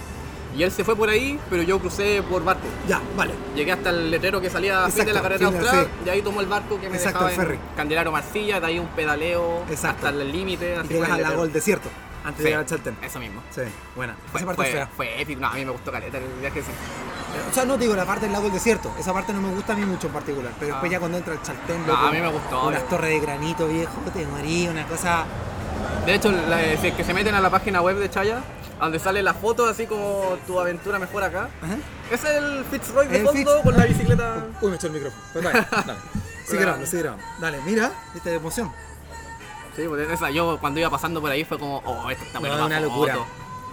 Y 0.55 0.62
él 0.62 0.71
se 0.71 0.83
fue 0.83 0.95
por 0.95 1.09
ahí, 1.09 1.39
pero 1.49 1.63
yo 1.63 1.79
crucé 1.79 2.21
por 2.29 2.43
barco. 2.43 2.62
Ya, 2.88 3.01
vale. 3.17 3.33
Llegué 3.55 3.71
hasta 3.71 3.89
el 3.89 4.12
letrero 4.12 4.39
que 4.39 4.51
salía 4.51 4.86
a 4.86 4.89
fin 4.91 5.05
de 5.05 5.13
la 5.13 5.19
Exacto, 5.21 5.23
carrera 5.39 5.45
austral, 5.47 5.86
sí. 5.86 5.91
y 6.05 6.09
ahí 6.09 6.21
tomó 6.21 6.41
el 6.41 6.47
barco 6.47 6.79
que 6.79 6.89
me 6.89 6.97
Exacto, 6.97 7.25
dejaba 7.25 7.31
el 7.31 7.36
ferry. 7.38 7.55
en 7.55 7.75
Candelaro 7.75 8.12
Marcilla, 8.12 8.59
de 8.59 8.65
ahí 8.67 8.77
un 8.77 8.88
pedaleo 8.89 9.63
Exacto. 9.69 10.05
hasta 10.07 10.21
el 10.21 10.31
límite. 10.31 10.75
Llegas 10.88 11.09
al 11.09 11.21
lago 11.23 11.41
del 11.43 11.53
desierto, 11.53 11.89
antes 12.23 12.38
de 12.38 12.43
Sí, 12.43 12.47
llegar 12.49 12.59
al 12.62 12.65
Chaltén. 12.65 12.97
Eso 13.01 13.19
mismo. 13.19 13.41
Sí, 13.51 13.62
buena. 13.95 14.15
Fue, 14.31 14.39
Esa 14.39 14.45
parte 14.47 14.62
fue, 14.63 14.71
fea. 14.71 14.88
fue 14.95 15.21
épico. 15.21 15.41
No, 15.41 15.47
a 15.47 15.53
mí 15.53 15.65
me 15.65 15.71
gustó 15.71 15.91
caleta 15.91 16.17
el 16.17 16.23
viaje 16.39 16.59
ese. 16.59 16.71
O 17.49 17.53
sea, 17.53 17.65
no 17.65 17.75
te 17.75 17.81
digo 17.81 17.95
la 17.95 18.05
parte 18.05 18.25
del 18.25 18.31
lago 18.33 18.45
del 18.45 18.53
desierto. 18.53 18.93
Esa 18.99 19.12
parte 19.13 19.33
no 19.33 19.41
me 19.41 19.49
gusta 19.53 19.73
a 19.73 19.75
mí 19.75 19.86
mucho 19.86 20.07
en 20.07 20.13
particular. 20.13 20.51
Pero 20.59 20.71
después 20.73 20.89
Ah. 20.89 20.93
ya 20.93 20.99
cuando 20.99 21.17
entra 21.17 21.33
el 21.33 21.41
Chaltén, 21.41 21.81
No, 21.81 21.93
loco, 21.93 22.05
a 22.07 22.12
mí 22.12 22.19
me 22.21 22.29
gustó, 22.29 22.67
Unas 22.67 22.81
eh. 22.81 22.86
torres 22.89 23.09
de 23.09 23.19
granito 23.19 23.67
viejo, 23.67 23.93
te 24.13 24.25
morí, 24.27 24.67
una 24.67 24.86
cosa. 24.88 25.25
De 26.05 26.13
hecho, 26.15 26.31
la- 26.31 26.59
si 26.79 26.88
es 26.88 26.93
que 26.93 27.03
se 27.03 27.13
meten 27.13 27.33
a 27.36 27.41
la 27.41 27.49
página 27.49 27.81
web 27.81 27.97
de 27.97 28.09
Chaya, 28.09 28.41
donde 28.79 28.99
sale 28.99 29.23
la 29.23 29.33
foto 29.33 29.65
así 29.67 29.86
como 29.88 30.38
tu 30.45 30.59
aventura 30.59 30.99
mejor 30.99 31.23
acá. 31.23 31.49
Ajá. 31.62 31.75
Es 32.12 32.23
el 32.25 32.65
Fitzroy 32.65 33.07
de 33.07 33.23
fondo 33.23 33.62
con 33.63 33.77
la 33.77 33.86
bicicleta. 33.86 34.45
Uy, 34.62 34.69
me 34.69 34.75
echó 34.75 34.88
el 34.88 34.93
micrófono. 34.93 35.23
Pero 35.33 35.49
dale, 35.49 35.65
dale. 35.71 35.99
Sigue 36.45 36.59
grabando, 36.62 36.86
sigue 36.86 37.01
grabando. 37.03 37.25
Dale, 37.39 37.62
mira, 37.65 37.91
viste 38.13 38.29
de 38.29 38.36
emoción. 38.36 38.71
Sí, 39.75 39.83
pues 39.88 40.09
esa, 40.09 40.29
yo 40.29 40.57
cuando 40.59 40.79
iba 40.79 40.89
pasando 40.89 41.19
por 41.21 41.31
ahí 41.31 41.43
fue 41.43 41.57
como, 41.57 41.77
oh, 41.86 42.09
esto 42.12 42.23
está 42.25 42.39
bueno. 42.39 42.57
No, 42.57 42.65
una 42.67 42.79
locura. 42.79 43.17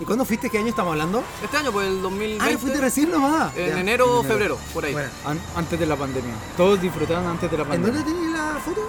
¿Y 0.00 0.04
cuándo 0.06 0.24
fuiste? 0.24 0.48
¿Qué 0.48 0.56
año 0.58 0.68
estamos 0.68 0.92
hablando? 0.92 1.22
Este 1.44 1.58
año, 1.58 1.72
pues 1.72 1.86
el 1.88 1.98
Ah, 1.98 2.02
2020. 2.02 2.52
¿no 2.54 2.58
fuiste 2.58 2.80
recién 2.80 3.10
nomás. 3.10 3.54
en 3.54 3.66
Ya. 3.68 3.80
enero 3.80 4.06
o 4.06 4.08
en 4.08 4.14
enero. 4.20 4.28
febrero, 4.32 4.58
por 4.72 4.84
ahí. 4.86 4.92
Bueno, 4.94 5.10
An- 5.26 5.40
antes 5.56 5.78
de 5.78 5.84
la 5.86 5.96
pandemia. 5.96 6.32
Todos 6.56 6.80
disfrutaban 6.80 7.26
antes 7.26 7.50
de 7.50 7.56
la 7.58 7.64
¿en 7.64 7.68
pandemia. 7.68 8.00
dónde 8.00 8.12
tenías 8.12 8.32
la 8.54 8.60
foto? 8.60 8.80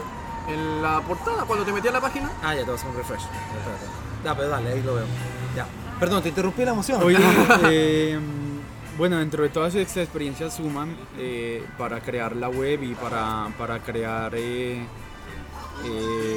En 0.47 0.81
la 0.81 1.01
portada, 1.01 1.43
cuando 1.43 1.65
te 1.65 1.73
metí 1.73 1.87
a 1.89 1.91
la 1.91 1.99
página. 2.01 2.31
Ah, 2.41 2.55
ya 2.55 2.63
te 2.63 2.71
vas 2.71 2.79
a 2.81 2.87
hacer 2.87 2.89
un 2.91 2.97
refresh. 2.97 3.23
Ya, 4.23 4.35
pero 4.35 4.49
dale, 4.49 4.71
ahí 4.71 4.81
lo 4.83 4.95
veo. 4.95 5.05
Ya. 5.55 5.65
Perdón, 5.99 6.23
te 6.23 6.29
interrumpí 6.29 6.63
la 6.63 6.71
emoción. 6.71 7.03
Oye, 7.03 7.17
eh, 7.69 8.17
bueno, 8.97 9.17
dentro 9.17 9.43
de 9.43 9.49
todas 9.49 9.75
estas 9.75 9.97
experiencias 10.03 10.55
suman 10.55 10.95
eh, 11.17 11.65
para 11.77 11.99
crear 11.99 12.35
la 12.37 12.47
web 12.49 12.81
y 12.83 12.95
para, 12.95 13.49
para 13.57 13.79
crear 13.79 14.33
eh, 14.35 14.85
eh, 15.85 16.30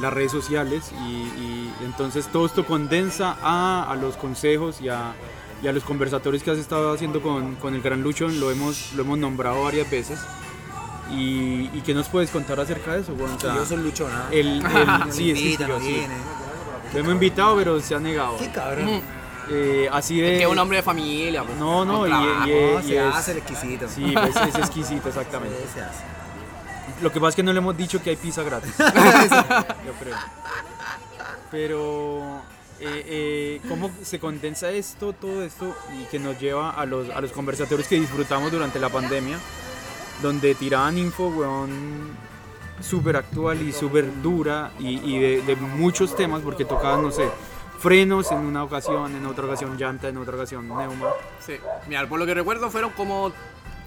las 0.00 0.12
redes 0.12 0.32
sociales 0.32 0.92
y, 1.06 1.12
y 1.12 1.74
entonces 1.84 2.26
todo 2.28 2.46
esto 2.46 2.64
condensa 2.66 3.36
a, 3.42 3.86
a 3.90 3.96
los 3.96 4.16
consejos 4.16 4.80
y 4.80 4.88
a, 4.88 5.14
y 5.62 5.68
a 5.68 5.72
los 5.72 5.84
conversatorios 5.84 6.42
que 6.42 6.50
has 6.50 6.58
estado 6.58 6.92
haciendo 6.92 7.20
con, 7.20 7.56
con 7.56 7.74
el 7.74 7.82
Gran 7.82 8.02
Luchón, 8.02 8.40
lo 8.40 8.50
hemos, 8.50 8.92
lo 8.94 9.02
hemos 9.02 9.18
nombrado 9.18 9.62
varias 9.64 9.90
veces. 9.90 10.18
Y, 11.10 11.68
y 11.74 11.82
qué 11.84 11.92
nos 11.92 12.08
puedes 12.08 12.30
contar 12.30 12.60
acerca 12.60 12.94
de 12.94 13.00
eso? 13.00 13.12
Bueno, 13.14 13.34
o 13.36 13.40
sea, 13.40 13.54
yo 13.56 13.66
soy 13.66 13.78
luchona. 13.78 14.26
el, 14.30 14.46
el- 14.48 14.62
No 15.06 15.12
sí, 15.12 15.30
es 15.32 15.58
que 15.58 15.66
no 15.66 15.80
sí. 15.80 16.02
Lo 16.92 17.00
hemos 17.00 17.12
invitado, 17.12 17.56
pero 17.56 17.80
se 17.80 17.94
ha 17.94 17.98
negado. 18.00 18.36
Qué 18.38 18.48
cabrón. 18.50 18.86
Mm. 18.96 19.00
Eh, 19.52 19.88
así 19.92 20.20
de. 20.20 20.36
Que 20.38 20.42
es 20.42 20.48
un 20.48 20.58
hombre 20.58 20.76
de 20.78 20.82
familia, 20.84 21.42
pues. 21.42 21.58
No, 21.58 21.84
no, 21.84 22.06
y- 22.06 22.10
trabajo. 22.10 22.46
y- 22.46 22.50
No, 22.74 22.80
y 22.80 22.82
se 22.84 22.96
es- 23.08 23.14
hace 23.14 23.30
el 23.32 23.38
exquisito. 23.38 23.88
Sí, 23.88 24.14
es, 24.14 24.36
es 24.36 24.54
exquisito, 24.58 25.08
exactamente. 25.08 25.56
Sí, 25.66 25.68
se 25.74 25.80
hace. 25.82 26.04
Lo 27.02 27.12
que 27.12 27.20
pasa 27.20 27.30
es 27.30 27.36
que 27.36 27.42
no 27.42 27.52
le 27.52 27.58
hemos 27.58 27.76
dicho 27.76 28.02
que 28.02 28.10
hay 28.10 28.16
pizza 28.16 28.42
gratis. 28.42 28.74
Yo 28.78 29.92
creo. 30.00 30.16
Pero, 31.50 32.42
eh, 32.78 33.04
eh, 33.06 33.60
¿cómo 33.68 33.90
se 34.02 34.18
condensa 34.18 34.70
esto, 34.70 35.12
todo 35.12 35.42
esto, 35.42 35.74
y 35.98 36.04
que 36.04 36.18
nos 36.18 36.38
lleva 36.38 36.70
a 36.70 36.86
los, 36.86 37.08
a 37.10 37.20
los 37.20 37.32
conversatorios 37.32 37.88
que 37.88 37.98
disfrutamos 37.98 38.52
durante 38.52 38.78
la 38.78 38.88
pandemia? 38.88 39.38
Donde 40.22 40.54
tiraban 40.54 40.98
info, 40.98 41.28
weón, 41.28 42.10
súper 42.80 43.16
actual 43.16 43.62
y 43.62 43.72
súper 43.72 44.22
dura, 44.22 44.70
y, 44.78 44.98
y 44.98 45.18
de, 45.18 45.42
de 45.42 45.56
muchos 45.56 46.14
temas, 46.14 46.42
porque 46.42 46.64
tocaban, 46.64 47.02
no 47.02 47.10
sé, 47.10 47.28
frenos 47.80 48.30
en 48.30 48.38
una 48.38 48.62
ocasión, 48.62 49.16
en 49.16 49.24
otra 49.24 49.46
ocasión 49.46 49.76
llanta, 49.78 50.08
en 50.08 50.18
otra 50.18 50.36
ocasión 50.36 50.68
neuma. 50.68 51.08
Sí. 51.40 51.54
Mira, 51.88 52.06
por 52.06 52.18
lo 52.18 52.26
que 52.26 52.34
recuerdo 52.34 52.70
fueron 52.70 52.90
como 52.90 53.32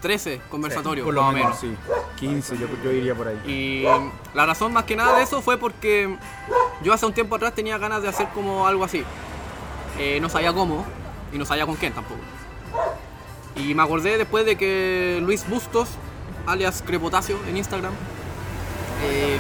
13 0.04 0.42
conversatorios, 0.52 1.06
Por 1.06 1.16
lo 1.16 1.24
más 1.24 1.34
menos, 1.34 1.64
menos. 1.64 1.78
sí. 1.78 1.92
15, 2.20 2.58
yo, 2.58 2.68
yo 2.84 2.90
diría 2.92 3.16
por 3.16 3.28
ahí. 3.28 3.40
Y 3.48 3.86
la 4.36 4.46
razón 4.46 4.72
más 4.72 4.84
que 4.84 4.96
nada 4.96 5.18
de 5.18 5.24
eso 5.24 5.42
fue 5.42 5.58
porque 5.58 6.16
yo 6.84 6.94
hace 6.94 7.06
un 7.08 7.14
tiempo 7.14 7.36
atrás 7.36 7.56
tenía 7.56 7.78
ganas 7.80 8.04
de 8.04 8.10
hacer 8.10 8.28
como 8.34 8.68
algo 8.68 8.84
así. 8.84 9.04
Eh, 9.98 10.20
no 10.22 10.30
sabía 10.30 10.54
cómo 10.54 10.86
y 11.34 11.38
no 11.38 11.46
sabía 11.46 11.66
con 11.66 11.76
quién 11.76 11.94
tampoco. 11.94 12.20
Y 13.56 13.74
me 13.74 13.82
acordé 13.84 14.18
después 14.18 14.46
de 14.46 14.56
que 14.58 15.20
Luis 15.22 15.48
Bustos, 15.48 15.90
alias 16.46 16.84
Crepotasio 16.86 17.38
en 17.48 17.58
Instagram, 17.58 17.94
eh, 19.04 19.38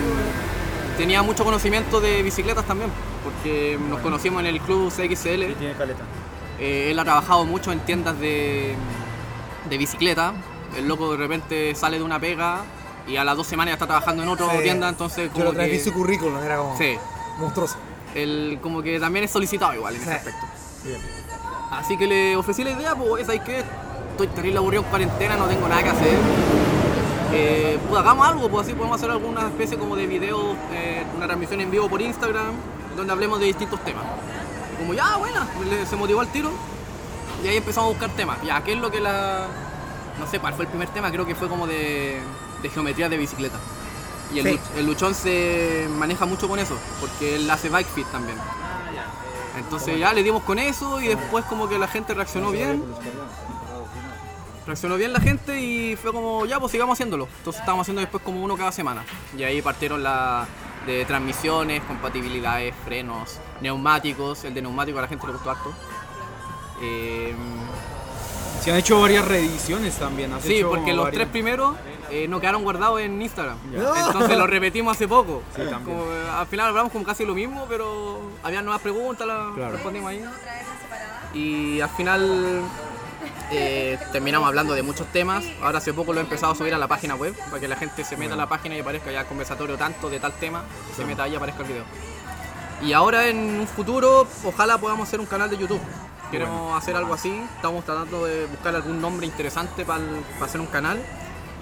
tenía 0.97 1.23
mucho 1.23 1.43
conocimiento 1.43 1.99
de 2.01 2.21
bicicletas 2.23 2.65
también, 2.65 2.89
porque 3.23 3.77
nos 3.89 3.99
conocimos 4.01 4.41
en 4.41 4.47
el 4.47 4.59
club 4.61 4.89
CXL. 4.91 5.47
Sí, 5.47 5.55
tiene 5.59 5.73
caleta. 5.77 6.03
Eh, 6.59 6.89
él 6.91 6.99
ha 6.99 7.03
trabajado 7.03 7.45
mucho 7.45 7.71
en 7.71 7.79
tiendas 7.79 8.19
de, 8.19 8.75
de 9.69 9.77
bicicleta. 9.77 10.33
El 10.77 10.87
loco 10.87 11.11
de 11.11 11.17
repente 11.17 11.75
sale 11.75 11.97
de 11.97 12.03
una 12.03 12.19
pega 12.19 12.61
y 13.07 13.17
a 13.17 13.23
las 13.23 13.35
dos 13.37 13.45
semanas 13.47 13.71
ya 13.71 13.73
está 13.73 13.85
trabajando 13.87 14.23
en 14.23 14.29
otra 14.29 14.49
Sí. 14.51 14.63
tienda, 14.63 14.89
entonces 14.89 15.27
Yo 15.27 15.33
como 15.33 15.45
lo 15.45 15.53
traje 15.53 15.71
que, 15.71 15.79
su 15.79 15.93
currículum, 15.93 16.41
era 16.43 16.57
como 16.57 16.77
Sí, 16.77 16.97
monstruoso. 17.39 17.75
él 18.15 18.59
como 18.61 18.81
que 18.81 18.99
también 18.99 19.25
es 19.25 19.31
solicitado 19.31 19.73
igual 19.73 19.95
en 19.95 20.01
ese 20.01 20.13
aspecto. 20.13 20.45
Así 21.71 21.97
que 21.97 22.07
le 22.07 22.35
ofrecí 22.35 22.63
la 22.63 22.71
idea, 22.71 22.95
pues 22.95 23.25
¿sabes 23.25 23.41
qué? 23.41 23.63
Estoy 24.11 24.27
terrible 24.27 24.57
aburrido 24.59 24.83
en 24.83 24.89
cuarentena, 24.89 25.35
no 25.37 25.45
tengo 25.45 25.67
nada 25.67 25.81
que 25.83 25.89
hacer. 25.89 26.17
Eh, 27.33 27.79
pues 27.89 27.99
hagamos 27.99 28.27
algo, 28.27 28.47
pues 28.49 28.67
así 28.67 28.75
podemos 28.75 28.97
hacer 28.97 29.09
alguna 29.09 29.47
especie 29.47 29.77
como 29.77 29.95
de 29.95 30.05
video, 30.05 30.55
eh, 30.71 31.03
una 31.17 31.25
transmisión 31.25 31.59
en 31.61 31.71
vivo 31.71 31.89
por 31.89 31.99
Instagram, 32.01 32.51
donde 32.95 33.11
hablemos 33.11 33.39
de 33.39 33.47
distintos 33.47 33.83
temas. 33.83 34.03
Y 34.75 34.81
como 34.81 34.93
ya, 34.93 35.17
buena, 35.17 35.47
le- 35.67 35.85
se 35.87 35.95
motivó 35.95 36.21
al 36.21 36.27
tiro. 36.27 36.51
Y 37.43 37.47
ahí 37.47 37.57
empezamos 37.57 37.87
a 37.89 37.91
buscar 37.93 38.09
temas. 38.11 38.37
Ya, 38.43 38.63
¿qué 38.63 38.73
es 38.73 38.79
lo 38.79 38.91
que 38.91 38.99
la... 39.01 39.47
No 40.19 40.27
sé, 40.27 40.39
¿cuál 40.39 40.53
fue 40.53 40.65
el 40.65 40.69
primer 40.69 40.89
tema? 40.89 41.11
Creo 41.11 41.25
que 41.25 41.35
fue 41.35 41.47
como 41.49 41.67
de, 41.67 42.21
de 42.61 42.69
geometría 42.69 43.09
de 43.09 43.17
bicicleta. 43.17 43.57
Y 44.33 44.39
el, 44.39 44.45
Sí. 44.47 44.51
luch- 44.55 44.77
el 44.77 44.85
luchón 44.85 45.13
se 45.13 45.87
maneja 45.97 46.25
mucho 46.25 46.47
con 46.47 46.59
eso, 46.59 46.77
porque 46.99 47.35
él 47.35 47.49
hace 47.49 47.69
bike 47.69 47.87
fit 47.87 48.07
también. 48.11 48.37
Entonces 49.57 49.99
ya 49.99 50.13
le 50.13 50.23
dimos 50.23 50.41
con 50.43 50.57
eso 50.57 50.99
y 51.01 51.07
después 51.09 51.45
como 51.45 51.69
que 51.69 51.77
la 51.77 51.87
gente 51.87 52.13
reaccionó 52.15 52.49
bien. 52.51 52.83
Reaccionó 54.65 54.95
bien 54.95 55.11
la 55.13 55.19
gente 55.19 55.59
y 55.61 55.95
fue 55.97 56.11
como, 56.13 56.45
ya 56.45 56.59
pues 56.59 56.71
sigamos 56.71 56.93
haciéndolo. 56.95 57.27
Entonces 57.39 57.59
estábamos 57.59 57.83
haciendo 57.83 57.99
después 58.01 58.23
como 58.23 58.41
uno 58.41 58.55
cada 58.55 58.71
semana. 58.71 59.03
Y 59.37 59.43
ahí 59.43 59.61
partieron 59.61 60.01
la 60.01 60.47
de 60.87 61.03
transmisiones, 61.05 61.83
compatibilidades, 61.83 62.73
frenos, 62.85 63.39
neumáticos. 63.61 64.43
El 64.45 64.53
de 64.53 64.61
neumático 64.61 64.99
a 64.99 65.01
la 65.03 65.07
gente 65.09 65.27
le 65.27 65.33
gustó 65.33 65.51
harto. 65.51 65.73
Eh, 66.81 67.35
Se 68.63 68.71
han 68.71 68.77
hecho 68.77 69.01
varias 69.01 69.25
reediciones 69.27 69.95
también. 69.95 70.31
¿has 70.33 70.43
sí, 70.43 70.57
hecho 70.57 70.69
porque 70.69 70.93
los 70.93 71.05
varias? 71.05 71.21
tres 71.23 71.31
primeros 71.31 71.75
eh, 72.09 72.27
no 72.29 72.39
quedaron 72.39 72.63
guardados 72.63 73.01
en 73.01 73.21
Instagram. 73.21 73.57
Entonces 73.73 74.37
los 74.37 74.49
repetimos 74.49 74.95
hace 74.95 75.07
poco. 75.07 75.41
Sí, 75.55 75.63
también. 75.69 75.97
Como, 75.97 76.11
eh, 76.11 76.23
al 76.37 76.47
final 76.47 76.67
hablamos 76.67 76.91
como 76.91 77.03
casi 77.03 77.25
lo 77.25 77.33
mismo, 77.33 77.65
pero 77.67 78.21
había 78.41 78.61
nuevas 78.61 78.81
preguntas, 78.81 79.27
las 79.27 79.53
Claro. 79.53 79.71
respondimos 79.73 80.09
ahí. 80.09 80.23
Y 81.33 81.81
al 81.81 81.89
final 81.89 82.61
eh, 83.51 83.97
terminamos 84.13 84.47
hablando 84.47 84.73
de 84.75 84.83
muchos 84.83 85.07
temas. 85.07 85.43
Ahora 85.61 85.79
hace 85.79 85.93
poco 85.93 86.13
lo 86.13 86.19
he 86.19 86.23
empezado 86.23 86.53
a 86.53 86.55
subir 86.55 86.73
a 86.73 86.77
la 86.77 86.87
página 86.87 87.15
web 87.15 87.35
para 87.49 87.59
que 87.59 87.67
la 87.67 87.75
gente 87.75 88.05
se 88.05 88.15
meta 88.15 88.35
a 88.35 88.37
la 88.37 88.47
página 88.47 88.75
y 88.77 88.79
aparezca 88.79 89.11
ya 89.11 89.25
conversatorio 89.25 89.75
tanto 89.77 90.09
de 90.09 90.19
tal 90.19 90.31
tema, 90.33 90.63
se 90.95 91.03
meta 91.05 91.23
ahí 91.23 91.33
y 91.33 91.35
aparezca 91.35 91.63
el 91.63 91.67
video. 91.67 91.83
Y 92.81 92.93
ahora 92.93 93.27
en 93.27 93.59
un 93.59 93.67
futuro, 93.67 94.25
ojalá 94.45 94.77
podamos 94.77 95.07
hacer 95.07 95.19
un 95.19 95.25
canal 95.25 95.49
de 95.49 95.57
YouTube. 95.57 95.81
Queremos 96.33 96.75
hacer 96.75 96.95
algo 96.95 97.13
así, 97.13 97.31
estamos 97.55 97.85
tratando 97.85 98.25
de 98.25 98.47
buscar 98.47 98.75
algún 98.75 98.99
nombre 98.99 99.27
interesante 99.27 99.85
para, 99.85 100.03
para 100.33 100.45
hacer 100.45 100.59
un 100.59 100.67
canal. 100.67 100.99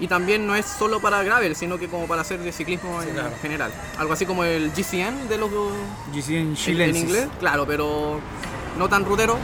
Y 0.00 0.08
también 0.08 0.46
no 0.46 0.56
es 0.56 0.64
solo 0.66 0.98
para 1.00 1.22
gravel, 1.22 1.54
sino 1.54 1.78
que 1.78 1.88
como 1.88 2.06
para 2.06 2.22
hacer 2.22 2.40
de 2.40 2.50
ciclismo 2.50 3.02
en 3.02 3.14
general. 3.40 3.70
Algo 3.98 4.14
así 4.14 4.24
como 4.26 4.44
el 4.44 4.72
GCN 4.72 5.28
de 5.28 5.36
los 5.38 5.50
GC 6.12 6.30
en 6.30 6.36
en, 6.38 6.56
Chile. 6.56 6.84
en 6.86 6.96
inglés, 6.96 7.28
claro, 7.38 7.66
pero 7.66 8.18
no 8.78 8.88
tan 8.88 9.04
rutero 9.04 9.38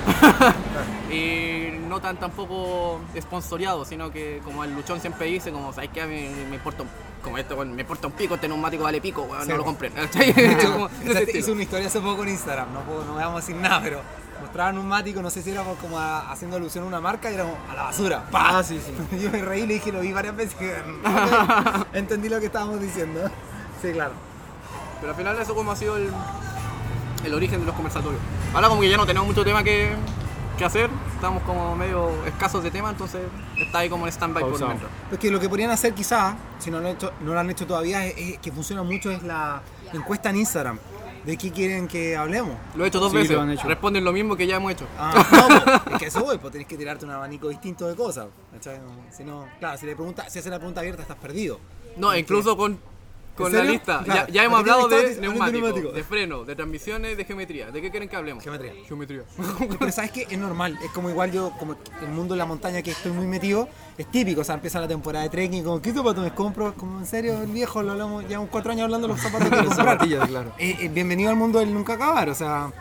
y 1.13 1.69
no 1.89 2.01
tan 2.01 2.17
tampoco 2.17 3.01
sponsoreado, 3.21 3.85
sino 3.85 4.11
que 4.11 4.41
como 4.45 4.65
el 4.65 4.75
luchón 4.75 5.01
siempre 5.01 5.27
dice, 5.27 5.53
como 5.53 5.73
sabes 5.73 5.91
que 5.91 6.01
a 6.01 6.07
mí 6.07 6.29
me 6.49 6.57
importa 6.57 6.83
un, 6.83 6.89
como 7.23 7.39
esto, 7.39 7.55
weón, 7.55 7.75
me 7.75 7.83
importa 7.83 8.07
un 8.07 8.15
pico, 8.15 8.35
este 8.35 8.49
neumático 8.49 8.85
vale 8.85 9.01
pico, 9.01 9.23
weón, 9.23 9.45
Sí, 9.45 9.51
no 9.51 9.57
lo 9.59 9.65
estilo. 11.19 11.39
Hice 11.39 11.53
una 11.53 11.63
historia 11.63 11.87
hace 11.87 12.01
poco 12.01 12.23
en 12.23 12.31
Instagram, 12.31 12.73
no, 12.73 12.81
puedo, 12.81 13.05
no 13.05 13.15
vamos 13.15 13.43
a 13.43 13.47
decir 13.47 13.57
nada, 13.57 13.81
pero 13.83 14.01
mostraban 14.41 14.79
un 14.79 14.87
mático, 14.89 15.21
no 15.23 15.31
sé 15.31 15.43
si 15.43 15.51
era 15.51 15.63
como 15.81 15.99
a- 15.99 16.31
haciendo 16.31 16.57
alusión 16.57 16.85
a 16.85 16.87
una 16.87 17.01
marca 17.01 17.31
y 17.31 17.35
era 17.35 17.45
como 17.45 17.57
a 17.71 17.75
la 17.75 17.83
basura. 17.85 18.25
¡Pah! 18.31 18.59
Ah, 18.59 18.63
sí, 18.63 18.81
sí. 18.85 19.19
Yo 19.23 19.31
me 19.31 19.43
reí 19.43 19.63
y 19.63 19.67
le 19.67 19.75
dije, 19.75 19.93
lo 19.93 20.01
vi 20.01 20.13
varias 20.13 20.37
veces. 20.37 20.55
que, 20.55 20.75
Entendí 21.93 22.29
lo 22.29 22.41
que 22.41 22.47
estábamos 22.47 22.81
diciendo. 22.81 23.21
Sí, 23.83 23.93
claro. 23.93 24.13
Pero 25.01 25.13
al 25.13 25.17
final 25.19 25.39
eso 25.39 25.55
como 25.55 25.71
ha 25.73 25.77
sido 25.77 25.97
el, 25.97 26.11
el 27.25 27.35
origen 27.35 27.61
de 27.61 27.67
los 27.67 27.75
conversatorios. 27.75 28.21
Ahora 28.55 28.69
como 28.69 28.81
que 28.81 28.89
ya 28.89 28.97
no 28.97 29.07
tenemos 29.07 29.29
mucho 29.29 29.45
tema 29.45 29.63
que, 29.63 29.93
que 30.57 30.65
hacer, 30.65 30.91
estamos 31.15 31.43
como 31.45 31.77
medio 31.77 32.11
escasos 32.27 32.63
de 32.65 32.71
tema, 32.71 32.91
entonces 32.91 33.21
está 33.57 33.79
ahí 33.81 33.89
como 33.89 34.07
en 34.07 34.13
stand-by 34.13 34.43
por 34.43 34.59
mientras. 34.59 34.91
Porque 35.11 35.31
lo 35.31 35.39
que 35.39 35.49
podrían 35.49 35.71
hacer 35.71 35.95
quizás, 35.95 36.35
si 36.59 36.71
no 36.71 36.81
lo, 36.81 36.89
han 36.89 36.95
hecho, 36.97 37.13
no 37.21 37.33
lo 37.35 37.39
han 37.41 37.49
hecho 37.51 37.67
todavía, 37.67 38.05
es, 38.07 38.15
es 38.17 38.39
que 38.39 38.51
funciona 38.51 38.83
mucho 38.83 39.11
es 39.11 39.23
la 39.23 39.63
encuesta 39.93 40.31
en 40.31 40.37
Instagram. 40.39 40.79
¿De 41.25 41.37
qué 41.37 41.51
quieren 41.53 41.89
que 41.89 42.17
hablemos? 42.17 42.57
Lo 42.75 42.85
he 42.85 42.89
hecho 42.89 43.01
dos 43.01 43.11
Sí, 43.11 43.19
veces, 43.19 43.37
lo 43.37 43.43
han 43.43 43.51
hecho. 43.51 43.67
responden 43.67 44.05
lo 44.05 44.13
mismo 44.13 44.37
que 44.37 44.47
ya 44.47 44.57
hemos 44.57 44.73
hecho. 44.73 44.87
Ah, 44.99 45.13
no, 45.33 45.65
po, 45.85 45.91
es 45.95 45.99
que 45.99 46.07
eso 46.07 46.21
voy, 46.25 46.39
pues 46.39 46.53
tenés 46.53 46.67
que 46.67 46.77
tirarte 46.77 47.05
un 47.05 47.11
abanico 47.11 47.49
distinto 47.49 47.87
de 47.89 47.95
cosas. 47.97 48.29
Si 49.11 49.25
no, 49.25 49.47
claro, 49.59 49.79
si 49.79 49.87
le 49.87 49.95
pregunta, 49.95 50.29
si 50.31 50.39
haces 50.39 50.51
la 50.51 50.59
pregunta 50.59 50.81
abierta 50.81 51.03
estás 51.03 51.17
perdido. 51.19 51.59
No, 51.97 52.17
incluso 52.17 52.57
con, 52.57 52.79
con 53.39 53.53
la 53.53 53.65
lista. 53.65 54.05
Ya, 54.07 54.27
ya 54.29 54.45
hemos 54.45 54.61
¿A 54.61 54.65
qué 54.65 54.71
hablado 54.71 54.89
de 54.89 55.17
neumáticos, 55.21 55.95
de 55.95 56.05
freno, 56.05 56.45
de 56.45 56.55
transmisiones, 56.55 57.17
de 57.17 57.25
geometría. 57.25 57.71
¿De 57.71 57.81
qué 57.81 57.91
quieren 57.91 58.09
que 58.09 58.17
hablemos? 58.17 58.43
Geometría. 58.43 58.73
Geometría. 58.87 59.23
Pero 59.79 59.93
sabes 59.93 60.11
que 60.11 60.27
es 60.29 60.39
normal, 60.39 60.79
es 60.83 60.91
como 60.91 61.11
igual 61.11 61.33
yo, 61.33 61.53
como 61.59 61.77
el 62.03 62.09
mundo 62.09 62.35
de 62.35 62.39
la 62.39 62.47
montaña 62.47 62.83
que 62.83 62.91
estoy 62.91 63.13
muy 63.13 63.27
metido, 63.27 63.69
es 63.97 64.11
típico, 64.11 64.41
o 64.41 64.45
sea, 64.45 64.57
empieza 64.57 64.81
la 64.81 64.89
temporada 64.89 65.25
de 65.25 65.31
trekking, 65.31 65.65
como, 65.65 65.81
¿qué 65.81 65.93
zapatos 65.93 66.25
me 66.25 66.35
compro? 66.35 66.75
Como, 66.75 66.99
en 66.99 67.07
serio, 67.07 67.41
el 67.43 67.51
viejo, 67.51 67.83
lo 67.83 67.93
hablamos, 67.93 68.27
llevamos 68.27 68.51
cuatro 68.51 68.73
años 68.73 68.85
hablando 68.85 69.09
de 69.09 69.15
los 69.15 69.23
zapatos 69.23 69.49
que 69.49 69.65
comprar. 69.65 69.99
claro. 70.29 70.53
Eh, 70.59 70.77
eh, 70.81 70.89
bienvenido 70.89 71.31
al 71.31 71.37
mundo 71.37 71.59
del 71.59 71.73
nunca 71.73 71.95
acabar, 71.95 72.29
o 72.29 72.35
sea, 72.35 72.73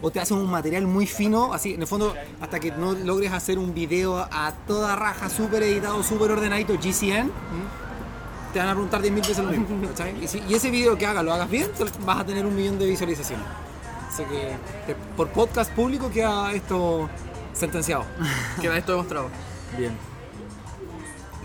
o 0.00 0.10
te 0.10 0.20
hacen 0.20 0.36
un 0.36 0.50
material 0.50 0.86
muy 0.86 1.06
fino, 1.06 1.52
así, 1.52 1.74
en 1.74 1.80
el 1.80 1.86
fondo, 1.86 2.14
hasta 2.40 2.60
que 2.60 2.70
no 2.72 2.92
logres 2.92 3.32
hacer 3.32 3.58
un 3.58 3.74
video 3.74 4.18
a 4.18 4.52
toda 4.66 4.96
raja, 4.96 5.28
súper 5.28 5.62
editado, 5.62 6.02
súper 6.02 6.30
ordenadito, 6.30 6.74
GCN, 6.74 7.30
te 8.56 8.60
van 8.60 8.68
a 8.70 8.72
preguntar 8.72 9.02
10.000 9.02 9.14
veces 9.16 9.38
lo 9.38 9.50
mismo. 9.50 9.66
Y, 10.22 10.26
si- 10.26 10.42
y 10.48 10.54
ese 10.54 10.70
video 10.70 10.96
que 10.96 11.04
hagas, 11.04 11.22
lo 11.22 11.34
hagas 11.34 11.50
bien, 11.50 11.68
vas 12.06 12.20
a 12.20 12.24
tener 12.24 12.46
un 12.46 12.56
millón 12.56 12.78
de 12.78 12.86
visualizaciones. 12.86 13.44
Así 14.08 14.22
que, 14.24 14.56
que 14.86 14.94
por 15.14 15.28
podcast 15.28 15.70
público 15.72 16.10
queda 16.10 16.50
esto 16.54 17.10
sentenciado. 17.52 18.04
Queda 18.62 18.78
esto 18.78 18.92
demostrado. 18.92 19.28
Bien. 19.76 19.92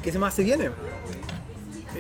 ¿Qué 0.02 0.10
se 0.14 0.20
más 0.20 0.34
se 0.34 0.44
viene? 0.44 0.70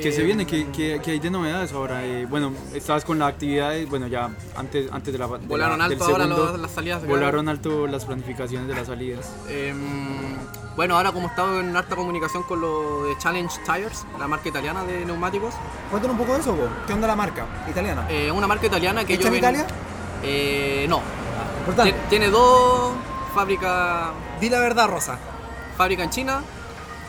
¿Qué 0.01 0.13
se 0.13 0.21
Eh, 0.21 0.23
viene? 0.23 0.47
¿Qué, 0.47 0.67
qué, 0.71 1.01
qué 1.03 1.11
hay 1.11 1.19
de 1.19 1.29
novedades 1.29 1.73
ahora? 1.73 2.05
Eh, 2.05 2.25
bueno, 2.25 2.53
estabas 2.73 3.03
con 3.03 3.19
la 3.19 3.27
actividad, 3.27 3.71
de- 3.71 3.85
bueno, 3.87 4.07
ya 4.07 4.29
antes, 4.55 4.89
antes 4.93 5.11
de 5.11 5.19
la... 5.19 5.27
de 5.27 5.39
la- 5.39 5.47
Volaron 5.47 5.81
alto 5.81 6.03
ahora 6.05 6.23
segundo, 6.23 6.51
los- 6.53 6.59
las 6.61 6.71
salidas. 6.71 7.05
Volaron 7.05 7.49
alto 7.49 7.85
las 7.87 8.05
planificaciones 8.05 8.69
de 8.69 8.75
las 8.75 8.87
salidas. 8.87 9.29
Em, 9.49 10.37
bueno, 10.75 10.95
ahora 10.95 11.11
como 11.11 11.27
he 11.27 11.29
estado 11.29 11.59
en 11.59 11.75
harta 11.75 11.95
comunicación 11.95 12.43
con 12.43 12.61
lo 12.61 13.03
de 13.05 13.17
Challenge 13.17 13.53
Tires, 13.65 14.05
la 14.17 14.27
marca 14.27 14.49
italiana 14.49 14.83
de 14.83 15.05
neumáticos, 15.05 15.53
Cuéntanos 15.89 16.15
un 16.17 16.19
poco 16.25 16.33
de 16.35 16.39
eso, 16.41 16.55
po. 16.55 16.67
¿qué 16.87 16.93
onda 16.93 17.07
la 17.07 17.15
marca 17.15 17.45
italiana? 17.69 18.05
eh, 18.09 18.31
una 18.31 18.47
marca 18.47 18.65
italiana 18.67 19.03
que 19.05 19.13
¿Hecha 19.15 19.23
yo 19.23 19.27
en 19.27 19.33
ven- 19.33 19.39
Italia? 19.39 19.67
Eh, 20.23 20.85
no. 20.89 21.01
Importante. 21.59 21.91
Tien- 21.93 22.09
Tiene 22.09 22.29
dos 22.29 22.93
fábricas, 23.35 24.09
Di 24.39 24.49
la 24.49 24.59
verdad, 24.59 24.87
Rosa. 24.89 25.17
fábrica 25.77 26.03
en 26.03 26.09
China 26.09 26.41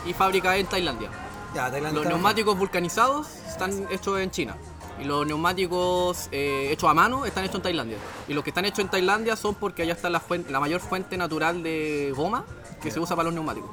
y 0.05 0.13
fábrica 0.13 0.55
en 0.57 0.65
Tailandia. 0.67 1.09
Ya, 1.55 1.69
Tailandia. 1.71 1.91
Los 1.91 2.03
está- 2.03 2.09
neumáticos 2.09 2.57
vulcanizados 2.57 3.27
están 3.47 3.87
hechos 3.91 4.19
en 4.19 4.31
China. 4.31 4.55
Y 4.99 5.05
los 5.05 5.25
neumáticos 5.25 6.27
eh, 6.31 6.69
hechos 6.71 6.89
a 6.89 6.93
mano 6.93 7.25
están 7.25 7.43
hechos 7.45 7.55
en 7.57 7.61
Tailandia. 7.63 7.97
Y 8.27 8.33
los 8.33 8.43
que 8.43 8.51
están 8.51 8.65
hechos 8.65 8.79
en 8.79 8.89
Tailandia 8.89 9.35
son 9.35 9.55
porque 9.55 9.81
allá 9.83 9.93
está 9.93 10.09
la, 10.09 10.21
fuen- 10.21 10.47
la 10.49 10.59
mayor 10.59 10.81
fuente 10.81 11.17
natural 11.17 11.63
de 11.63 12.13
goma 12.15 12.43
que 12.83 12.91
se 12.91 12.99
usa 12.99 13.15
para 13.15 13.25
los 13.25 13.33
neumáticos. 13.33 13.69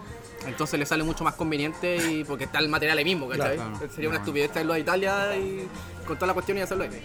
Entonces 0.46 0.78
le 0.78 0.86
sale 0.86 1.02
mucho 1.02 1.24
más 1.24 1.34
conveniente 1.34 1.96
y 1.96 2.24
porque 2.28 2.44
está 2.44 2.60
el 2.60 2.68
material 2.68 2.96
ahí 2.96 3.04
mismo, 3.04 3.28
¿cachai? 3.28 3.56
Claro, 3.56 3.72
claro. 3.72 3.92
Sería 3.92 4.08
una 4.08 4.18
estupidez 4.18 4.52
traerlo 4.52 4.72
a 4.72 4.78
Italia 4.78 5.36
y 5.36 5.68
con 6.06 6.16
toda 6.16 6.28
la 6.28 6.34
cuestión 6.34 6.56
y 6.56 6.60
hacerlo 6.60 6.84
ahí. 6.84 7.04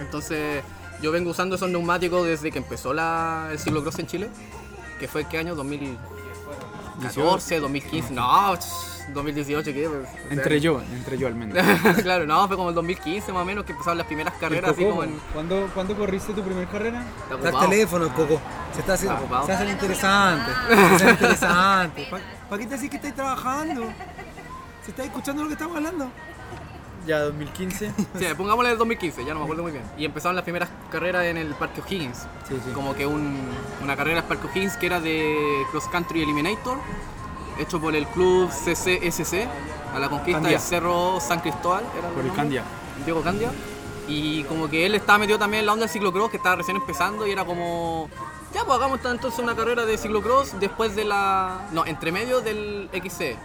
Entonces 0.00 0.64
yo 1.02 1.12
vengo 1.12 1.30
usando 1.30 1.56
esos 1.56 1.70
neumáticos 1.70 2.26
desde 2.26 2.50
que 2.50 2.58
empezó 2.58 2.92
la, 2.92 3.48
el 3.52 3.58
ciclocross 3.58 3.98
en 3.98 4.06
Chile, 4.06 4.30
que 4.98 5.06
fue 5.06 5.24
¿qué 5.26 5.38
año? 5.38 5.54
2014, 7.00 7.60
2015, 7.60 8.14
no, 8.14 8.56
2018, 9.12 9.72
¿qué? 9.72 9.88
Pues, 9.88 10.00
o 10.00 10.12
sea, 10.12 10.22
Entre 10.30 10.60
yo, 10.60 10.80
entre 10.92 11.18
yo 11.18 11.26
al 11.26 11.34
menos. 11.34 11.58
claro, 12.02 12.26
no, 12.26 12.46
fue 12.46 12.56
como 12.56 12.68
el 12.68 12.74
2015 12.74 13.32
más 13.32 13.42
o 13.42 13.44
menos 13.44 13.64
que 13.64 13.72
empezaron 13.72 13.98
las 13.98 14.06
primeras 14.06 14.34
carreras 14.34 14.70
así 14.70 14.84
como 14.84 15.02
en... 15.04 15.18
¿Cuándo, 15.32 15.68
¿Cuándo 15.74 15.96
corriste 15.96 16.32
tu 16.32 16.42
primera 16.42 16.70
carrera? 16.70 17.00
Está 17.00 17.34
Está 17.34 17.34
el 17.34 17.54
ocupado. 17.54 17.70
teléfono, 17.70 18.08
Coco. 18.14 18.40
Se 18.74 18.80
está 18.80 18.92
haciendo. 18.94 19.24
Está. 19.24 19.46
Se 19.46 19.52
hace 19.52 19.70
interesante. 19.70 20.50
Se 20.98 21.04
hace 21.04 21.10
interesante. 21.10 22.08
¿Para 22.48 22.60
qué 22.62 22.66
te 22.68 22.74
decís 22.74 22.90
que 22.90 22.96
estáis 22.96 23.14
trabajando? 23.14 23.82
Si 24.84 24.90
estáis 24.90 25.08
escuchando 25.08 25.42
lo 25.42 25.48
que 25.48 25.54
estamos 25.54 25.76
hablando. 25.76 26.10
Ya, 27.06 27.20
2015. 27.20 27.92
Sí, 28.18 28.24
pongámosle 28.36 28.72
el 28.72 28.78
2015, 28.78 29.24
ya 29.24 29.32
no 29.32 29.40
me 29.40 29.44
acuerdo 29.44 29.62
muy 29.62 29.72
bien. 29.72 29.84
Y 29.96 30.04
empezaron 30.04 30.36
las 30.36 30.42
primeras 30.44 30.68
carreras 30.90 31.24
en 31.24 31.36
el 31.38 31.54
Parque 31.54 31.80
O'Higgins. 31.80 32.18
Sí, 32.48 32.54
sí. 32.64 32.70
Como 32.74 32.94
que 32.94 33.06
un- 33.06 33.48
una 33.82 33.96
carrera 33.96 34.18
en 34.18 34.22
el 34.24 34.28
Parque 34.28 34.46
O'Higgins 34.48 34.76
que 34.76 34.86
era 34.86 35.00
de 35.00 35.62
Cross 35.70 35.88
Country 35.90 36.22
Eliminator, 36.22 36.78
hecho 37.58 37.80
por 37.80 37.94
el 37.96 38.06
club 38.08 38.50
CCSC, 38.50 39.48
a 39.94 39.98
la 39.98 40.08
conquista 40.08 40.40
Candia. 40.40 40.50
del 40.58 40.60
Cerro 40.60 41.18
San 41.20 41.40
Cristóbal. 41.40 41.84
Era 41.98 42.08
Por 42.10 42.24
el. 42.24 42.32
Candia. 42.32 42.64
Diego 43.04 43.22
Candia. 43.22 43.50
Y 44.06 44.44
como 44.44 44.68
que 44.68 44.86
él 44.86 44.94
estaba 44.94 45.18
metido 45.18 45.38
también 45.38 45.60
en 45.60 45.66
la 45.66 45.72
onda 45.72 45.84
del 45.86 45.92
ciclocross, 45.92 46.30
que 46.30 46.36
estaba 46.36 46.56
recién 46.56 46.76
empezando 46.76 47.26
y 47.26 47.30
era 47.30 47.44
como... 47.44 48.08
Ya, 48.52 48.64
pues 48.64 48.76
hagamos 48.76 48.98
entonces 49.04 49.38
una 49.38 49.54
carrera 49.54 49.86
de 49.86 49.96
ciclocross 49.96 50.58
después 50.58 50.96
de 50.96 51.04
la... 51.04 51.68
No, 51.72 51.86
entre 51.86 52.10
medio 52.10 52.40
del 52.40 52.88
XC. 52.92 53.36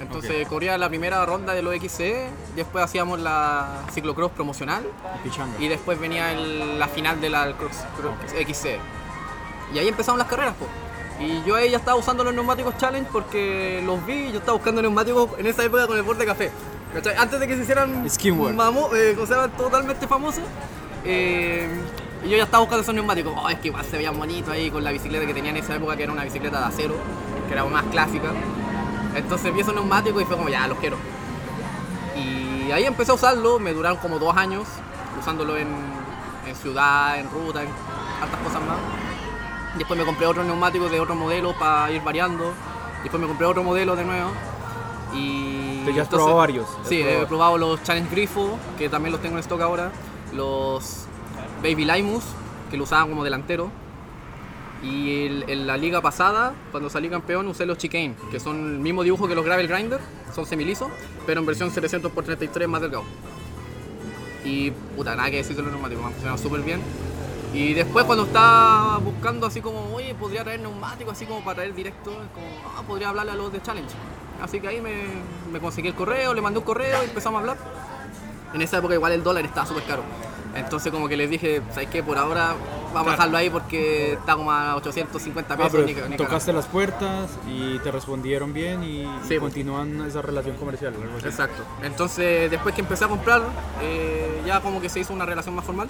Entonces 0.00 0.46
corría 0.48 0.78
la 0.78 0.88
primera 0.88 1.24
ronda 1.26 1.52
de 1.54 1.62
los 1.62 1.74
XC, 1.74 2.28
después 2.56 2.84
hacíamos 2.84 3.20
la 3.20 3.82
ciclocross 3.92 4.30
promocional 4.32 4.82
y 5.58 5.68
después 5.68 5.98
venía 6.00 6.32
el- 6.32 6.78
la 6.78 6.88
final 6.88 7.20
de 7.20 7.30
la 7.30 7.52
cross- 7.56 7.84
cross 7.96 8.14
XC. 8.32 8.78
Y 9.74 9.78
ahí 9.78 9.88
empezaron 9.88 10.18
las 10.18 10.26
carreras, 10.28 10.54
pues. 10.58 10.70
Y 11.20 11.42
yo 11.46 11.54
ahí 11.54 11.70
ya 11.70 11.76
estaba 11.76 11.98
usando 11.98 12.24
los 12.24 12.32
neumáticos 12.34 12.76
Challenge 12.78 13.08
porque 13.12 13.82
los 13.84 14.04
vi 14.06 14.28
y 14.28 14.32
yo 14.32 14.38
estaba 14.38 14.54
buscando 14.56 14.80
neumáticos 14.80 15.30
en 15.38 15.46
esa 15.46 15.64
época 15.64 15.86
con 15.86 15.96
el 15.98 16.02
borde 16.02 16.24
café. 16.24 16.50
¿Cachai? 16.94 17.14
Antes 17.16 17.38
de 17.38 17.46
que 17.46 17.54
se 17.56 17.62
hicieran 17.62 18.06
mamo- 18.56 18.92
eh, 18.96 19.16
o 19.20 19.26
sea, 19.26 19.48
totalmente 19.48 20.08
famosos. 20.08 20.42
eh, 21.04 21.68
y 22.24 22.28
yo 22.30 22.36
ya 22.36 22.44
estaba 22.44 22.60
buscando 22.60 22.82
esos 22.82 22.94
neumáticos. 22.94 23.32
Oh, 23.36 23.48
es 23.48 23.58
que 23.58 23.68
igual 23.68 23.84
se 23.84 23.96
veían 23.96 24.18
bonitos 24.18 24.52
ahí 24.52 24.70
con 24.70 24.82
la 24.84 24.90
bicicleta 24.92 25.24
que 25.26 25.32
tenía 25.34 25.50
en 25.50 25.56
esa 25.58 25.76
época, 25.76 25.96
que 25.96 26.02
era 26.02 26.12
una 26.12 26.24
bicicleta 26.24 26.58
de 26.58 26.64
acero, 26.66 26.94
que 27.48 27.52
era 27.54 27.64
más 27.64 27.84
clásica. 27.84 28.28
Entonces 29.14 29.52
vi 29.52 29.60
esos 29.60 29.74
neumáticos 29.74 30.22
y 30.22 30.24
fue 30.24 30.36
como, 30.36 30.48
ya, 30.48 30.66
los 30.68 30.78
quiero. 30.78 30.96
Y 32.16 32.70
ahí 32.72 32.84
empecé 32.84 33.10
a 33.10 33.14
usarlo, 33.14 33.58
me 33.58 33.72
duraron 33.72 33.98
como 33.98 34.18
dos 34.18 34.36
años, 34.36 34.66
usándolo 35.18 35.56
en, 35.56 35.68
en 36.46 36.54
ciudad, 36.56 37.18
en 37.18 37.30
ruta, 37.30 37.62
en 37.62 37.68
hartas 38.22 38.40
cosas 38.40 38.60
más. 38.62 38.78
Después 39.76 39.98
me 39.98 40.04
compré 40.04 40.26
otros 40.26 40.44
neumáticos 40.46 40.90
de 40.90 41.00
otro 41.00 41.14
modelo 41.14 41.54
para 41.58 41.90
ir 41.92 42.02
variando. 42.02 42.52
Después 43.02 43.20
me 43.20 43.26
compré 43.28 43.46
otro 43.46 43.62
modelo 43.62 43.96
de 43.96 44.04
nuevo. 44.04 44.30
Y 45.14 45.80
Pero 45.84 45.96
ya 45.96 46.02
has 46.02 46.08
probado 46.08 46.36
varios, 46.36 46.66
Sí, 46.84 47.00
probado. 47.02 47.22
he 47.22 47.26
probado 47.26 47.58
los 47.58 47.82
Challenge 47.82 48.10
Grifo, 48.10 48.58
que 48.78 48.88
también 48.88 49.12
los 49.12 49.20
tengo 49.20 49.36
en 49.36 49.40
stock 49.40 49.60
ahora. 49.60 49.90
Los 50.32 51.06
Baby 51.62 51.84
Limus, 51.84 52.24
que 52.70 52.76
lo 52.76 52.84
usaban 52.84 53.08
como 53.08 53.24
delantero. 53.24 53.70
Y 54.82 55.26
en 55.46 55.66
la 55.66 55.76
liga 55.76 56.00
pasada, 56.00 56.54
cuando 56.70 56.88
salí 56.88 57.10
campeón, 57.10 57.46
usé 57.48 57.66
los 57.66 57.76
Chicane, 57.76 58.14
que 58.30 58.40
son 58.40 58.56
el 58.56 58.78
mismo 58.78 59.02
dibujo 59.02 59.28
que 59.28 59.34
los 59.34 59.44
Gravel 59.44 59.68
Grinder, 59.68 60.00
son 60.34 60.46
semilisos, 60.46 60.88
pero 61.26 61.40
en 61.40 61.46
versión 61.46 61.70
700 61.70 62.10
x 62.10 62.24
33 62.24 62.68
más 62.68 62.80
delgado. 62.80 63.04
Y 64.42 64.70
puta, 64.70 65.14
nada 65.14 65.30
que 65.30 65.36
decir 65.36 65.54
de 65.54 65.62
los 65.62 65.70
neumáticos, 65.70 66.02
me 66.02 66.08
han 66.08 66.12
funcionado 66.14 66.42
súper 66.42 66.62
bien. 66.62 66.80
Y 67.52 67.74
después 67.74 68.06
cuando 68.06 68.24
estaba 68.24 68.98
buscando 68.98 69.46
así 69.46 69.60
como, 69.60 69.94
oye, 69.94 70.14
podría 70.14 70.44
traer 70.44 70.60
neumáticos 70.60 71.12
así 71.12 71.26
como 71.26 71.44
para 71.44 71.56
traer 71.56 71.74
directo, 71.74 72.12
como, 72.32 72.46
ah, 72.76 72.82
podría 72.86 73.10
hablarle 73.10 73.32
a 73.32 73.34
los 73.34 73.52
de 73.52 73.60
Challenge. 73.60 73.92
Así 74.40 74.60
que 74.60 74.68
ahí 74.68 74.80
me, 74.80 74.94
me 75.52 75.60
conseguí 75.60 75.88
el 75.88 75.94
correo, 75.94 76.32
le 76.32 76.40
mandé 76.40 76.58
un 76.58 76.64
correo 76.64 77.02
y 77.02 77.06
empezamos 77.06 77.38
a 77.38 77.40
hablar. 77.40 77.58
En 78.54 78.62
esa 78.62 78.78
época 78.78 78.94
igual 78.94 79.12
el 79.12 79.22
dólar 79.22 79.44
estaba 79.44 79.66
súper 79.66 79.82
caro. 79.84 80.02
Entonces 80.54 80.90
como 80.90 81.06
que 81.08 81.16
les 81.16 81.28
dije, 81.28 81.60
¿sabes 81.70 81.90
qué? 81.90 82.02
Por 82.02 82.16
ahora 82.16 82.54
vamos 82.92 83.08
a 83.08 83.10
dejarlo 83.12 83.36
ahí 83.38 83.50
porque 83.50 84.14
está 84.14 84.34
como 84.36 84.50
a 84.52 84.76
850 84.76 85.54
Ah, 85.54 85.56
pesos. 85.56 85.72
pero 85.72 85.84
ni 85.86 85.94
ni 86.10 86.16
tocaste 86.16 86.52
las 86.52 86.66
puertas 86.66 87.30
y 87.48 87.78
te 87.80 87.90
respondieron 87.90 88.52
bien 88.52 88.82
y, 88.82 89.02
Sí, 89.22 89.28
pues. 89.28 89.40
continúan 89.40 90.04
esa 90.06 90.22
relación 90.22 90.56
comercial. 90.56 90.94
Exacto. 91.24 91.62
Entonces, 91.82 92.50
después 92.50 92.74
que 92.74 92.80
empecé 92.80 93.04
a 93.04 93.08
comprar, 93.08 93.42
eh, 93.82 94.42
ya 94.46 94.60
como 94.60 94.80
que 94.80 94.88
se 94.88 95.00
hizo 95.00 95.12
una 95.12 95.24
relación 95.26 95.54
más 95.54 95.64
formal. 95.64 95.88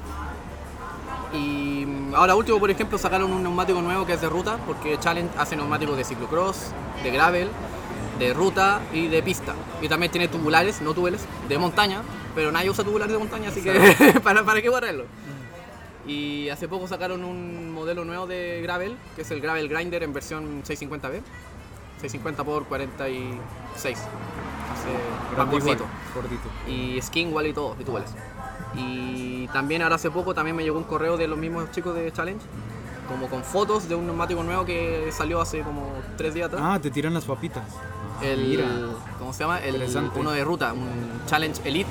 Y 1.32 1.84
mm, 1.86 2.14
ahora 2.14 2.34
último, 2.34 2.58
por 2.58 2.70
ejemplo, 2.70 2.98
sacaron 2.98 3.32
un 3.32 3.42
neumático 3.42 3.80
nuevo 3.80 4.04
que 4.06 4.14
es 4.14 4.20
de 4.20 4.28
ruta, 4.28 4.58
porque 4.66 4.98
Challenge 4.98 5.30
hace 5.38 5.56
neumáticos 5.56 5.96
de 5.96 6.04
ciclocross, 6.04 6.72
de 7.02 7.10
gravel, 7.10 7.48
de 8.18 8.34
ruta 8.34 8.80
y 8.92 9.06
de 9.08 9.22
pista. 9.22 9.54
Y 9.80 9.88
también 9.88 10.10
tiene 10.10 10.28
tubulares, 10.28 10.80
no 10.82 10.92
tubulares, 10.92 11.24
de 11.48 11.56
montaña, 11.58 12.02
pero 12.34 12.50
nadie 12.52 12.68
usa 12.70 12.84
tubulares 12.84 13.12
de 13.12 13.18
montaña, 13.18 13.48
así 13.48 13.62
que 13.62 14.20
¿para, 14.24 14.44
¿para 14.44 14.60
qué 14.60 14.68
guardarlo? 14.68 15.04
Y 16.06 16.48
hace 16.48 16.66
poco 16.68 16.88
sacaron 16.88 17.24
un 17.24 17.72
modelo 17.72 18.04
nuevo 18.04 18.26
de 18.26 18.60
gravel, 18.62 18.96
que 19.16 19.22
es 19.22 19.30
el 19.30 19.40
Gravel 19.40 19.68
Grinder 19.68 20.02
en 20.02 20.12
versión 20.12 20.62
650B. 20.62 21.22
650 22.00 22.44
por 22.44 22.64
46. 22.64 23.98
Hace 24.72 25.50
gordito. 25.50 25.84
Y 26.66 27.00
skin 27.02 27.28
igual 27.28 27.46
y 27.46 27.52
todo, 27.52 27.76
y 27.78 27.84
tú 27.84 27.92
vales. 27.92 28.10
Y 28.74 29.46
también 29.48 29.82
ahora 29.82 29.96
hace 29.96 30.10
poco 30.10 30.34
también 30.34 30.56
me 30.56 30.62
llegó 30.62 30.78
un 30.78 30.84
correo 30.84 31.16
de 31.16 31.28
los 31.28 31.38
mismos 31.38 31.70
chicos 31.72 31.94
de 31.94 32.10
Challenge, 32.12 32.40
como 33.08 33.28
con 33.28 33.44
fotos 33.44 33.88
de 33.88 33.94
un 33.94 34.06
neumático 34.06 34.42
nuevo 34.42 34.64
que 34.64 35.10
salió 35.12 35.40
hace 35.40 35.60
como 35.60 35.92
tres 36.16 36.34
días 36.34 36.46
atrás. 36.46 36.62
Ah, 36.64 36.78
te 36.80 36.90
tiran 36.90 37.12
las 37.12 37.24
papitas. 37.24 37.64
Ah, 38.20 38.24
el, 38.24 38.48
Mira. 38.48 38.66
¿Cómo 39.18 39.32
se 39.32 39.40
llama? 39.40 39.58
El, 39.60 39.82
uno 40.16 40.30
de 40.30 40.44
ruta, 40.44 40.72
un 40.72 41.22
Challenge 41.26 41.60
Elite, 41.64 41.90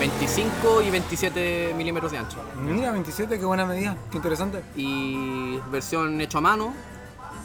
25 0.00 0.80
y 0.80 0.90
27 0.90 1.74
milímetros 1.76 2.10
de 2.10 2.16
ancho. 2.16 2.38
Mira, 2.58 2.90
27, 2.90 3.38
qué 3.38 3.44
buena 3.44 3.66
medida. 3.66 3.94
Qué 4.10 4.16
interesante. 4.16 4.62
y 4.74 5.58
versión 5.70 6.18
hecho 6.22 6.38
a 6.38 6.40
mano, 6.40 6.72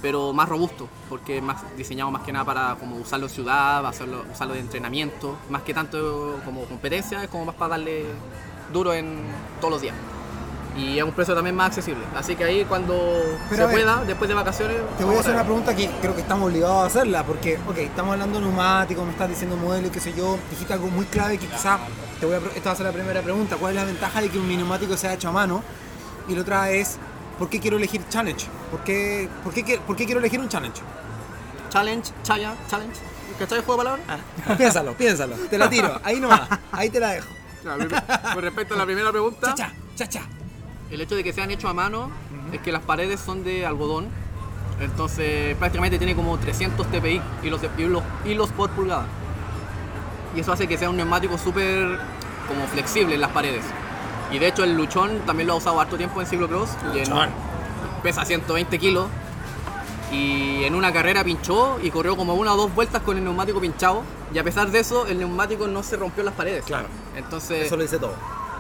pero 0.02 0.32
más 0.32 0.48
robusto, 0.48 0.88
porque 1.10 1.40
es 1.40 1.44
más 1.44 1.58
diseñado 1.76 2.12
más 2.12 2.24
que 2.24 2.32
nada 2.32 2.46
para 2.46 2.76
como 2.76 2.96
usarlo 2.96 3.26
en 3.26 3.34
ciudad, 3.34 3.86
hacerlo, 3.86 4.24
usarlo 4.32 4.54
de 4.54 4.62
entrenamiento, 4.62 5.38
más 5.50 5.64
que 5.64 5.74
tanto 5.74 6.40
como 6.46 6.64
competencia, 6.64 7.22
es 7.22 7.30
como 7.30 7.44
más 7.44 7.56
para 7.56 7.72
darle 7.72 8.06
duro 8.72 8.94
en 8.94 9.18
todos 9.60 9.74
los 9.74 9.82
días. 9.82 9.96
Y 10.76 11.00
a 11.00 11.06
un 11.06 11.14
precio 11.14 11.34
también 11.34 11.56
más 11.56 11.68
accesible. 11.68 12.04
Así 12.16 12.36
que 12.36 12.44
ahí 12.44 12.66
cuando 12.66 12.94
Pero 13.50 13.70
se 13.70 13.76
ver, 13.76 13.86
pueda, 13.86 14.04
después 14.04 14.28
de 14.28 14.34
vacaciones... 14.34 14.78
Te 14.98 15.06
voy 15.06 15.16
a 15.16 15.20
hacer 15.22 15.34
una 15.34 15.46
pregunta 15.46 15.74
que 15.74 15.90
creo 16.02 16.14
que 16.14 16.22
estamos 16.22 16.50
obligados 16.50 16.84
a 16.84 16.86
hacerla, 16.88 17.24
porque, 17.24 17.58
ok, 17.66 17.78
estamos 17.78 18.12
hablando 18.12 18.40
de 18.40 18.46
neumáticos, 18.46 19.06
me 19.06 19.12
estás 19.12 19.30
diciendo 19.30 19.56
modelo 19.56 19.88
y 19.88 19.90
qué 19.90 20.02
sé 20.02 20.14
yo, 20.14 20.38
dijiste 20.50 20.74
algo 20.74 20.88
muy 20.88 21.06
clave 21.06 21.38
que 21.38 21.48
quizás, 21.48 21.80
te 22.20 22.26
voy 22.26 22.36
a, 22.36 22.40
esta 22.56 22.70
va 22.70 22.74
a 22.74 22.76
ser 22.76 22.86
la 22.88 22.92
primera 22.92 23.22
pregunta, 23.22 23.56
¿cuál 23.56 23.72
es 23.72 23.80
la 23.80 23.86
ventaja 23.86 24.20
de 24.20 24.30
que 24.30 24.38
un 24.38 24.50
neumático 24.50 24.98
sea 24.98 25.14
hecho 25.14 25.30
a 25.30 25.32
mano? 25.32 25.64
Y 26.28 26.36
la 26.36 26.42
otra 26.42 26.70
es, 26.72 26.98
¿por 27.40 27.50
qué 27.50 27.62
quiero 27.62 27.78
elegir 27.78 28.02
Challenge? 28.10 28.46
¿Por 28.70 28.82
qué, 28.82 29.30
por 29.46 29.54
qué, 29.54 29.80
por 29.80 29.96
qué 29.96 30.06
quiero 30.06 30.20
elegir 30.20 30.42
un 30.42 30.50
Challenge? 30.50 30.82
Challenge, 31.70 32.12
Chaya, 32.24 32.54
Challenge. 32.68 33.00
¿Cachai 33.40 33.60
el 33.60 33.64
juego 33.64 33.82
de 33.82 33.90
palabras? 33.90 34.58
Piénsalo, 34.58 34.94
piénsalo, 34.94 35.36
te 35.50 35.58
la 35.58 35.70
tiro, 35.70 36.02
ahí 36.04 36.20
nomás, 36.20 36.42
ahí 36.74 36.90
te 36.90 37.00
la 37.00 37.12
dejo. 37.12 37.30
Con 38.34 38.42
respecto 38.42 38.74
a 38.74 38.78
la 38.78 38.86
primera 38.86 39.12
pregunta... 39.12 39.56
Cha, 39.56 39.72
cha, 39.96 40.10
cha. 40.10 40.22
El 40.96 41.02
hecho 41.02 41.16
de 41.16 41.26
que 41.26 41.34
sean 41.34 41.52
hechos 41.52 41.70
a 41.70 41.74
mano 41.74 42.10
es 42.54 42.62
que 42.62 42.72
las 42.72 42.82
paredes 42.82 43.20
son 43.20 43.44
de 43.44 43.66
algodón. 43.66 44.08
Entonces 44.80 45.56
prácticamente 45.58 45.98
tiene 45.98 46.16
como 46.16 46.38
300 46.38 46.88
TPI 46.88 47.22
y 47.44 47.50
los, 47.50 47.60
y 47.78 47.82
los 47.84 48.02
hilos 48.26 48.50
por 48.52 48.70
pulgada. 48.70 49.06
y 50.36 50.40
eso 50.40 50.54
hace 50.54 50.68
que 50.68 50.78
sea 50.78 50.90
un 50.90 50.96
neumático 50.98 51.38
súper 51.38 52.00
como 52.48 52.66
flexible 52.68 53.16
en 53.16 53.22
las 53.22 53.32
paredes. 53.32 53.64
Y 54.32 54.40
de 54.40 54.48
hecho 54.48 54.64
el 54.64 54.76
luchón 54.78 55.20
también 55.26 55.48
lo 55.48 55.54
ha 55.54 55.58
usado 55.58 55.80
harto 55.82 55.98
tiempo 55.98 56.22
en 56.22 56.28
ciclocross. 56.28 56.70
y 56.94 57.00
en- 57.00 57.10
Luchón. 57.10 57.30
pesa 58.02 58.24
120 58.24 58.80
kilos. 58.80 59.08
Y 60.14 60.64
en 60.64 60.76
una 60.76 60.94
carrera 60.94 61.24
pinchó 61.26 61.78
y 61.84 61.90
corrió 61.92 62.16
como 62.16 62.36
una 62.36 62.54
o 62.54 62.58
dos 62.58 62.74
vueltas 62.74 63.02
con 63.02 63.18
el 63.18 63.24
neumático 63.26 63.60
pinchado. 63.60 64.02
Y 64.34 64.38
a 64.40 64.44
pesar 64.46 64.72
de 64.72 64.80
eso, 64.80 65.08
el 65.08 65.20
neumático 65.20 65.68
no 65.68 65.84
se 65.84 65.98
rompió 65.98 66.22
en 66.22 66.26
las 66.28 66.36
paredes. 66.36 66.64
Claro. 66.64 66.88
Entonces, 67.18 67.66
Eso 67.66 67.76
lo 67.76 67.82
dice 67.84 67.98
todo. 68.00 68.14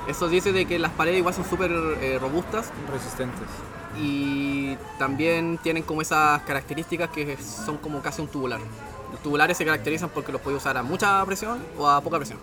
Eso 0.07 0.27
dice 0.27 0.51
de 0.51 0.65
que 0.65 0.79
las 0.79 0.91
paredes 0.91 1.19
igual 1.19 1.33
son 1.33 1.45
súper 1.45 1.71
eh, 1.71 2.17
robustas 2.19 2.71
Resistentes. 2.91 3.47
y 3.99 4.75
también 4.99 5.57
tienen 5.61 5.83
como 5.83 6.01
esas 6.01 6.41
características 6.43 7.09
que 7.09 7.37
son 7.37 7.77
como 7.77 8.01
casi 8.01 8.21
un 8.21 8.27
tubular. 8.27 8.59
Los 9.11 9.21
tubulares 9.21 9.57
se 9.57 9.65
caracterizan 9.65 10.09
porque 10.09 10.31
los 10.31 10.41
puedes 10.41 10.61
usar 10.61 10.77
a 10.77 10.83
mucha 10.83 11.23
presión 11.25 11.63
o 11.77 11.87
a 11.87 12.01
poca 12.01 12.17
presión. 12.17 12.39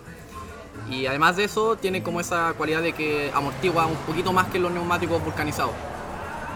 Y 0.89 1.05
además 1.05 1.37
de 1.37 1.45
eso, 1.45 1.77
tienen 1.77 2.01
como 2.03 2.19
esa 2.19 2.53
cualidad 2.57 2.81
de 2.81 2.93
que 2.93 3.31
amortigua 3.33 3.85
un 3.85 3.95
poquito 3.97 4.33
más 4.33 4.47
que 4.47 4.59
los 4.59 4.71
neumáticos 4.71 5.23
vulcanizados. 5.23 5.73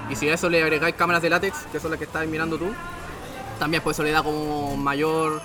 Y 0.10 0.16
si 0.16 0.28
a 0.30 0.34
eso 0.34 0.50
le 0.50 0.62
agregáis 0.62 0.96
cámaras 0.96 1.22
de 1.22 1.30
látex, 1.30 1.60
que 1.72 1.80
son 1.80 1.92
las 1.92 1.98
que 1.98 2.06
estás 2.06 2.28
mirando 2.28 2.58
tú, 2.58 2.72
también 3.60 3.84
pues 3.84 3.96
eso 3.96 4.04
le 4.04 4.12
da 4.12 4.24
como 4.24 4.76
mayor, 4.76 5.42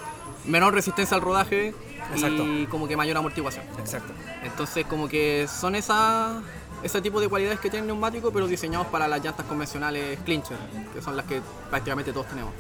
menor 0.47 0.75
resistencia 0.75 1.17
al 1.17 1.21
rodaje 1.21 1.75
Exacto. 2.13 2.47
y 2.47 2.67
como 2.67 2.89
que 2.89 2.97
mayor 2.97 3.17
amortiguación. 3.17 3.65
Exacto. 3.79 4.13
Entonces 4.43 4.87
como 4.87 5.09
que 5.09 5.47
son 5.49 5.75
esa, 5.75 6.41
ese 6.83 7.01
tipo 7.01 7.21
de 7.21 7.29
cualidades 7.29 7.61
que 7.61 7.71
tiene 7.71 7.83
el 7.83 7.87
neumático, 7.89 8.33
pero 8.33 8.47
diseñados 8.47 8.87
para 8.89 9.09
las 9.09 9.23
llantas 9.23 9.47
convencionales 9.47 10.19
clincher, 10.21 10.57
que 10.93 11.01
son 11.01 11.17
las 11.17 11.27
que 11.27 11.41
prácticamente 11.71 12.13
todos 12.13 12.27
tenemos. 12.27 12.53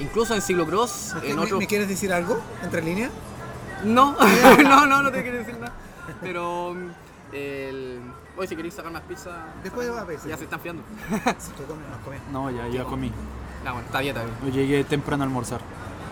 Incluso 0.00 0.34
en 0.34 0.42
ciclocross, 0.42 1.14
en 1.22 1.36
¿Me, 1.36 1.42
otros... 1.42 1.58
me 1.58 1.66
quieres 1.66 1.88
decir 1.88 2.12
algo 2.12 2.40
entre 2.62 2.82
líneas? 2.82 3.10
No, 3.84 4.16
no, 4.62 4.86
no, 4.86 5.02
no 5.02 5.10
te 5.10 5.22
quiero 5.22 5.38
decir 5.38 5.56
nada. 5.58 5.72
Pero 6.20 6.76
el... 7.32 8.00
Hoy 8.36 8.46
si 8.46 8.54
queréis 8.54 8.74
sacar 8.74 8.92
más 8.92 9.02
pizza... 9.02 9.30
Después 9.64 9.90
va 9.90 10.02
a 10.02 10.04
ver. 10.04 10.18
Ya 10.26 10.36
se 10.36 10.44
están 10.44 10.60
fiando. 10.60 10.82
Si 11.38 11.50
tú 11.52 11.64
comes, 11.64 11.88
nos 11.88 11.98
comes. 12.04 12.20
No, 12.32 12.50
ya, 12.50 12.68
ya 12.68 12.84
comí. 12.84 13.10
Ah, 13.66 13.72
bueno, 13.72 13.86
está 13.86 14.00
bien, 14.00 14.16
está 14.16 14.24
bien. 14.24 14.54
Yo 14.54 14.60
llegué 14.60 14.84
temprano 14.84 15.24
a 15.24 15.26
almorzar. 15.26 15.60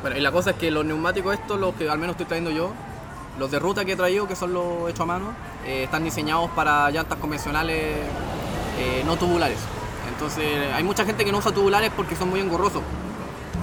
Bueno, 0.02 0.16
y 0.16 0.20
la 0.20 0.30
cosa 0.32 0.50
es 0.50 0.56
que 0.56 0.70
los 0.70 0.84
neumáticos 0.84 1.34
estos, 1.34 1.58
los 1.58 1.74
que 1.74 1.88
al 1.88 1.98
menos 1.98 2.14
estoy 2.14 2.26
trayendo 2.26 2.50
yo, 2.50 2.70
los 3.38 3.50
de 3.50 3.58
ruta 3.58 3.84
que 3.84 3.92
he 3.92 3.96
traído, 3.96 4.26
que 4.28 4.36
son 4.36 4.52
los 4.52 4.88
hechos 4.88 5.00
a 5.00 5.06
mano, 5.06 5.32
eh, 5.66 5.84
están 5.84 6.04
diseñados 6.04 6.50
para 6.52 6.90
llantas 6.90 7.18
convencionales 7.18 7.76
eh, 8.78 9.02
no 9.04 9.16
tubulares. 9.16 9.58
Entonces 10.08 10.72
hay 10.74 10.82
mucha 10.84 11.04
gente 11.04 11.24
que 11.24 11.32
no 11.32 11.38
usa 11.38 11.52
tubulares 11.52 11.90
porque 11.94 12.16
son 12.16 12.30
muy 12.30 12.40
engorrosos. 12.40 12.82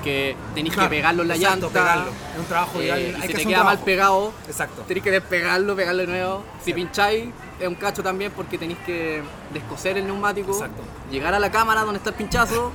Que 0.03 0.35
tenéis 0.53 0.73
Claro, 0.73 0.89
que 0.89 0.95
pegarlo 0.97 1.21
en 1.21 1.27
la 1.29 1.35
exacto, 1.35 1.67
llanta. 1.67 1.79
pegarlo. 1.79 2.11
Es 2.33 2.39
un 2.39 2.45
trabajo 2.45 2.81
eh, 2.81 2.85
y 2.87 2.89
hay 2.89 3.21
si 3.21 3.27
que 3.29 3.33
te 3.35 3.45
queda 3.45 3.63
mal 3.63 3.79
pegado, 3.79 4.33
Exacto. 4.47 4.81
tenéis 4.85 5.03
que 5.03 5.11
despegarlo, 5.11 5.75
pegarlo 5.77 6.01
de 6.01 6.07
nuevo. 6.07 6.43
Si 6.59 6.65
Sí. 6.65 6.73
pincháis, 6.73 7.29
es 7.59 7.67
un 7.67 7.75
cacho 7.75 8.03
también 8.03 8.33
porque 8.35 8.57
tenéis 8.57 8.79
que 8.85 9.21
descoser 9.53 9.97
el 9.97 10.05
neumático, 10.05 10.51
Exacto. 10.51 10.81
llegar 11.09 11.33
a 11.33 11.39
la 11.39 11.49
cámara 11.51 11.83
donde 11.83 11.99
está 11.99 12.09
el 12.09 12.15
pinchazo, 12.17 12.71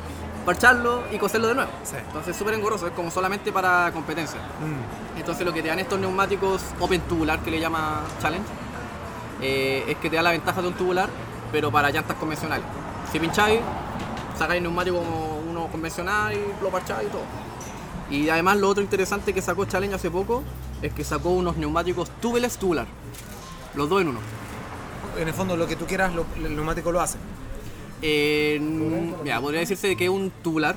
parcharlo 0.49 1.03
y 1.13 1.19
coserlo 1.19 1.49
de 1.49 1.55
nuevo. 1.57 1.71
Sí. 1.85 1.97
Entonces 1.99 2.31
es 2.31 2.37
súper 2.39 2.55
engorroso, 2.55 2.87
es 2.87 2.93
como 2.95 3.11
solamente 3.11 3.53
para 3.53 3.91
competencia. 3.93 4.41
Mm. 4.41 5.19
Entonces 5.19 5.45
lo 5.45 5.53
que 5.53 5.61
te 5.61 5.69
dan 5.69 5.79
estos 5.79 6.01
neumáticos 6.01 6.63
open 6.81 7.03
tubular 7.03 7.39
que 7.41 7.51
le 7.51 7.61
llama 7.61 8.01
Challenge 8.23 8.47
eh, 9.43 9.85
es 9.89 9.97
que 9.99 10.09
te 10.09 10.17
da 10.17 10.23
la 10.23 10.31
ventaja 10.31 10.63
de 10.63 10.69
un 10.69 10.73
tubular, 10.75 11.11
pero 11.53 11.71
para 11.71 11.91
llantas 11.91 12.17
convencionales. 12.17 12.65
Si 13.13 13.21
pincháis, 13.21 13.61
sacáis 14.39 14.63
neumático 14.63 14.97
como 14.99 15.39
uno 15.51 15.67
convencional 15.67 16.33
y 16.33 16.41
lo 16.63 16.71
parcháis 16.71 17.09
y 17.09 17.11
todo. 17.11 17.23
Y 18.11 18.31
además 18.31 18.57
lo 18.57 18.71
otro 18.71 18.83
interesante 18.83 19.35
que 19.35 19.43
sacó 19.43 19.67
Challenge 19.67 19.95
hace 19.97 20.11
poco 20.11 20.43
es 20.81 20.95
que 20.95 21.05
sacó 21.05 21.29
unos 21.29 21.59
neumáticos 21.59 22.09
tubeless 22.23 22.57
tubular. 22.57 22.87
Los 23.75 23.91
dos 23.91 24.01
en 24.01 24.09
uno. 24.09 24.21
En 25.19 25.29
el 25.29 25.35
fondo, 25.35 25.59
lo 25.59 25.67
que 25.67 25.77
tú 25.77 25.85
quieras, 25.85 26.15
lo- 26.15 26.25
el 26.37 26.57
neumático 26.57 26.91
lo 26.91 27.03
hace. 27.03 27.19
Eh, 28.03 28.59
mira, 29.23 29.41
podría 29.41 29.61
decirse 29.61 29.97
que 29.97 30.05
es 30.05 30.11
un 30.11 30.31
tubular, 30.43 30.77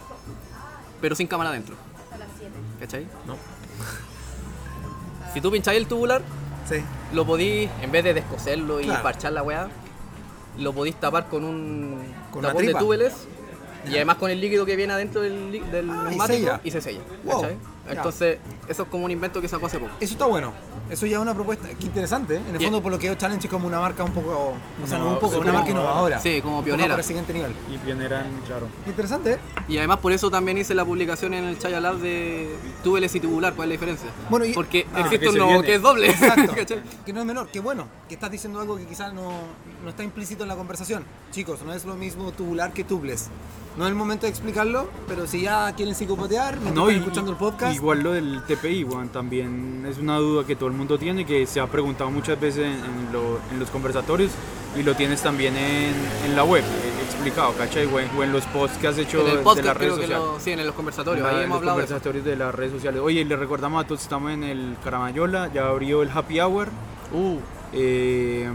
pero 1.00 1.16
sin 1.16 1.28
cámara 1.28 1.50
adentro. 1.52 1.76
¿Cachai? 2.80 3.06
No. 3.28 3.36
Si 5.34 5.40
tú 5.42 5.52
pincháis 5.52 5.78
el 5.78 5.88
tubular, 5.88 6.22
Sí. 6.68 6.78
lo 7.14 7.26
podís, 7.26 7.70
en 7.82 7.92
vez 7.92 8.04
de 8.04 8.14
descoserlo 8.14 8.80
y 8.82 8.86
Claro. 8.86 9.04
parchar 9.04 9.34
la 9.34 9.44
weá, 9.44 9.70
lo 10.58 10.74
podís 10.74 10.96
tapar 10.96 11.28
con 11.30 11.44
un 11.46 12.02
Con 12.32 12.42
tapón 12.42 12.66
de 12.66 12.74
túbeles 12.74 13.14
y 13.88 13.96
además 13.96 14.18
con 14.18 14.30
el 14.32 14.40
líquido 14.42 14.66
que 14.66 14.76
viene 14.76 14.94
adentro 14.94 15.22
del, 15.22 15.52
del 15.72 15.90
Ah, 15.90 16.06
y 16.08 16.10
neumático 16.10 16.28
sella. 16.28 16.62
y 16.64 16.72
se 16.72 16.82
sella. 16.82 17.02
Wow. 17.24 17.42
¿cachai? 17.42 17.58
Ya. 17.86 17.94
Entonces, 17.94 18.38
eso 18.68 18.84
es 18.84 18.90
como 18.90 19.06
un 19.06 19.12
invento 19.12 19.42
que 19.42 19.48
sacó 19.48 19.66
hace 19.66 19.80
poco. 19.80 19.92
Eso 20.00 20.14
está 20.14 20.26
bueno. 20.26 20.54
Eso 20.90 21.06
ya 21.06 21.16
es 21.18 21.22
una 21.22 21.34
propuesta 21.34 21.68
qué 21.70 21.86
interesante. 21.86 22.36
¿eh? 22.36 22.38
En 22.38 22.52
el 22.54 22.58
Bien. 22.58 22.70
fondo, 22.72 22.84
por 22.84 22.92
lo 22.92 23.00
que 23.00 23.08
veo, 23.08 23.16
Challenge 23.18 23.48
es 23.48 23.52
como 23.52 23.66
una 23.68 23.80
marca 23.80 24.04
un 24.04 24.12
poco. 24.12 24.54
O 24.84 24.88
sea, 24.88 24.98
no, 25.00 25.06
No, 25.06 25.10
un 25.12 25.20
poco, 25.20 25.34
sí, 25.36 25.40
una 25.40 25.54
marca 25.54 25.70
innovadora. 25.72 26.20
Sí, 26.20 26.42
como 26.42 26.64
pionera. 26.64 26.90
Para 26.90 27.02
el 27.02 27.08
siguiente 27.08 27.34
nivel. 27.34 27.54
Y 27.74 27.78
pioneran, 27.80 28.26
claro. 28.46 28.68
Interesante, 28.86 29.34
¿eh? 29.34 29.38
Y 29.68 29.78
además 29.78 29.98
por 30.00 30.12
eso 30.12 30.30
también 30.30 30.58
hice 30.58 30.74
la 30.76 30.86
publicación 30.86 31.34
en 31.34 31.46
el 31.46 31.58
Chaya 31.58 31.80
Lab 31.80 31.98
de 31.98 32.56
túbeles 32.84 33.14
y 33.16 33.20
tubular, 33.20 33.54
¿cuál 33.56 33.72
es 33.72 33.80
la 33.80 33.86
diferencia? 33.86 34.10
Bueno, 34.30 34.46
y- 34.46 34.54
Porque 34.54 34.86
Ah, 34.94 35.00
existe 35.02 35.20
que 35.20 35.30
uno 35.30 35.62
que 35.62 35.76
es 35.76 35.82
doble. 35.82 36.10
Exacto. 36.10 36.54
que 37.06 37.14
no 37.14 37.22
es 37.22 37.26
menor. 37.26 37.48
Que 37.48 37.60
bueno, 37.62 37.88
que 38.08 38.14
estás 38.16 38.30
diciendo 38.32 38.60
algo 38.60 38.78
que 38.78 38.86
quizás 38.86 39.14
no, 39.14 39.32
no 39.84 39.90
está 39.90 40.04
implícito 40.04 40.44
en 40.44 40.50
la 40.50 40.56
conversación. 40.56 41.04
Chicos, 41.32 41.62
no 41.66 41.74
es 41.74 41.86
lo 41.86 41.96
mismo 41.96 42.32
tubular 42.32 42.74
que 42.74 42.84
tubeless. 42.84 43.30
No 43.78 43.86
es 43.86 43.90
el 43.90 43.96
momento 43.96 44.26
de 44.26 44.30
explicarlo, 44.32 44.90
pero 45.08 45.26
si 45.28 45.44
ya 45.44 45.72
quieren 45.74 45.96
psicopatear, 45.96 46.60
me 46.60 46.72
No, 46.72 46.90
están 46.90 46.96
y- 46.96 47.00
escuchando 47.00 47.32
el 47.32 47.38
podcast. 47.38 47.71
Igual 47.76 48.04
lo 48.04 48.12
del 48.12 48.42
TPI, 48.48 48.84
weón, 48.84 49.10
también 49.10 49.86
es 49.90 49.98
una 49.98 50.18
duda 50.18 50.46
que 50.46 50.56
todo 50.56 50.70
el 50.70 50.76
mundo 50.76 50.98
tiene, 50.98 51.26
que 51.26 51.46
se 51.48 51.60
ha 51.60 51.68
preguntado 51.68 52.10
muchas 52.12 52.40
veces 52.40 52.66
en, 52.66 52.72
en 52.74 53.12
lo- 53.14 53.40
en 53.52 53.60
los 53.60 53.70
conversatorios 53.70 54.32
y 54.78 54.84
lo 54.84 54.96
tienes 54.96 55.22
también 55.22 55.56
en, 55.58 55.94
en 56.26 56.36
la 56.36 56.44
web, 56.44 56.64
eh, 56.64 57.04
explicado, 57.06 57.54
¿cachai? 57.58 57.86
O 57.86 58.00
en, 58.00 58.10
o 58.18 58.24
en 58.24 58.32
los 58.32 58.46
posts 58.46 58.78
que 58.78 58.88
has 58.88 58.98
hecho 58.98 59.20
En 59.22 59.38
el 59.40 59.44
de 59.44 59.44
las 59.44 59.56
redes 59.56 59.74
creo 59.76 59.96
que 59.96 60.02
sociales. 60.04 60.18
lo, 60.34 60.40
sí, 60.40 60.52
en 60.52 60.66
los 60.66 60.76
conversatorios, 60.76 61.26
En 61.28 61.32
la- 61.32 61.38
ahí 61.40 61.44
en 61.44 61.52
hemos 61.52 61.56
los 61.56 61.62
hablado 61.70 61.78
de 61.80 61.84
eso. 61.86 61.94
conversatorios 61.94 62.26
de 62.26 62.36
las 62.38 62.56
redes 62.56 62.72
sociales. 62.72 63.02
Oye, 63.04 63.26
les 63.26 63.38
recordamos 63.40 63.84
a 63.84 63.88
todos, 63.88 64.02
estamos 64.02 64.32
en 64.32 64.44
el 64.44 64.76
Caramayola, 64.84 65.52
ya 65.54 65.68
abrió 65.68 66.02
el 66.04 66.10
Happy 66.10 66.40
Hour. 66.40 66.70
Uh, 67.14 67.38
Eh, 67.74 68.50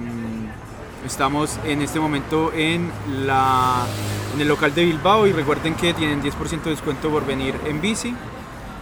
estamos 1.07 1.59
en 1.65 1.83
este 1.83 2.01
momento 2.01 2.53
en, 2.53 2.91
la, 3.27 3.87
en 4.35 4.41
el 4.41 4.49
local 4.49 4.75
de 4.75 4.85
Bilbao 4.85 5.27
y 5.27 5.33
recuerden 5.33 5.75
que 5.75 5.95
tienen 5.95 6.23
10% 6.23 6.65
de 6.65 6.71
descuento 6.71 7.09
por 7.11 7.25
venir 7.25 7.55
en 7.67 7.81
bici. 7.81 8.15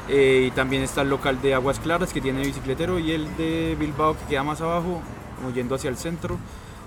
Eh, 0.08 0.48
y 0.48 0.50
también 0.50 0.82
está 0.82 1.00
el 1.02 1.08
local 1.10 1.40
de 1.40 1.54
Aguas 1.54 1.78
Claras 1.80 2.12
que 2.12 2.20
tiene 2.20 2.42
bicicletero 2.44 2.98
y 2.98 3.12
el 3.12 3.36
de 3.38 3.74
Bilbao 3.78 4.16
que 4.18 4.24
queda 4.26 4.42
más 4.42 4.60
abajo, 4.60 5.00
como 5.36 5.50
yendo 5.54 5.74
hacia 5.74 5.88
el 5.90 5.96
centro, 5.96 6.36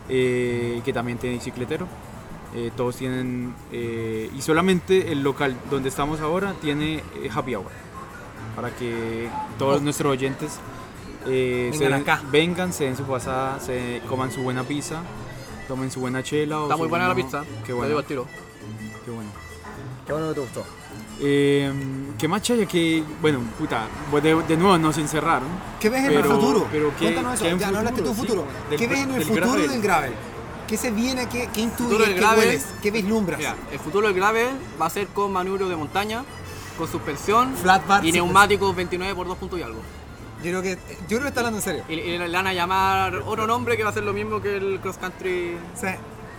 eh, 0.09 0.82
que 0.86 0.93
también 0.93 1.18
tiene 1.18 1.36
bicicletero. 1.38 1.88
Eh, 2.55 2.72
todos 2.78 2.95
tienen, 2.95 3.53
eh, 3.72 4.30
y 4.36 4.41
solamente 4.41 5.11
el 5.11 5.22
local 5.24 5.55
donde 5.70 5.89
estamos 5.89 6.22
ahora 6.22 6.53
tiene 6.61 6.97
eh, 7.22 7.30
happy 7.34 7.55
hour, 7.55 7.68
para 8.55 8.70
que 8.72 9.28
todos 9.59 9.80
Oh. 9.82 9.84
nuestros 9.84 10.11
oyentes 10.13 10.59
eh, 11.26 11.72
Vengan 11.78 12.05
se- 12.05 12.11
acá. 12.11 12.22
vengan, 12.32 12.72
se 12.72 12.86
den 12.86 12.95
su 12.95 13.03
pasada, 13.03 13.59
se 13.59 14.01
coman 14.07 14.32
su 14.32 14.41
buena 14.43 14.63
pizza, 14.63 15.01
tomen 15.68 15.91
su 15.91 15.99
buena 15.99 16.24
chela. 16.24 16.59
o 16.59 16.63
está 16.63 16.78
muy 16.78 16.88
buena 16.88 17.07
la 17.09 17.15
pizza. 17.15 17.43
Qué 17.65 17.74
bueno, 17.74 17.88
digo 17.89 17.99
al 17.99 18.05
tiro. 18.05 18.26
qué 19.03 19.11
bueno. 19.11 19.30
Qué 20.05 20.13
bueno 20.13 20.30
que 20.30 20.34
te 20.36 20.39
gustó. 20.41 20.63
Eh, 21.20 21.72
¿Qué 22.18 22.28
más 22.28 22.41
chaya 22.41 22.65
que, 22.65 23.03
bueno, 23.22 23.39
puta, 23.57 23.88
pues 24.11 24.24
de, 24.24 24.36
de 24.43 24.57
nuevo 24.57 24.78
nos 24.78 24.97
encerraron? 24.97 25.47
¿Qué 25.80 25.89
ves 25.89 26.01
en 26.01 26.07
Pero- 26.09 26.20
el 26.20 26.26
futuro? 26.26 26.68
pero 26.72 26.89
¿qué- 26.97 27.05
Cuéntanos 27.05 27.34
eso. 27.36 27.43
qué 27.45 27.57
Ya 27.59 27.72
no 27.72 27.78
hablaste 27.80 28.01
de 28.01 28.07
tu 28.07 28.13
futuro? 28.13 28.45
¿Qué 28.70 28.88
ves 28.88 28.99
en 28.99 29.09
el 29.09 29.15
del 29.20 29.24
futuro 29.24 29.47
gravel. 29.51 29.70
del 29.70 29.82
gravel? 29.82 30.13
¿Qué 30.68 30.78
se 30.78 30.91
viene? 30.91 31.28
¿Qué, 31.30 31.49
qué 31.53 31.61
intuyes? 31.61 32.09
¿Qué 32.09 32.26
hueles? 32.26 32.65
¿Qué 32.82 32.91
vislumbras? 32.91 33.38
Mira, 33.39 33.55
el 33.72 33.80
futuro 33.80 34.07
del 34.07 34.15
gravel 34.15 34.49
va 34.80 34.88
a 34.88 34.89
ser 34.89 35.07
con 35.07 35.32
manubrio 35.32 35.70
de 35.70 35.76
montaña, 35.76 36.24
con 36.78 36.88
suspensión 36.88 37.55
Flat 37.55 37.88
bar, 37.88 38.05
y 38.05 38.11
neumáticos 38.11 38.76
29 38.76 39.15
por 39.15 39.28
2 39.28 39.38
puntos 39.38 39.59
y 39.59 39.63
algo. 39.63 39.80
Yo 40.43 40.51
creo 40.51 40.61
que, 40.61 40.76
yo 40.76 41.07
creo 41.07 41.22
que 41.22 41.28
está 41.30 41.39
hablando 41.39 41.57
en 41.59 41.63
serio. 41.63 41.84
Y, 41.89 41.93
y 41.93 42.18
le 42.18 42.30
van 42.30 42.45
a 42.47 42.53
llamar 42.53 43.15
otro 43.26 43.47
nombre 43.47 43.76
que 43.76 43.84
va 43.84 43.89
a 43.89 43.93
ser 43.93 44.03
lo 44.03 44.13
mismo 44.13 44.39
que 44.41 44.57
el 44.57 44.80
cross 44.82 44.97
country 44.97 45.57
Sí. 45.74 45.88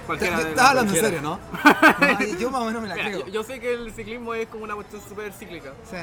Cualquiera. 0.08 0.36
de 0.38 0.42
Estás 0.50 0.56
la- 0.64 0.68
hablando 0.70 0.94
en 0.94 1.00
serio, 1.00 1.22
¿no? 1.22 1.38
No, 2.00 2.38
yo 2.38 2.50
más 2.50 2.60
o 2.62 2.64
menos 2.64 2.82
me 2.82 2.88
la 2.88 2.94
Mira, 2.96 3.06
creo. 3.08 3.20
yo, 3.20 3.32
yo 3.32 3.42
sé 3.44 3.60
que 3.60 3.72
el 3.74 3.92
ciclismo 3.92 4.34
es 4.34 4.48
como 4.48 4.64
una 4.64 4.74
cuestión 4.74 5.00
súper 5.08 5.32
cíclica. 5.32 5.72
Sí. 5.88 5.96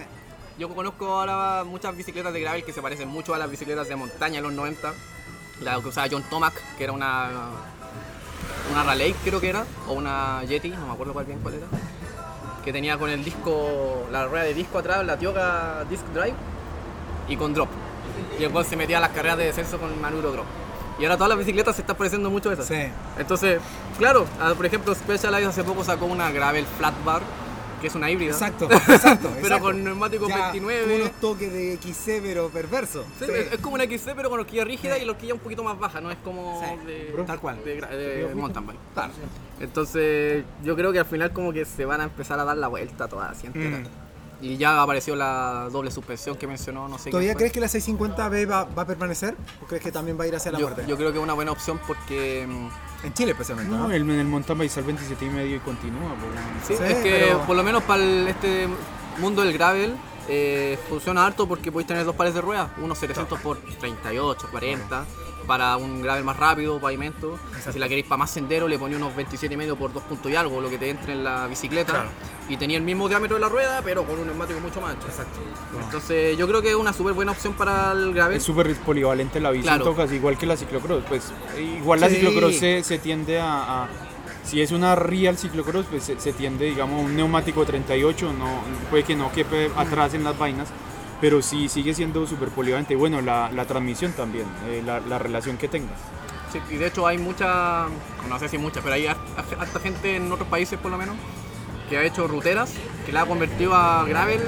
Yo 0.58 0.70
conozco 0.74 1.06
ahora 1.08 1.64
muchas 1.66 1.95
bicicletas 1.97 2.32
de 2.32 2.39
gravel 2.39 2.64
que 2.64 2.72
se 2.72 2.82
parecen 2.82 3.10
mucho 3.10 3.36
a 3.36 3.38
las 3.38 3.49
bicicletas 3.51 3.89
de 3.89 3.95
montaña 3.97 4.36
de 4.36 4.41
los 4.41 4.53
90. 4.53 4.93
La 5.62 5.80
que 5.82 5.88
usaba 5.89 6.08
John 6.10 6.24
Tomac, 6.30 6.53
que 6.78 6.84
era 6.86 6.93
una 6.93 7.30
una 8.72 8.84
Raleigh 8.84 9.14
creo 9.24 9.39
que 9.41 9.49
era, 9.49 9.66
o 9.88 9.93
una 9.93 10.43
Yeti, 10.45 10.70
no 10.70 10.88
me 10.88 10.93
acuerdo 10.93 11.14
cuál 11.14 11.26
bien 11.26 11.39
cuál 11.39 11.56
era. 11.56 11.68
Que 12.64 12.72
tenía 12.74 12.97
con 12.97 13.10
el 13.10 13.24
disco, 13.24 14.08
la 14.12 14.26
rueda 14.28 14.45
de 14.45 14.53
disco 14.53 14.80
atrás, 14.80 15.06
la 15.06 15.18
Tioga 15.18 15.84
Disc 15.89 16.03
Drive 16.14 16.34
y 17.28 17.36
con 17.38 17.53
drop. 17.53 17.70
Y 18.39 18.43
el 18.43 18.51
cual 18.51 18.66
se 18.66 18.76
metía 18.76 18.97
a 18.97 19.01
las 19.01 19.12
carreras 19.12 19.38
de 19.38 19.45
descenso 19.45 19.78
con 19.78 19.99
manubrio 20.01 20.32
drop. 20.32 20.45
Y 21.00 21.04
ahora 21.04 21.16
todas 21.18 21.30
las 21.30 21.38
bicicletas 21.39 21.76
se 21.76 21.82
están 21.82 21.96
pareciendo 21.98 22.30
mucho 22.30 22.50
a 22.50 22.54
esas. 22.54 22.68
Sí. 22.68 22.76
Entonces, 23.18 23.60
claro, 23.98 24.26
por 24.56 24.66
ejemplo, 24.66 24.96
Specialized 24.96 25.50
hace 25.50 25.64
poco 25.64 25.84
sacó 25.84 26.06
una 26.06 26.32
gravel 26.32 26.66
flat 26.78 26.93
bar 27.04 27.22
que 27.82 27.88
es 27.88 27.96
una 27.96 28.10
híbrida. 28.10 28.32
Exacto, 28.32 28.66
exacto. 28.72 29.28
Pero 29.34 29.39
exacto. 29.48 29.64
con 29.66 29.84
neumáticos 29.84 30.30
Ya, 30.30 30.52
29. 30.52 30.96
Unos 30.96 31.12
toques 31.20 31.52
de 31.52 31.78
XC, 31.78 32.22
pero 32.24 32.48
perverso. 32.50 33.04
Sí, 33.20 33.26
Sí. 33.26 33.32
Es, 33.34 33.52
es 33.54 33.60
como 33.60 33.76
una 33.76 33.84
XC 33.84 34.14
pero 34.16 34.30
con 34.30 34.39
horquilla 34.39 34.64
rígida 34.64 34.98
y 34.98 35.04
la 35.06 35.12
horquilla 35.12 35.34
un 35.34 35.41
poquito 35.41 35.64
más 35.64 35.78
baja, 35.78 36.00
no 36.00 36.10
es 36.10 36.18
como 36.24 36.62
Sí. 36.64 36.88
de, 36.88 37.24
Tal 37.28 37.39
cual. 37.41 37.62
de, 37.66 37.76
de 37.82 38.34
mountain 38.34 38.66
bike. 38.66 38.80
Claro. 38.93 39.12
Entonces 39.60 40.46
yo 40.64 40.76
creo 40.76 40.93
que 40.93 41.00
al 41.00 41.06
final 41.06 41.34
como 41.34 41.52
que 41.52 41.66
se 41.66 41.84
van 41.86 42.00
a 42.02 42.06
empezar 42.06 42.39
a 42.39 42.46
dar 42.46 42.58
la 42.58 42.68
vuelta 42.70 43.08
toda 43.10 43.30
así 43.30 43.48
entera. 43.48 43.78
Mm. 43.80 44.05
Y 44.41 44.57
ya 44.57 44.81
apareció 44.81 45.15
la 45.15 45.69
doble 45.71 45.91
suspensión 45.91 46.36
que 46.36 46.45
mencionó, 46.47 46.88
no 46.88 46.97
sé 46.97 47.09
¿Todavía 47.09 47.33
qué 47.33 47.38
crees 47.38 47.51
que 47.53 47.59
la 47.61 47.67
650B 47.67 48.49
va, 48.51 48.65
va 48.65 48.81
a 48.83 48.86
permanecer? 48.86 49.36
¿O 49.63 49.65
crees 49.65 49.81
que 49.83 49.91
también 49.91 50.19
va 50.19 50.25
a 50.25 50.27
ir 50.27 50.36
hacia 50.36 50.51
la 50.51 50.59
yo, 50.59 50.67
muerte? 50.67 50.86
yo 50.88 50.97
creo 50.97 51.11
que 51.11 51.17
es 51.19 51.23
una 51.23 51.33
buena 51.33 51.51
opción 51.51 51.79
porque 51.88 52.45
mm, 52.47 53.05
En 53.07 53.13
Chile 53.13 53.31
especialmente, 53.31 53.71
¿no? 53.75 53.88
No, 53.88 53.93
el, 53.93 54.01
en 54.01 54.19
el 54.19 54.25
mountain 54.27 54.57
bike 54.57 54.77
al 54.77 54.83
27 54.83 55.25
y 55.25 55.29
medio 55.29 55.55
y 55.55 55.59
continúa. 55.59 56.15
pues, 56.19 56.67
sí, 56.67 56.75
Sí, 56.86 56.91
es 56.93 57.03
que 57.03 57.25
pero- 57.27 57.41
por 57.45 57.55
lo 57.55 57.63
menos 57.63 57.83
para 57.83 58.03
el- 58.03 58.27
este 58.27 58.67
mundo 59.19 59.41
del 59.41 59.53
gravel 59.53 59.95
eh, 60.27 60.77
funciona 60.89 61.25
harto 61.25 61.47
porque 61.47 61.71
podéis 61.71 61.88
tener 61.88 62.03
dos 62.03 62.15
pares 62.15 62.33
de 62.33 62.41
ruedas, 62.41 62.69
unos 62.81 62.97
700 62.97 63.39
por 63.41 63.57
38, 63.79 64.47
40, 64.51 65.05
para 65.46 65.78
un 65.78 66.02
gravel 66.02 66.24
más 66.24 66.38
rápido, 66.38 66.80
pavimento. 66.80 67.38
Si 67.72 67.80
la 67.80 67.88
queréis 67.88 68.06
para 68.08 68.18
más 68.18 68.32
sendero, 68.32 68.68
le 68.68 68.78
ponía 68.78 68.98
unos 68.98 69.16
27 69.16 69.54
y 69.54 69.58
medio 69.58 69.76
por 69.76 69.93
2 69.93 70.04
puntos 70.04 70.32
y 70.32 70.36
algo, 70.36 70.62
lo 70.62 70.70
que 70.70 70.78
te 70.78 70.89
entre 70.89 71.14
en 71.14 71.24
la 71.24 71.48
bicicleta. 71.48 71.93
Claro. 71.93 72.10
Y 72.50 72.58
tenía 72.58 72.78
el 72.78 72.84
mismo 72.84 73.08
diámetro 73.10 73.36
de 73.36 73.41
la 73.41 73.50
rueda, 73.50 73.82
pero 73.84 74.04
con 74.04 74.20
un 74.20 74.28
neumático 74.28 74.60
mucho 74.60 74.82
más 74.82 74.96
ancho. 74.96 75.08
Exacto. 75.08 75.39
Entonces 75.84 76.38
yo 76.38 76.48
creo 76.48 76.62
que 76.62 76.70
es 76.70 76.76
una 76.76 76.93
súper 76.93 77.14
buena 77.14 77.32
opción 77.32 77.54
para 77.54 77.91
el 77.93 78.14
gravel. 78.14 78.38
Es 78.38 78.43
súper 78.43 78.76
polivalente 78.78 79.39
la 79.39 79.52
bici 79.52 79.64
Claro. 79.64 79.86
en 79.86 79.91
tocas, 79.91 80.12
igual 80.12 80.38
que 80.38 80.46
la 80.46 80.58
ciclocross. 80.58 81.04
Pues 81.08 81.32
igual 81.60 82.00
la 82.02 82.10
Sí. 82.10 82.16
ciclocross 82.16 82.56
se, 82.58 82.84
se 82.84 82.98
tiende 83.00 83.39
a, 83.39 83.84
a- 83.84 83.88
Si 84.43 84.62
es 84.62 84.72
una 84.72 84.93
real 84.96 85.39
ciclocross, 85.39 85.88
pues 85.89 86.04
se, 86.04 86.20
se 86.20 86.32
tiende, 86.32 86.66
digamos, 86.66 87.04
un 87.04 87.16
neumático 87.16 87.66
38, 87.66 88.32
no, 88.32 88.62
puede 88.91 89.04
que 89.04 89.16
no 89.16 89.32
quepe 89.32 89.72
atrás 89.76 90.14
en 90.14 90.24
las 90.24 90.38
vainas, 90.38 90.68
pero 91.22 91.41
sí 91.41 91.70
sigue 91.70 91.93
siendo 91.93 92.26
súper 92.28 92.49
polivalente. 92.49 92.95
Bueno, 92.95 93.22
la, 93.22 93.51
la 93.51 93.66
transmisión 93.66 94.11
también, 94.13 94.45
eh, 94.68 94.82
la, 94.86 94.99
la 94.99 95.18
relación 95.20 95.57
que 95.57 95.68
tengas. 95.68 95.97
Sí, 96.51 96.59
y 96.70 96.76
de 96.76 96.88
hecho 96.88 97.07
hay 97.07 97.18
mucha, 97.18 97.86
no 98.30 98.39
sé 98.39 98.49
si 98.49 98.57
mucha, 98.57 98.82
pero 98.82 98.95
hay 98.95 99.07
harta 99.07 99.80
gente 99.82 100.16
en 100.16 100.32
otros 100.32 100.47
países 100.47 100.80
por 100.80 100.91
lo 100.91 100.97
menos 100.97 101.16
que 101.89 101.97
ha 101.97 102.03
hecho 102.03 102.28
ruteras 102.28 102.74
que 103.05 103.11
la 103.11 103.22
ha 103.22 103.26
convertido 103.26 103.76
a 103.76 104.03
gravel 104.05 104.41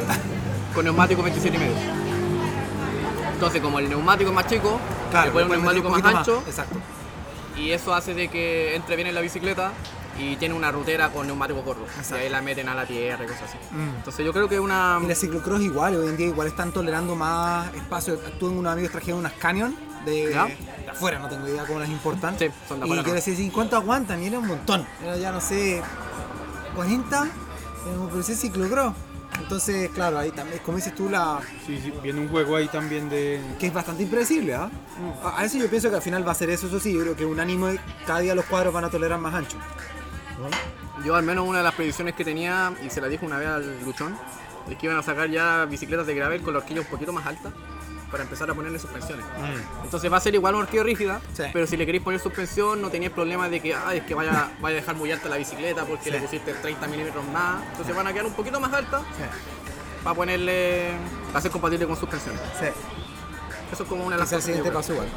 con 0.74 0.86
neumático 0.86 1.22
27 1.22 1.56
y 1.56 1.60
medio. 1.60 1.76
Entonces 3.34 3.62
como 3.62 3.80
el 3.80 3.90
neumático 3.90 4.30
es 4.30 4.36
más 4.36 4.48
chico, 4.48 4.80
le 5.26 5.32
ponen 5.32 5.48
un 5.48 5.54
neumático 5.58 5.90
más 5.90 6.04
ancho 6.04 6.44
Exacto. 6.48 6.80
y 7.56 7.72
eso 7.72 7.94
hace 7.94 8.14
de 8.14 8.30
que 8.30 8.76
entre 8.76 8.96
bien 8.96 9.08
en 9.08 9.16
la 9.16 9.22
bicicleta 9.22 9.72
y 10.20 10.36
tiene 10.38 10.56
una 10.56 10.72
rutera 10.72 11.10
con 11.10 11.28
neumático 11.28 11.62
corto. 11.64 11.84
Exacto. 11.86 12.18
Y 12.18 12.20
ahí 12.22 12.30
la 12.30 12.42
meten 12.42 12.70
a 12.70 12.76
la 12.76 12.86
tierra 12.86 13.24
y 13.24 13.28
cosas 13.28 13.44
así. 13.44 13.58
Mm. 13.72 13.96
Entonces 13.98 14.26
yo 14.26 14.34
creo 14.34 14.50
que 14.50 14.56
es 14.56 14.62
una... 14.62 15.00
Y 15.04 15.08
la 15.08 15.16
ciclocross 15.16 15.62
igual, 15.62 15.96
hoy 15.96 16.08
en 16.08 16.18
día 16.18 16.28
igual 16.28 16.48
están 16.48 16.72
tolerando 16.72 17.16
más 17.16 17.74
espacio. 17.76 18.18
Tuve 18.40 18.52
unos 18.52 18.74
amigos 18.74 18.92
trajeron 18.92 19.20
unas 19.20 19.34
Canyon 19.34 19.76
de, 20.06 20.32
¿Ya? 20.32 20.46
de 20.46 20.90
afuera, 20.90 21.20
no 21.20 21.28
tengo 21.28 21.48
idea 21.48 21.66
cómo 21.66 21.80
las 21.80 21.90
importan. 21.90 22.38
Sí, 22.40 22.48
son 22.68 22.80
de 22.80 22.86
y 22.86 22.90
afuera, 22.90 23.04
que 23.04 23.10
¿no? 23.10 23.16
decía, 23.16 23.52
¿cuánto 23.54 23.76
aguantan? 23.76 24.24
Y 24.24 24.28
era 24.28 24.40
un 24.40 24.48
montón. 24.48 24.86
Era 25.04 25.18
ya 25.18 25.32
no 25.32 25.42
sé, 25.42 25.82
40, 26.76 27.28
pero 28.10 28.20
ese 28.20 28.36
ciclocross. 28.36 28.94
Entonces, 29.40 29.92
claro, 29.92 30.18
ahí 30.18 30.32
también, 30.32 30.60
como 30.66 30.78
dices 30.78 30.96
tú, 30.96 31.10
la, 31.10 31.40
Sí, 31.66 31.80
sí, 31.82 31.94
viene 32.02 32.20
un 32.20 32.28
juego 32.28 32.56
ahí 32.56 32.68
también 32.70 33.08
de... 33.08 33.40
que 33.60 33.68
es 33.68 33.74
bastante 33.74 34.02
impredecible, 34.04 34.56
¿ah? 34.56 34.70
A, 35.24 35.42
a 35.42 35.46
eso 35.46 35.60
yo 35.60 35.70
pienso 35.70 35.90
que 35.90 35.96
al 35.96 36.02
final 36.02 36.28
va 36.28 36.32
a 36.32 36.36
ser 36.36 36.50
eso, 36.50 36.68
eso 36.68 36.80
sí, 36.80 36.94
yo 36.94 37.02
creo 37.02 37.16
que 37.16 37.26
unánime 37.26 37.80
cada 38.08 38.20
día 38.20 38.34
los 38.34 38.46
cuadros 38.46 38.74
van 38.74 38.86
a 38.86 38.90
tolerar 38.90 39.20
más 39.20 39.36
ancho. 39.36 39.58
Yo 41.06 41.16
al 41.16 41.24
menos 41.24 41.48
una 41.48 41.60
de 41.60 41.64
las 41.64 41.74
predicciones 41.74 42.16
que 42.16 42.24
tenía, 42.26 42.74
y 42.84 42.90
se 42.90 43.02
la 43.02 43.08
dije 43.08 43.26
una 43.26 43.38
vez 43.38 43.48
al 43.48 43.84
Luchón, 43.84 44.18
es 44.70 44.78
que 44.78 44.86
iban 44.88 44.98
a 44.98 45.04
sacar 45.04 45.30
ya 45.30 45.66
bicicletas 45.66 46.06
de 46.08 46.16
gravel 46.16 46.42
con 46.42 46.54
la 46.54 46.60
horquilla 46.60 46.82
un 46.82 46.88
poquito 46.88 47.14
más 47.14 47.26
alta 47.26 47.52
para 48.12 48.24
empezar 48.24 48.50
a 48.50 48.54
ponerle 48.54 48.80
suspensiones. 48.80 49.26
Entonces 49.84 50.12
va 50.12 50.18
a 50.18 50.20
ser 50.22 50.34
igual 50.36 50.56
una 50.56 50.64
horquilla 50.64 50.84
rígida, 50.84 51.22
Sí. 51.34 51.44
pero 51.52 51.68
si 51.68 51.76
le 51.78 51.86
queréis 51.86 52.04
poner 52.04 52.20
suspensión 52.20 52.82
no 52.82 52.90
tenéis 52.90 53.12
problema 53.12 53.50
de 53.50 53.60
que, 53.60 53.76
ay, 53.76 54.00
es 54.00 54.04
que 54.06 54.14
vaya, 54.16 54.52
vaya 54.62 54.78
a 54.78 54.80
dejar 54.80 54.96
muy 54.96 55.12
alta 55.12 55.28
la 55.30 55.38
bicicleta 55.38 55.84
porque 55.86 56.06
Sí. 56.06 56.12
le 56.12 56.20
pusiste 56.22 56.54
30 56.54 56.88
milímetros 56.88 57.26
más. 57.34 57.62
Entonces 57.72 57.96
van 57.96 58.08
a 58.08 58.14
quedar 58.14 58.26
un 58.26 58.34
poquito 58.34 58.60
más 58.60 58.72
altas 58.74 59.02
para 60.04 60.16
ponerle, 60.16 60.92
para 61.28 61.42
ser 61.42 61.52
compatible 61.52 61.86
con 61.86 61.98
suspensiones. 61.98 62.42
Eso 63.72 63.84
es 63.84 63.90
como 63.90 64.06
una 64.06 64.16
de 64.16 64.22
las 64.22 64.32
el 64.32 64.38
cosas 64.38 64.46
que 64.48 64.54
siguiente 64.54 64.72
paso 64.72 64.94
igual. 64.94 65.08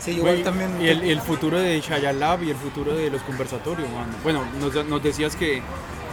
Sí, 0.00 0.12
igual 0.12 0.42
también... 0.42 0.80
Y 0.80 0.88
el, 0.88 1.02
el 1.02 1.20
futuro 1.20 1.58
de 1.58 1.78
Shaya 1.80 2.12
Lab 2.12 2.42
y 2.42 2.50
el 2.50 2.56
futuro 2.56 2.94
de 2.94 3.10
los 3.10 3.22
conversatorios, 3.22 3.88
mano. 3.90 4.12
Bueno, 4.22 4.44
nos, 4.58 4.74
nos 4.86 5.02
decías 5.02 5.36
que 5.36 5.58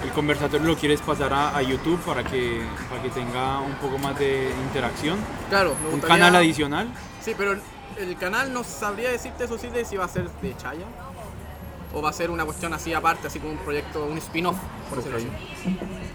el 0.03 0.09
conversatorio 0.13 0.67
lo 0.67 0.75
quieres 0.75 1.01
pasar 1.01 1.33
a, 1.33 1.55
a 1.57 1.61
YouTube 1.61 1.99
para 2.01 2.23
que, 2.23 2.61
para 2.89 3.01
que 3.01 3.09
tenga 3.09 3.59
un 3.61 3.73
poco 3.75 3.97
más 3.97 4.17
de 4.19 4.51
interacción. 4.67 5.17
Claro, 5.49 5.75
me 5.81 5.85
Un 5.87 5.91
gustaría- 5.93 6.15
canal 6.17 6.35
adicional. 6.35 6.87
Sí, 7.21 7.33
pero 7.37 7.53
el 7.97 8.15
canal 8.17 8.51
no 8.53 8.63
sabría 8.63 9.09
decirte 9.09 9.45
eso 9.45 9.57
sí 9.57 9.67
de 9.69 9.85
si 9.85 9.95
va 9.97 10.05
a 10.05 10.09
ser 10.09 10.29
de 10.41 10.55
Chaya 10.57 10.85
o 11.93 12.01
va 12.01 12.09
a 12.09 12.13
ser 12.13 12.29
una 12.29 12.43
cuestión 12.45 12.73
así 12.73 12.93
aparte, 12.93 13.27
así 13.27 13.39
como 13.39 13.53
un 13.53 13.57
proyecto, 13.59 14.05
un 14.05 14.17
spin-off, 14.17 14.57
por 14.89 14.97
decirlo 14.97 15.17
así. 15.17 15.27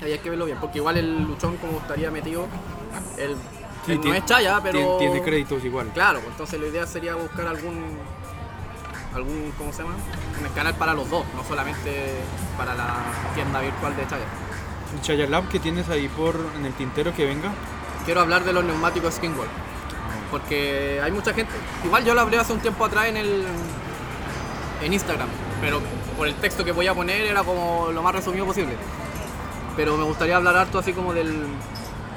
Hay 0.05 0.19
que 0.19 0.29
verlo 0.31 0.45
bien, 0.45 0.59
porque 0.61 0.79
igual 0.79 0.99
el 0.99 1.23
luchón 1.25 1.57
como 1.57 1.79
estaría 1.79 2.11
metido, 2.11 2.47
el, 3.19 3.35
Sí, 3.87 3.95
no 3.97 4.01
tiene- 4.01 4.19
es 4.19 4.25
Chaya, 4.27 4.61
pero... 4.63 4.79
Tiene, 4.99 4.99
tiene 5.13 5.23
créditos 5.23 5.65
igual. 5.65 5.89
Claro, 5.95 6.21
pues 6.21 6.31
entonces 6.33 6.61
la 6.61 6.67
idea 6.67 6.87
sería 6.87 7.15
buscar 7.17 7.47
algún, 7.49 7.99
algún, 9.15 9.53
¿cómo 9.59 9.73
se 9.73 9.83
llama? 9.83 9.95
Un 10.41 10.49
canal 10.55 10.75
para 10.75 10.95
los 10.95 11.09
dos, 11.11 11.25
no 11.35 11.45
solamente 11.45 12.15
para 12.57 12.75
la 12.75 12.97
tienda 13.35 13.61
virtual 13.61 13.97
de 13.97 14.03
Chaya. 14.07 14.25
El 14.95 15.01
Shaya 15.01 15.27
Lab 15.27 15.49
que 15.49 15.59
tienes 15.59 15.89
ahí 15.89 16.09
por 16.09 16.37
en 16.57 16.67
el 16.67 16.73
tintero 16.75 17.15
que 17.15 17.25
venga. 17.27 17.51
Quiero 18.05 18.21
hablar 18.21 18.45
de 18.45 18.53
los 18.53 18.63
neumáticos 18.65 19.15
Skinwall. 19.15 19.49
Porque 20.31 21.01
hay 21.03 21.11
mucha 21.13 21.33
gente. 21.35 21.53
Igual 21.85 22.05
yo 22.05 22.15
lo 22.15 22.21
hablé 22.23 22.39
hace 22.39 22.53
un 22.53 22.61
tiempo 22.61 22.85
atrás 22.85 23.07
en 23.07 23.17
el. 23.17 23.45
en 24.83 24.93
Instagram. 24.93 25.29
Pero 25.61 25.81
por 26.17 26.27
el 26.27 26.35
texto 26.37 26.65
que 26.65 26.73
voy 26.73 26.87
a 26.87 26.95
poner 26.95 27.23
era 27.27 27.43
como 27.45 27.91
lo 27.93 28.03
más 28.03 28.15
resumido 28.15 28.47
posible. 28.47 28.75
Pero 29.77 29.97
me 29.97 30.05
gustaría 30.05 30.37
hablar 30.37 30.57
harto 30.57 30.79
así 30.79 30.93
como 30.93 31.13
del. 31.13 31.47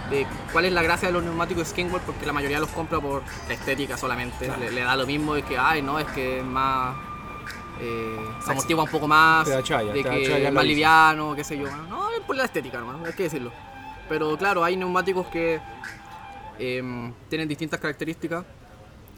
De 0.10 0.26
cuál 0.52 0.66
es 0.66 0.74
la 0.74 0.84
gracia 0.84 1.08
de 1.08 1.14
los 1.14 1.24
neumáticos 1.24 1.68
Skinwall, 1.70 2.02
porque 2.02 2.26
la 2.26 2.34
mayoría 2.34 2.60
los 2.60 2.70
compra 2.70 3.00
por 3.00 3.24
la 3.48 3.54
estética 3.54 3.98
solamente. 3.98 4.52
Le, 4.60 4.72
le 4.72 4.82
da 4.82 4.96
lo 4.96 5.06
mismo 5.06 5.34
de 5.36 5.44
que, 5.44 5.58
ay, 5.58 5.82
no, 5.82 5.98
es 6.00 6.06
que 6.08 6.40
es 6.40 6.44
más. 6.46 6.96
eh, 7.82 8.16
se 8.40 8.46
Sexy. 8.46 8.52
amortigua 8.52 8.84
un 8.84 8.90
poco 8.90 9.08
más, 9.08 9.48
de 9.48 10.04
que 10.04 10.24
es 10.48 10.54
más 10.54 10.64
liviano, 10.66 11.36
qué 11.36 11.44
sé 11.44 11.58
yo. 11.58 11.66
No, 11.90 12.10
es 12.12 12.20
por 12.22 12.36
la 12.36 12.46
estética 12.46 12.80
nomás, 12.80 13.06
hay 13.06 13.14
que 13.14 13.24
decirlo. 13.24 13.52
Pero 14.08 14.38
claro, 14.38 14.64
hay 14.64 14.78
neumáticos 14.78 15.28
que 15.28 15.60
em, 16.60 17.12
tienen 17.30 17.48
distintas 17.48 17.80
características. 17.80 18.46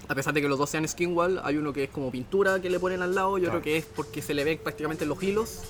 A 0.10 0.16
pesar 0.16 0.34
de 0.34 0.42
que 0.42 0.48
los 0.48 0.58
dos 0.58 0.70
sean 0.70 0.88
skinwall, 0.88 1.42
hay 1.44 1.58
uno 1.58 1.74
que 1.74 1.84
es 1.84 1.90
como 1.90 2.10
pintura 2.10 2.62
que 2.62 2.70
le 2.70 2.80
ponen 2.80 3.02
al 3.02 3.14
lado 3.14 3.38
y 3.38 3.46
otro 3.46 3.62
que 3.62 3.76
es 3.78 3.86
porque 3.86 4.22
se 4.22 4.34
le 4.34 4.46
ven 4.46 4.58
prácticamente 4.64 5.06
los 5.06 5.22
hilos 5.22 5.64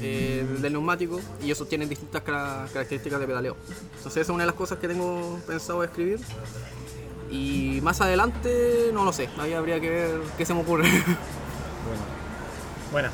eh, 0.00 0.44
del 0.60 0.72
neumático 0.72 1.20
y 1.42 1.50
esos 1.50 1.68
tienen 1.68 1.88
distintas 1.88 2.22
cara- 2.22 2.66
características 2.72 3.20
de 3.20 3.26
pedaleo. 3.26 3.56
Entonces 3.96 4.12
esa 4.12 4.20
es 4.20 4.28
una 4.30 4.42
de 4.44 4.46
las 4.48 4.56
cosas 4.56 4.78
que 4.78 4.88
tengo 4.88 5.38
pensado 5.46 5.82
escribir. 5.84 6.20
Y 7.30 7.80
más 7.82 8.00
adelante, 8.00 8.90
no 8.92 9.04
lo 9.04 9.12
sé, 9.12 9.28
ahí 9.38 9.52
habría 9.54 9.80
que 9.80 9.90
ver 9.90 10.20
qué 10.38 10.44
se 10.46 10.54
me 10.54 10.60
ocurre. 10.60 10.88
Bueno, 10.88 12.02
Bueno, 12.92 13.08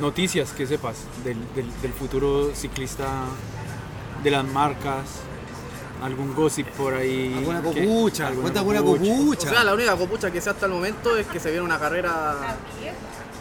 noticias 0.00 0.50
que 0.52 0.66
sepas 0.66 0.96
del, 1.24 1.36
del, 1.54 1.66
del 1.82 1.92
futuro 1.92 2.52
ciclista, 2.54 3.06
de 4.22 4.30
las 4.30 4.44
marcas, 4.44 5.04
algún 6.02 6.34
gossip 6.34 6.66
por 6.70 6.94
ahí. 6.94 7.32
alguna 7.38 7.62
copucha, 7.62 8.26
¿Alguna 8.28 8.42
cuenta 8.42 8.60
alguna 8.60 8.82
copucha? 8.82 9.48
O 9.48 9.50
sea, 9.52 9.64
la 9.64 9.74
única 9.74 9.96
copucha 9.96 10.30
que 10.30 10.40
sé 10.40 10.50
hasta 10.50 10.66
el 10.66 10.72
momento 10.72 11.16
es 11.16 11.26
que 11.26 11.38
se 11.38 11.50
viene 11.50 11.64
una 11.64 11.78
carrera 11.78 12.56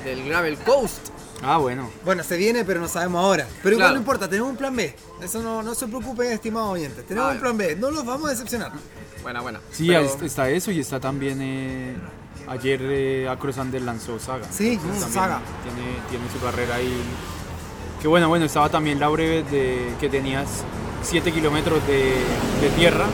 del 0.03 0.25
Gravel 0.27 0.57
Coast. 0.59 1.09
Ah, 1.41 1.57
bueno. 1.57 1.89
Bueno, 2.05 2.23
se 2.23 2.37
viene, 2.37 2.63
pero 2.63 2.79
no 2.79 2.87
sabemos 2.87 3.23
ahora. 3.23 3.47
Pero 3.61 3.73
igual 3.75 3.87
Claro. 3.87 3.93
no 3.95 3.99
importa, 3.99 4.29
tenemos 4.29 4.49
un 4.51 4.57
plan 4.57 4.75
B. 4.75 4.95
Eso 5.21 5.41
no, 5.41 5.61
no 5.63 5.75
se 5.75 5.87
preocupen, 5.87 6.31
estimados 6.31 6.71
oyentes. 6.73 7.05
Tenemos 7.05 7.29
Ah, 7.31 7.33
un 7.33 7.39
plan 7.39 7.57
B. 7.57 7.75
No 7.75 7.91
los 7.91 8.05
vamos 8.05 8.27
a 8.27 8.29
decepcionar. 8.31 8.71
Buena, 9.21 9.41
buena. 9.41 9.59
Sí, 9.71 9.87
Pero- 9.87 10.03
está 10.25 10.49
eso 10.49 10.71
y 10.71 10.79
está 10.79 10.99
también. 10.99 11.39
eh, 11.41 11.95
ayer 12.47 12.79
eh, 12.83 13.27
Acrosander 13.29 13.81
lanzó 13.81 14.19
Saga. 14.19 14.45
Sí, 14.51 14.77
mm, 14.81 15.11
Saga. 15.13 15.41
Tiene, 15.63 15.97
tiene 16.09 16.25
su 16.31 16.39
carrera 16.39 16.75
ahí. 16.75 16.93
Que 18.01 18.07
bueno, 18.07 18.27
bueno, 18.29 18.45
estaba 18.45 18.69
también 18.69 18.99
la 18.99 19.07
breve 19.09 19.43
de 19.43 19.93
que 19.99 20.09
tenías 20.09 20.63
7 21.03 21.31
kilómetros 21.31 21.85
de, 21.87 22.15
de 22.61 22.69
tierra. 22.77 23.05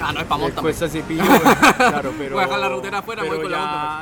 Ah, 0.00 0.12
no 0.12 0.20
es 0.20 0.26
para 0.26 0.40
montar. 0.40 0.62
Cuesta 0.62 0.88
Cepillo, 0.88 1.22
bueno, 1.24 1.42
claro, 1.76 2.12
pero. 2.18 2.34
Voy 2.34 2.42
a 2.42 2.46
dejar 2.46 2.60
la 2.60 2.68
rutera 2.68 2.98
afuera, 2.98 3.22
pero 3.22 3.34
voy 3.34 3.42
con 3.44 3.52
la 3.52 3.58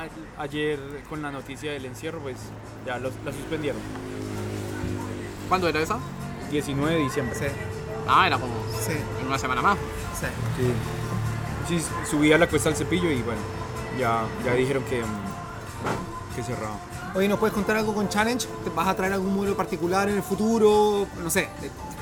ya 0.06 0.08
ayer 0.40 0.78
con 1.08 1.22
la 1.22 1.30
noticia 1.30 1.72
del 1.72 1.84
encierro, 1.84 2.18
pues 2.20 2.36
ya 2.86 2.98
los- 2.98 3.12
la 3.24 3.32
suspendieron. 3.32 3.80
¿Cuándo 5.48 5.68
era 5.68 5.80
esa? 5.80 5.98
19 6.50 6.94
de 6.96 7.00
diciembre. 7.02 7.36
Sí, 7.38 7.44
Ah, 8.08 8.26
era 8.26 8.38
como 8.38 8.54
sí, 8.84 8.92
en 9.20 9.26
una 9.26 9.38
semana 9.38 9.62
más. 9.62 9.76
sí. 10.18 10.26
Sí. 10.56 11.78
Sí, 11.78 11.86
subía 12.10 12.36
la 12.38 12.48
cuesta 12.48 12.68
al 12.70 12.74
cepillo 12.74 13.10
y 13.10 13.22
bueno, 13.22 13.40
ya, 13.98 14.24
ya 14.44 14.54
dijeron 14.54 14.82
que, 14.84 15.02
mm, 15.02 16.34
que 16.34 16.42
cerrado. 16.42 16.74
Oye, 17.14 17.28
¿nos 17.28 17.38
puedes 17.38 17.54
contar 17.54 17.76
algo 17.76 17.94
con 17.94 18.08
Challenge? 18.08 18.44
¿Te 18.64 18.70
vas 18.70 18.88
a 18.88 18.96
traer 18.96 19.12
algún 19.12 19.34
modelo 19.36 19.56
particular 19.56 20.08
en 20.08 20.16
el 20.16 20.22
futuro? 20.22 21.06
No 21.22 21.30
sé, 21.30 21.48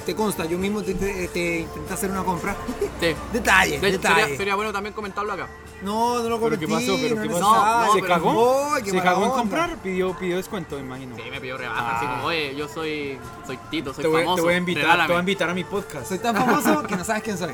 te, 0.09 0.15
consta, 0.17 0.47
yo 0.47 0.57
mismo 0.59 0.83
te, 0.83 0.95
te- 0.95 1.29
te 1.29 1.59
intenté 1.61 1.93
hacer 1.95 2.11
una 2.11 2.23
compra. 2.25 2.57
Sí. 3.01 3.15
Detalle, 3.33 3.79
De 3.79 3.91
detalle. 3.93 4.21
sería, 4.23 4.37
sería 4.39 4.55
bueno 4.55 4.73
también 4.73 4.95
comentarlo 4.95 5.33
acá. 5.33 5.49
No, 5.83 6.19
no 6.23 6.29
lo 6.31 6.41
¿Pero 6.41 6.59
qué 6.59 6.67
cometí, 6.67 6.87
pasó? 6.89 6.99
¿Pero 7.01 7.15
no 7.17 7.23
qué 7.23 7.29
pasó? 7.29 7.53
necesario. 7.53 7.93
¿Se 7.93 8.01
pero- 8.01 8.15
cagó? 8.15 8.77
¿Se 8.85 9.01
cagó 9.03 9.25
en 9.25 9.31
comprar? 9.31 9.77
Pidió, 9.83 10.17
pidió 10.19 10.37
descuento, 10.39 10.77
me 10.77 10.83
imagino. 10.83 11.15
Sí, 11.17 11.23
me 11.31 11.41
pidió 11.41 11.59
rebaja, 11.59 11.97
así 11.99 12.07
como, 12.07 12.25
oye, 12.25 12.55
yo 12.57 12.67
soy, 12.69 13.19
soy 13.47 13.59
Tito, 13.71 13.93
soy 13.95 14.03
te, 14.03 14.09
voy, 14.09 14.23
famoso. 14.23 14.37
te 14.37 14.43
voy 14.43 14.55
a 14.55 14.57
invitar, 14.57 14.83
te 14.83 14.87
regálame". 14.87 15.09
voy 15.09 15.17
a 15.17 15.21
invitar 15.21 15.51
a 15.51 15.55
mi 15.55 15.65
podcast. 15.65 16.07
Soy 16.09 16.19
tan 16.19 16.35
famoso 16.35 16.83
que 16.85 16.97
no 16.97 17.05
sabes 17.05 17.23
quién 17.23 17.37
soy. 17.39 17.53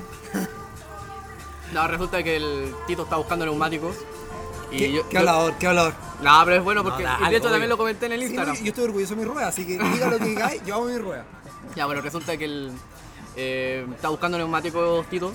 No, 1.72 1.88
resulta 1.88 2.22
que 2.22 2.36
el 2.36 2.74
Tito 2.86 3.02
está 3.02 3.16
buscando 3.16 3.44
neumáticos. 3.44 3.96
Y 4.70 4.78
¿Qué, 4.78 4.92
yo, 4.92 5.08
qué 5.08 5.14
yo- 5.14 5.18
hablador, 5.20 5.54
qué 5.58 5.66
hablador. 5.66 5.94
No, 6.22 6.40
pero 6.44 6.56
es 6.56 6.64
bueno 6.64 6.82
porque 6.82 7.02
No, 7.02 7.10
y 7.26 7.30
de 7.30 7.36
hecho 7.36 7.44
obvio. 7.46 7.50
también 7.50 7.68
lo 7.68 7.76
comenté 7.76 8.06
en 8.06 8.12
el 8.12 8.20
Sí, 8.20 8.26
Instagram. 8.26 8.54
no, 8.56 8.60
yo 8.62 8.68
estoy 8.68 8.84
orgulloso 8.84 9.14
de 9.14 9.20
mi 9.20 9.26
rueda, 9.26 9.48
así 9.48 9.66
que 9.66 9.72
diga 9.78 10.06
lo 10.08 10.18
que 10.18 10.24
digáis, 10.24 10.62
yo 10.64 10.74
hago 10.76 10.84
mi 10.86 10.98
rueda. 10.98 11.24
Ya, 11.76 11.86
bueno, 11.86 12.00
resulta 12.00 12.36
que 12.36 12.44
él 12.44 12.70
eh, 13.36 13.86
está 13.94 14.08
buscando 14.08 14.38
neumáticos 14.38 15.06
Tito 15.08 15.32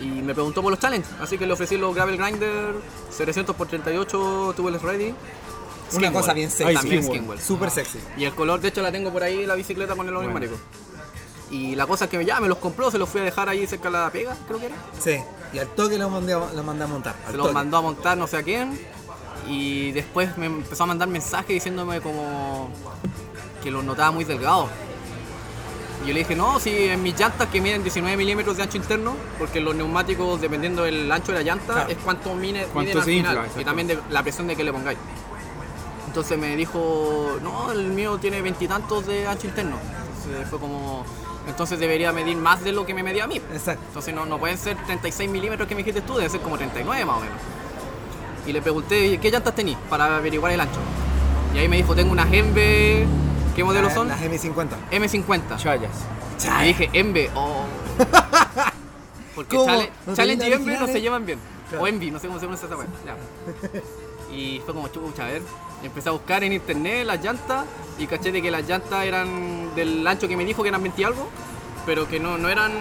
y 0.00 0.06
me 0.06 0.34
preguntó 0.34 0.62
por 0.62 0.70
los 0.70 0.80
challenge, 0.80 1.08
así 1.20 1.38
que 1.38 1.46
le 1.46 1.52
ofrecí 1.52 1.76
los 1.76 1.94
Gravel 1.94 2.16
Grinder 2.16 2.74
700 3.10 3.54
por 3.54 3.68
38 3.68 4.54
tubeless 4.56 4.82
ready. 4.82 5.14
Una 5.94 6.10
cosa 6.12 6.32
bien 6.32 6.50
sexy. 6.50 6.74
También. 6.74 7.38
Súper 7.38 7.70
sexy. 7.70 7.98
Y 8.16 8.24
el 8.24 8.34
color, 8.34 8.60
de 8.60 8.68
hecho, 8.68 8.80
la 8.82 8.90
tengo 8.90 9.12
por 9.12 9.22
ahí 9.22 9.44
la 9.44 9.54
bicicleta 9.54 9.94
con 9.94 10.06
el 10.08 10.14
Bueno. 10.14 10.28
neumático. 10.30 10.56
Y 11.50 11.74
la 11.76 11.86
cosa 11.86 12.06
es 12.06 12.10
que 12.10 12.24
ya 12.24 12.40
me 12.40 12.48
los 12.48 12.56
compró, 12.56 12.90
se 12.90 12.96
los 12.96 13.08
fui 13.10 13.20
a 13.20 13.24
dejar 13.24 13.48
ahí 13.50 13.66
cerca 13.66 13.90
de 13.90 13.98
la 13.98 14.10
pega, 14.10 14.34
creo 14.48 14.58
que 14.58 14.66
era. 14.66 14.76
Sí. 14.98 15.18
Y 15.52 15.58
al 15.58 15.68
toque 15.68 15.98
lo 15.98 16.08
mandé, 16.08 16.32
a- 16.32 16.50
lo 16.54 16.62
mandé 16.62 16.84
a 16.84 16.86
montar. 16.86 17.14
Se 17.30 17.36
los 17.36 17.52
mandó 17.52 17.76
a 17.76 17.82
montar 17.82 18.16
no 18.16 18.26
sé 18.26 18.38
a 18.38 18.42
quién. 18.42 18.80
Y 19.46 19.92
después 19.92 20.38
me 20.38 20.46
empezó 20.46 20.84
a 20.84 20.86
mandar 20.86 21.08
mensajes 21.08 21.48
diciéndome 21.48 22.00
como 22.00 22.70
que 23.62 23.70
los 23.70 23.84
notaba 23.84 24.10
muy 24.12 24.24
delgados. 24.24 24.70
Y 26.02 26.08
yo 26.08 26.12
le 26.14 26.20
dije, 26.20 26.34
no, 26.34 26.58
si 26.58 26.70
en 26.88 27.02
mis 27.02 27.18
llantas 27.18 27.48
que 27.48 27.60
miden 27.60 27.82
19 27.82 28.16
milímetros 28.16 28.56
de 28.56 28.64
ancho 28.64 28.76
interno, 28.76 29.14
porque 29.38 29.60
los 29.60 29.74
neumáticos, 29.74 30.40
dependiendo 30.40 30.82
del 30.82 31.10
ancho 31.10 31.32
de 31.32 31.38
la 31.38 31.44
llanta, 31.44 31.74
Claro. 31.74 31.90
es 31.90 31.96
cuánto 32.04 32.34
mide, 32.34 32.66
Cuánto 32.72 33.00
miden 33.04 33.26
al 33.26 33.32
final. 33.34 33.46
infla, 33.46 33.62
y 33.62 33.64
también 33.64 33.86
de 33.88 33.98
la 34.10 34.22
presión 34.22 34.46
de 34.48 34.56
que 34.56 34.64
le 34.64 34.72
pongáis. 34.72 34.98
Entonces 36.08 36.36
me 36.38 36.56
dijo, 36.56 37.38
no, 37.42 37.72
el 37.72 37.86
mío 37.88 38.18
tiene 38.18 38.42
veintitantos 38.42 39.06
de 39.06 39.26
ancho 39.26 39.46
interno. 39.46 39.76
Entonces 40.18 40.48
fue 40.50 40.58
como, 40.58 41.04
entonces 41.48 41.78
debería 41.78 42.12
medir 42.12 42.36
más 42.36 42.62
de 42.64 42.72
lo 42.72 42.84
que 42.84 42.94
me 42.94 43.02
medía 43.02 43.24
a 43.24 43.26
mí. 43.28 43.36
Exacto. 43.36 43.82
Entonces 43.88 44.14
no, 44.14 44.26
no 44.26 44.38
pueden 44.38 44.58
ser 44.58 44.76
36 44.84 45.30
milímetros 45.30 45.68
que 45.68 45.74
me 45.74 45.82
dijiste 45.82 46.00
tú, 46.02 46.16
debe 46.16 46.28
ser 46.28 46.40
como 46.40 46.58
39 46.58 47.04
más 47.04 47.16
o 47.16 47.20
menos. 47.20 47.36
Y 48.46 48.52
le 48.52 48.60
pregunté, 48.60 49.18
¿qué 49.18 49.30
llantas 49.30 49.54
tenéis 49.54 49.78
para 49.88 50.16
averiguar 50.16 50.50
el 50.52 50.60
ancho? 50.60 50.80
Y 51.54 51.58
ahí 51.58 51.68
me 51.68 51.76
dijo, 51.76 51.94
tengo 51.94 52.10
unas 52.12 52.30
Embe, 52.32 53.06
¿qué 53.54 53.64
modelo 53.64 53.90
son? 53.90 54.08
Las 54.08 54.20
M50. 54.20 54.68
M50. 54.90 55.56
Chayas. 55.58 55.90
Y 56.62 56.64
dije, 56.66 56.90
Embe, 56.92 57.30
oh. 57.34 57.64
Porque 59.34 59.56
¿Cómo? 59.56 59.66
Chale- 59.68 59.90
¿No 60.06 60.14
Challenge 60.14 60.48
y 60.48 60.52
Embe 60.52 60.78
no 60.78 60.86
se 60.86 61.00
llevan 61.00 61.24
bien. 61.24 61.38
Claro. 61.68 61.84
O 61.84 61.86
Envy, 61.86 62.10
no 62.10 62.18
sé 62.18 62.26
cómo 62.26 62.38
se 62.38 62.46
pronuncia 62.46 62.68
esa. 62.68 62.86
Ya. 63.06 63.80
Y 64.34 64.60
fue 64.64 64.72
como 64.72 64.88
chucha, 64.88 65.24
a 65.24 65.28
ver. 65.28 65.42
Empecé 65.82 66.08
a 66.08 66.12
buscar 66.12 66.42
en 66.42 66.54
internet 66.54 67.04
las 67.04 67.22
llantas 67.22 67.66
y 67.98 68.06
caché 68.06 68.32
de 68.32 68.40
que 68.40 68.50
las 68.50 68.66
llantas 68.66 69.04
eran 69.04 69.74
del 69.74 70.06
ancho 70.06 70.26
que 70.26 70.38
me 70.38 70.44
dijo 70.46 70.62
que 70.62 70.70
eran 70.70 70.82
20 70.82 71.02
y 71.02 71.04
algo, 71.04 71.28
pero 71.84 72.08
que 72.08 72.18
no, 72.18 72.38
no 72.38 72.48
eran 72.48 72.72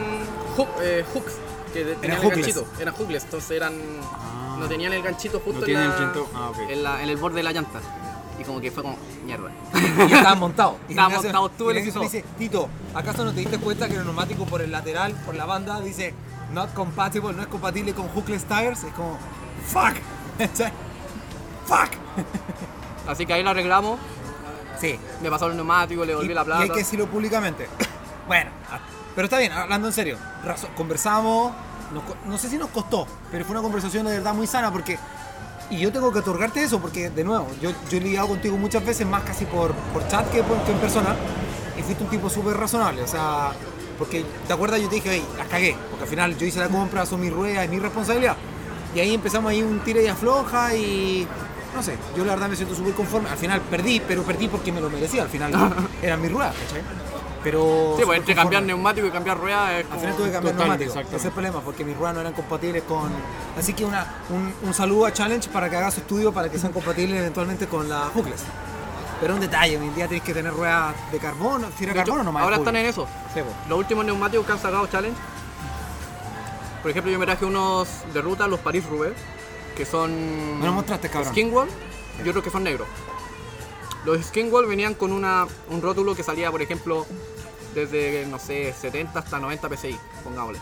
hook- 0.55 0.69
eh, 0.81 1.03
hooks, 1.13 1.33
que 1.73 1.83
de- 1.83 1.95
tenían 1.95 2.21
el 2.23 2.29
ganchito, 2.29 2.65
eran 2.79 2.93
hookless, 2.95 3.25
entonces 3.25 3.51
eran. 3.51 3.73
Ah. 4.13 4.55
No 4.61 4.67
tenían 4.67 4.93
el 4.93 5.01
ganchito 5.03 5.41
justo 5.43 5.59
No 5.61 5.67
en, 5.67 5.73
la- 5.73 5.83
el 5.83 5.91
ah, 6.35 6.49
ok. 6.51 6.57
en, 6.69 6.83
la- 6.83 7.03
en 7.03 7.09
el 7.09 7.17
borde 7.17 7.35
de 7.37 7.43
la 7.43 7.51
llanta. 7.51 7.81
Y 8.41 8.43
como 8.43 8.59
que 8.59 8.71
fue 8.71 8.81
como, 8.81 8.97
mierda. 9.23 9.51
Y 10.09 10.13
estaban 10.13 10.39
montados. 10.39 10.75
Y 10.87 10.93
Estaban 10.93 11.13
montados 11.13 11.51
tú, 11.57 11.71
y 11.71 11.81
dice, 11.81 12.25
Tito, 12.39 12.69
¿acaso 12.95 13.23
no 13.23 13.31
te 13.31 13.41
diste 13.41 13.59
cuenta 13.59 13.87
que 13.87 13.95
el 13.95 14.03
neumático 14.03 14.45
por 14.45 14.61
el 14.61 14.71
lateral, 14.71 15.13
por 15.25 15.35
la 15.35 15.45
banda, 15.45 15.79
dice 15.79 16.13
not 16.51 16.73
compatible, 16.73 17.33
no 17.33 17.43
es 17.43 17.47
compatible 17.47 17.93
con 17.93 18.07
hookless 18.09 18.45
tires? 18.45 18.83
Es 18.83 18.93
como, 18.93 19.17
fuck. 19.67 19.95
fuck. 21.65 21.91
Así 23.07 23.25
que 23.25 23.33
ahí 23.33 23.43
lo 23.43 23.51
arreglamos, 23.51 23.99
Sí. 24.79 24.99
me 25.21 25.29
pasaron 25.29 25.51
el 25.51 25.57
neumático, 25.57 26.03
le 26.03 26.15
volví 26.15 26.31
y, 26.31 26.33
la 26.33 26.41
y 26.41 26.45
plata. 26.45 26.63
hay 26.63 26.69
que 26.69 26.79
decirlo 26.79 27.05
públicamente. 27.05 27.67
bueno, 28.27 28.49
ah, 28.71 28.79
pero 29.13 29.25
está 29.25 29.37
bien, 29.37 29.51
hablando 29.51 29.87
en 29.87 29.93
serio. 29.93 30.17
conversamos, 30.75 31.53
nos 31.93 32.03
no 32.25 32.37
sé 32.39 32.49
si 32.49 32.57
nos 32.57 32.69
costó, 32.69 33.05
pero 33.29 33.45
fue 33.45 33.53
una 33.53 33.61
conversación 33.61 34.07
de 34.07 34.13
verdad 34.13 34.33
muy 34.33 34.47
sana 34.47 34.71
porque... 34.71 34.97
Y 35.71 35.77
yo 35.79 35.91
tengo 35.91 36.11
que 36.11 36.19
otorgarte 36.19 36.61
eso 36.63 36.79
porque, 36.79 37.09
de 37.09 37.23
nuevo, 37.23 37.47
yo, 37.61 37.71
yo 37.89 37.97
he 37.97 38.01
lidiado 38.01 38.27
contigo 38.27 38.57
muchas 38.57 38.85
veces, 38.85 39.07
más 39.07 39.23
casi 39.23 39.45
por, 39.45 39.73
por 39.93 40.07
chat 40.07 40.29
que, 40.29 40.43
por- 40.43 40.61
que 40.63 40.71
en 40.73 40.77
persona, 40.79 41.15
y 41.79 41.81
fuiste 41.81 42.03
un 42.03 42.09
tipo 42.09 42.29
súper 42.29 42.57
razonable, 42.57 43.01
o 43.03 43.07
sea... 43.07 43.51
Porque, 43.97 44.25
¿te 44.47 44.53
acuerdas? 44.53 44.81
Yo 44.81 44.89
te 44.89 44.95
dije, 44.95 45.09
hey, 45.13 45.23
las 45.37 45.47
cagué, 45.47 45.75
porque 45.91 46.03
al 46.05 46.09
final 46.09 46.35
yo 46.37 46.45
hice 46.47 46.59
la 46.59 46.67
compra, 46.69 47.05
son 47.05 47.21
mis 47.21 47.31
ruedas, 47.31 47.65
es 47.65 47.69
mi 47.69 47.77
responsabilidad. 47.77 48.35
Y 48.95 48.99
ahí 48.99 49.13
empezamos 49.13 49.51
ahí 49.51 49.61
un 49.61 49.79
tira 49.81 50.01
y 50.01 50.07
afloja 50.07 50.73
y... 50.75 51.27
No 51.75 51.83
sé, 51.83 51.95
yo 52.17 52.25
la 52.25 52.33
verdad 52.33 52.49
me 52.49 52.55
siento 52.55 52.73
súper 52.73 52.93
conforme. 52.95 53.29
Al 53.29 53.37
final 53.37 53.61
perdí, 53.61 54.01
pero 54.05 54.23
perdí 54.23 54.47
porque 54.47 54.71
me 54.71 54.81
lo 54.81 54.89
merecía. 54.89 55.21
Al 55.21 55.29
final 55.29 55.51
eran 56.01 56.19
mis 56.19 56.31
ruedas, 56.31 56.55
¿cachai? 56.65 56.81
Pero... 57.43 57.95
Sí, 57.97 58.03
pues 58.05 58.19
entre 58.19 58.35
cambiar 58.35 58.63
neumático 58.63 59.07
y 59.07 59.11
cambiar 59.11 59.37
ruedas 59.39 59.71
es 59.71 59.91
Al 59.91 59.99
final 59.99 60.15
tuve 60.15 60.27
que 60.27 60.31
cambiar 60.33 60.53
exactamente. 60.53 61.07
Ese 61.07 61.15
es 61.15 61.25
el 61.25 61.31
problema, 61.31 61.61
porque 61.61 61.83
mis 61.83 61.97
ruedas 61.97 62.15
no 62.15 62.21
eran 62.21 62.33
compatibles 62.33 62.83
con... 62.83 63.11
Así 63.57 63.73
que 63.73 63.83
una, 63.83 64.05
un, 64.29 64.53
un 64.61 64.73
saludo 64.73 65.07
a 65.07 65.13
Challenge 65.13 65.49
para 65.49 65.69
que 65.69 65.75
haga 65.75 65.89
su 65.91 66.01
estudio 66.01 66.31
para 66.31 66.49
que 66.49 66.59
sean 66.59 66.71
compatibles 66.71 67.19
eventualmente 67.19 67.67
con 67.67 67.89
la 67.89 68.09
Hookless. 68.13 68.43
Pero 69.19 69.35
un 69.35 69.39
detalle, 69.39 69.77
hoy 69.77 69.87
en 69.87 69.93
día 69.93 70.07
tienes 70.07 70.25
que 70.25 70.33
tener 70.33 70.51
ruedas 70.51 70.95
de 71.11 71.19
carbono, 71.19 71.67
fibra 71.67 71.93
de 71.93 71.99
carbono 71.99 72.23
nomás. 72.23 72.43
ahora 72.43 72.55
es 72.55 72.61
están 72.61 72.75
en 72.75 72.87
eso. 72.87 73.07
Sí, 73.33 73.41
po. 73.41 73.53
Los 73.69 73.77
últimos 73.77 74.03
neumáticos 74.03 74.45
que 74.45 74.51
han 74.51 74.59
sacado 74.59 74.87
Challenge. 74.87 75.17
Por 76.81 76.89
ejemplo, 76.89 77.11
yo 77.11 77.19
me 77.19 77.25
traje 77.27 77.45
unos 77.45 77.87
de 78.11 78.21
ruta, 78.21 78.47
los 78.47 78.59
Paris 78.59 78.83
Roubaix, 78.87 79.15
que 79.77 79.85
son. 79.85 80.59
Me 80.59 80.65
lo 80.65 80.73
mostraste, 80.73 81.07
cabrón. 81.09 81.31
Skinwall 81.31 81.69
y 82.25 82.29
otros 82.29 82.43
que 82.43 82.49
son 82.49 82.63
negros. 82.63 82.87
Los 84.05 84.25
Skinwall 84.25 84.65
venían 84.65 84.95
con 84.95 85.11
una, 85.11 85.45
un 85.69 85.81
rótulo 85.83 86.15
que 86.15 86.23
salía, 86.23 86.49
por 86.49 86.63
ejemplo, 86.63 87.05
desde, 87.73 88.25
no 88.27 88.39
sé, 88.39 88.73
70 88.79 89.19
hasta 89.19 89.39
90 89.39 89.69
PSI, 89.75 89.97
pongámosle. 90.23 90.59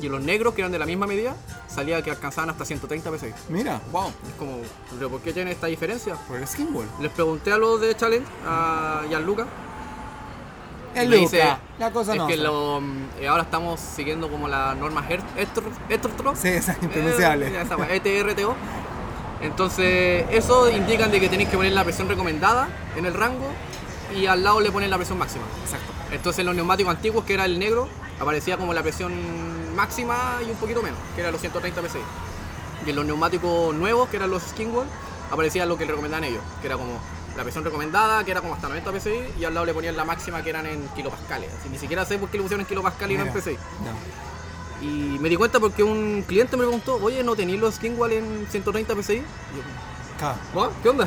Y 0.00 0.08
los 0.08 0.22
negros, 0.22 0.54
que 0.54 0.62
eran 0.62 0.72
de 0.72 0.78
la 0.78 0.86
misma 0.86 1.06
medida, 1.06 1.36
salía 1.68 2.00
que 2.02 2.10
alcanzaban 2.10 2.48
hasta 2.50 2.64
130 2.64 3.10
PSI. 3.18 3.32
Mira, 3.50 3.80
wow, 3.92 4.08
Es 4.28 4.34
como, 4.38 4.58
¿pero 4.94 5.10
por 5.10 5.20
qué 5.20 5.32
tiene 5.32 5.50
esta 5.52 5.66
diferencia? 5.66 6.14
por 6.26 6.38
el 6.38 6.46
skinwall. 6.48 6.86
Les 7.00 7.10
pregunté 7.12 7.52
a 7.52 7.58
los 7.58 7.80
de 7.80 7.94
Challenge, 7.94 8.26
a 8.46 9.02
Gianluca, 9.08 9.46
El 10.94 11.08
me 11.10 11.16
Luca, 11.16 11.30
dice, 11.30 11.44
la 11.78 11.90
cosa 11.92 12.12
es 12.12 12.18
no. 12.18 12.26
que 12.26 12.36
lo, 12.38 12.80
eh, 13.20 13.28
ahora 13.28 13.42
estamos 13.42 13.78
siguiendo 13.78 14.30
como 14.30 14.48
la 14.48 14.74
norma 14.74 15.06
ETRTRO. 15.08 16.34
Sí, 16.34 16.48
esa 16.48 16.72
es 16.72 16.82
impronunciable. 16.82 17.48
Eh, 17.48 17.64
wea, 17.76 17.94
ETRTO. 17.94 18.54
Entonces, 19.42 20.24
eso 20.30 20.70
indican 20.70 21.10
de 21.10 21.20
que 21.20 21.28
tenéis 21.28 21.48
que 21.50 21.56
poner 21.56 21.72
la 21.72 21.84
presión 21.84 22.08
recomendada 22.08 22.68
en 22.96 23.04
el 23.06 23.14
rango 23.14 23.46
y 24.14 24.26
al 24.26 24.42
lado 24.42 24.60
le 24.60 24.70
ponen 24.70 24.90
la 24.90 24.96
presión 24.96 25.18
máxima. 25.18 25.44
Exacto. 25.64 25.92
Entonces, 26.10 26.40
en 26.40 26.46
los 26.46 26.54
neumáticos 26.54 26.94
antiguos, 26.94 27.24
que 27.24 27.34
era 27.34 27.44
el 27.44 27.58
negro, 27.58 27.88
aparecía 28.18 28.56
como 28.56 28.72
la 28.74 28.82
presión 28.82 29.12
máxima 29.76 30.38
y 30.46 30.50
un 30.50 30.56
poquito 30.56 30.82
menos, 30.82 30.98
que 31.14 31.20
era 31.20 31.30
los 31.30 31.40
130 31.40 31.80
PSI. 31.82 31.98
Y 32.86 32.90
en 32.90 32.96
los 32.96 33.04
neumáticos 33.04 33.74
nuevos, 33.74 34.08
que 34.08 34.16
eran 34.16 34.30
los 34.30 34.42
Skinwall, 34.42 34.86
aparecía 35.30 35.66
lo 35.66 35.76
que 35.76 35.84
le 35.84 35.92
recomendaban 35.92 36.24
ellos, 36.24 36.42
que 36.60 36.66
era 36.66 36.76
como 36.76 36.98
la 37.36 37.42
presión 37.44 37.64
recomendada, 37.64 38.24
que 38.24 38.32
era 38.32 38.40
como 38.40 38.54
hasta 38.54 38.68
90 38.68 38.90
PSI, 39.00 39.34
y 39.38 39.44
al 39.44 39.54
lado 39.54 39.66
le 39.66 39.72
ponían 39.74 39.96
la 39.96 40.04
máxima, 40.04 40.42
que 40.42 40.50
eran 40.50 40.66
en 40.66 40.86
kilopascales. 40.88 41.48
Así, 41.60 41.68
ni 41.68 41.78
siquiera 41.78 42.04
sé 42.04 42.18
por 42.18 42.28
qué 42.28 42.38
le 42.38 42.42
pusieron 42.42 42.62
en 42.62 42.66
kilopascal 42.66 43.10
y 43.12 43.16
no 43.16 43.24
en. 43.26 43.32
PSI. 43.32 43.52
Ya. 43.54 44.84
Y 44.86 45.18
me 45.20 45.28
di 45.28 45.36
cuenta 45.36 45.60
porque 45.60 45.82
un 45.82 46.24
cliente 46.26 46.56
me 46.56 46.64
preguntó, 46.64 46.96
oye, 47.02 47.22
¿no 47.22 47.36
tenéis 47.36 47.60
los 47.60 47.74
Skinwall 47.74 48.12
en 48.12 48.46
130 48.50 48.94
PSI? 48.96 49.14
Y 49.14 49.16
yo, 49.18 49.24
Ca, 50.18 50.36
"¿What? 50.52 50.70
¿Qué 50.82 50.88
onda? 50.88 51.06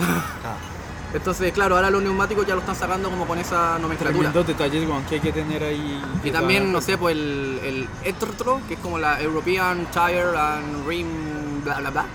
Entonces, 1.13 1.51
claro, 1.53 1.75
ahora 1.75 1.89
los 1.91 2.01
neumáticos 2.01 2.45
ya 2.47 2.55
lo 2.55 2.61
están 2.61 2.75
sacando 2.75 3.09
como 3.09 3.25
con 3.27 3.37
esa 3.37 3.77
nomenclatura. 3.79 4.31
Tremendos 4.31 4.47
detalles, 4.47 4.87
Juan, 4.87 5.05
que 5.05 5.15
hay 5.15 5.21
que 5.21 5.31
tener 5.31 5.63
ahí. 5.63 6.01
Y 6.23 6.31
también, 6.31 6.71
no 6.71 6.81
sé, 6.81 6.97
pues 6.97 7.15
el, 7.15 7.59
el 7.63 7.89
ETRTRO, 8.03 8.61
que 8.67 8.73
es 8.75 8.79
como 8.79 8.97
la 8.97 9.21
European 9.21 9.85
Tire 9.91 10.35
and 10.35 10.87
Rim, 10.87 11.63
bla 11.63 11.79
bla 11.79 11.89
bla. 11.91 12.05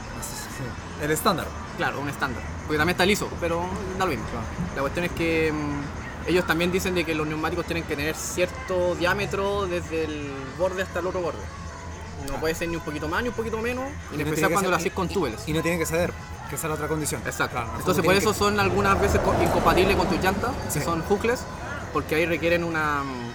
El 1.03 1.11
estándar. 1.13 1.47
Claro, 1.77 2.01
un 2.01 2.09
estándar. 2.09 2.43
Porque 2.67 2.77
también 2.77 2.95
está 2.95 3.07
liso, 3.07 3.29
pero 3.41 3.65
da 3.99 4.05
lo 4.05 4.11
mismo. 4.11 4.25
La 4.75 4.81
cuestión 4.83 5.05
es 5.05 5.13
que 5.13 5.53
mm, 5.53 6.29
ellos 6.29 6.45
también 6.45 6.73
dicen 6.73 6.93
de 6.97 7.05
que 7.05 7.15
los 7.15 7.25
neumáticos 7.27 7.67
tienen 7.67 7.85
que 7.85 7.95
tener 7.95 8.17
cierto 8.17 8.97
diámetro 8.97 9.67
desde 9.67 10.05
el 10.05 10.29
borde 10.59 10.83
hasta 10.83 10.99
el 10.99 11.07
otro 11.07 11.21
borde. 11.21 11.39
No 12.29 12.35
puede 12.41 12.57
ser 12.57 12.69
ni 12.69 12.75
un 12.75 12.83
poquito 12.83 13.07
más 13.09 13.23
ni 13.23 13.29
un 13.29 13.35
poquito 13.37 13.59
menos, 13.59 13.85
Y 14.11 14.15
en 14.15 14.21
no 14.23 14.25
especial 14.27 14.51
cuando 14.51 14.69
ser- 14.69 14.71
lo 14.71 14.77
haces 14.77 14.93
con 14.93 15.09
y- 15.09 15.15
túbeles. 15.15 15.41
Y 15.49 15.53
no 15.53 15.63
tiene 15.63 15.79
que 15.79 15.87
ceder, 15.87 16.13
que 16.49 16.57
esa 16.57 16.67
es 16.67 16.69
la 16.71 16.75
otra 16.75 16.89
condición. 16.89 17.21
Exacto. 17.27 17.57
Claro, 17.57 17.71
Entonces 17.79 18.05
por 18.05 18.15
eso 18.15 18.33
que- 18.33 18.39
son 18.39 18.59
algunas 18.61 19.01
veces 19.01 19.21
co- 19.21 19.35
incompatibles 19.43 19.97
con 19.97 20.09
tus 20.09 20.23
llantas, 20.23 20.51
Sí. 20.69 20.79
que 20.79 20.85
son 20.85 21.03
hookless, 21.03 21.41
porque 21.93 22.15
ahí 22.15 22.27
requieren 22.27 22.65
una... 22.65 23.03
mm, 23.05 23.31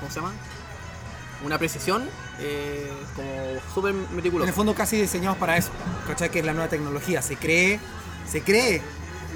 ¿Cómo 0.00 0.10
se 0.10 0.20
llama? 0.20 0.32
Una 1.44 1.58
precisión 1.58 2.08
eh, 2.40 2.92
como 3.14 3.28
súper 3.74 3.94
En 3.94 4.16
meticulosa. 4.16 4.48
el 4.48 4.54
fondo 4.54 4.74
casi 4.74 5.00
diseñados 5.00 5.38
para 5.38 5.56
eso, 5.56 5.70
¿cachai? 6.06 6.30
Que 6.30 6.40
es 6.40 6.44
la 6.44 6.52
nueva 6.52 6.68
tecnología, 6.68 7.22
se 7.22 7.36
cree 7.36 7.78
se 8.28 8.40
cree, 8.42 8.82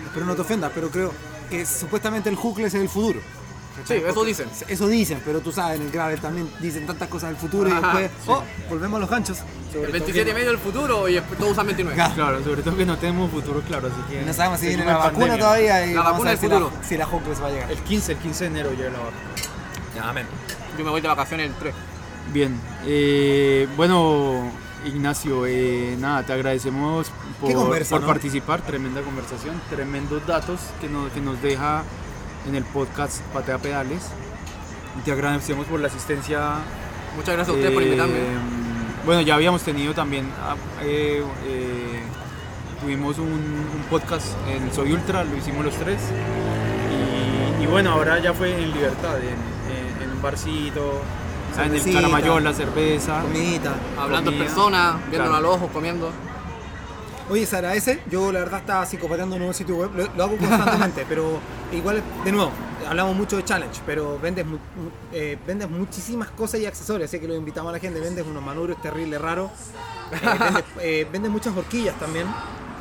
espero 0.06 0.24
no 0.26 0.34
te 0.34 0.40
ofendas, 0.40 0.72
pero 0.74 0.90
creo 0.90 1.12
que 1.50 1.64
supuestamente 1.66 2.28
el 2.30 2.36
Hookles 2.36 2.74
es 2.74 2.80
el 2.80 2.88
futuro. 2.88 3.20
Sí, 3.86 3.94
eso 3.94 4.24
dicen. 4.24 4.48
Eso 4.68 4.88
dicen, 4.88 5.20
pero 5.24 5.40
tú 5.40 5.52
sabes, 5.52 5.78
en 5.80 5.86
el 5.86 5.92
Gravel 5.92 6.20
también 6.20 6.50
dicen 6.60 6.86
tantas 6.86 7.08
cosas 7.08 7.30
del 7.30 7.38
futuro 7.38 7.68
y 7.68 7.72
después, 7.72 8.10
oh, 8.26 8.42
volvemos 8.68 8.96
a 8.98 9.00
los 9.00 9.10
ganchos. 9.10 9.38
El 9.74 9.92
27 9.92 10.30
y 10.30 10.34
medio 10.34 10.48
del 10.48 10.58
futuro 10.58 11.08
y 11.08 11.14
después 11.14 11.38
todos 11.38 11.52
usan 11.52 11.66
29. 11.66 11.94
Claro. 11.94 12.14
Claro, 12.14 12.44
sobre 12.44 12.62
todo 12.62 12.76
que 12.76 12.86
no 12.86 12.96
tenemos 12.98 13.30
futuro 13.30 13.60
claro, 13.62 13.88
así 13.88 14.12
que... 14.12 14.22
No 14.24 14.32
sabemos 14.32 14.60
si 14.60 14.66
viene 14.68 14.84
la 14.84 14.96
vacuna 14.96 15.38
todavía 15.38 15.86
y 15.86 15.94
La 15.94 16.02
vacuna 16.02 16.30
del 16.30 16.38
si 16.38 16.48
la- 16.48 16.58
futuro. 16.58 16.72
si 16.82 16.96
la 16.96 17.06
Hookles 17.06 17.42
va 17.42 17.46
a 17.46 17.50
llegar. 17.50 17.70
El 17.70 17.78
15, 17.78 18.12
el 18.12 18.18
15 18.18 18.44
de 18.44 18.50
enero 18.50 18.70
llega 18.72 18.90
la 18.90 18.98
vacuna. 18.98 19.16
Ya, 19.94 20.08
amén. 20.10 20.26
Yo 20.78 20.84
me 20.84 20.90
voy 20.90 21.00
de 21.00 21.08
vacaciones 21.08 21.48
el 21.50 21.54
3. 21.56 21.74
Bien, 22.32 22.60
eh, 22.86 23.66
bueno, 23.76 24.50
Ignacio, 24.84 25.44
eh, 25.46 25.96
nada, 25.98 26.22
te 26.24 26.32
agradecemos 26.32 27.10
por, 27.40 27.48
Qué 27.48 27.54
conversa, 27.54 27.94
por 27.96 28.02
¿no? 28.02 28.06
participar, 28.06 28.60
tremenda 28.62 29.00
conversación, 29.02 29.60
tremendos 29.70 30.24
datos 30.26 30.60
que 30.80 30.88
nos, 30.88 31.10
que 31.10 31.20
nos 31.20 31.40
deja 31.42 31.82
en 32.48 32.54
el 32.56 32.64
podcast 32.64 33.20
Patea 33.32 33.58
Pedales. 33.58 34.02
Y 34.98 35.02
te 35.02 35.12
agradecemos 35.12 35.66
por 35.66 35.80
la 35.80 35.88
asistencia. 35.88 36.54
Muchas 37.16 37.34
gracias 37.34 37.48
a 37.48 37.52
ustedes 37.52 37.72
por 37.72 37.82
eh, 37.82 37.86
invitarme. 37.86 38.14
Bueno, 39.04 39.20
ya 39.22 39.34
habíamos 39.36 39.62
tenido 39.62 39.94
también, 39.94 40.28
ah, 40.42 40.56
eh, 40.82 41.22
eh, 41.46 42.00
tuvimos 42.80 43.18
un, 43.18 43.26
un 43.28 43.84
podcast 43.88 44.26
en 44.48 44.72
Soy 44.74 44.92
Ultra, 44.92 45.24
lo 45.24 45.36
hicimos 45.36 45.64
los 45.64 45.74
tres. 45.76 46.00
Y, 47.60 47.62
y 47.62 47.66
bueno, 47.66 47.92
ahora 47.92 48.18
ya 48.18 48.32
fue 48.34 48.54
en 48.54 48.72
libertad, 48.72 49.16
en, 49.18 49.28
en- 49.98 50.02
en 50.02 50.10
un 50.16 50.22
barcito, 50.22 51.00
en 51.64 51.74
el. 51.74 51.92
Caramayola, 51.94 52.52
cerveza. 52.52 53.20
Comidita. 53.22 53.74
Hablando 53.98 54.30
en 54.30 54.38
persona, 54.38 54.98
viéndonos 55.10 55.28
Claro. 55.30 55.34
a 55.36 55.40
los 55.40 55.56
ojos, 55.56 55.70
comiendo. 55.72 56.10
Oye, 57.30 57.44
se 57.44 57.56
agradece. 57.56 58.00
Yo 58.10 58.32
la 58.32 58.40
verdad 58.40 58.60
estaba 58.60 58.86
psicopateando 58.86 59.36
un 59.36 59.40
nuevo 59.40 59.52
sitio 59.52 59.76
web. 59.76 59.90
Lo, 59.94 60.08
lo 60.14 60.24
hago 60.24 60.36
constantemente, 60.36 61.04
pero 61.08 61.38
igual, 61.72 62.02
de 62.24 62.32
nuevo, 62.32 62.50
hablamos 62.88 63.14
mucho 63.16 63.36
de 63.36 63.44
challenge, 63.44 63.80
pero 63.84 64.18
vendes, 64.18 64.46
eh, 65.12 65.38
vendes 65.46 65.68
muchísimas 65.68 66.30
cosas 66.30 66.60
y 66.60 66.66
accesorios. 66.66 67.10
Así 67.10 67.20
que 67.20 67.28
lo 67.28 67.34
invitamos 67.34 67.68
a 67.68 67.72
la 67.72 67.78
gente. 67.78 68.00
Vendes 68.00 68.24
unos 68.26 68.42
manubrios 68.42 68.80
terribles, 68.80 69.20
raros. 69.20 69.50
Eh, 70.10 70.18
vendes, 70.22 70.64
eh, 70.80 71.06
vendes 71.12 71.30
muchas 71.30 71.54
horquillas 71.54 71.98
también. 71.98 72.26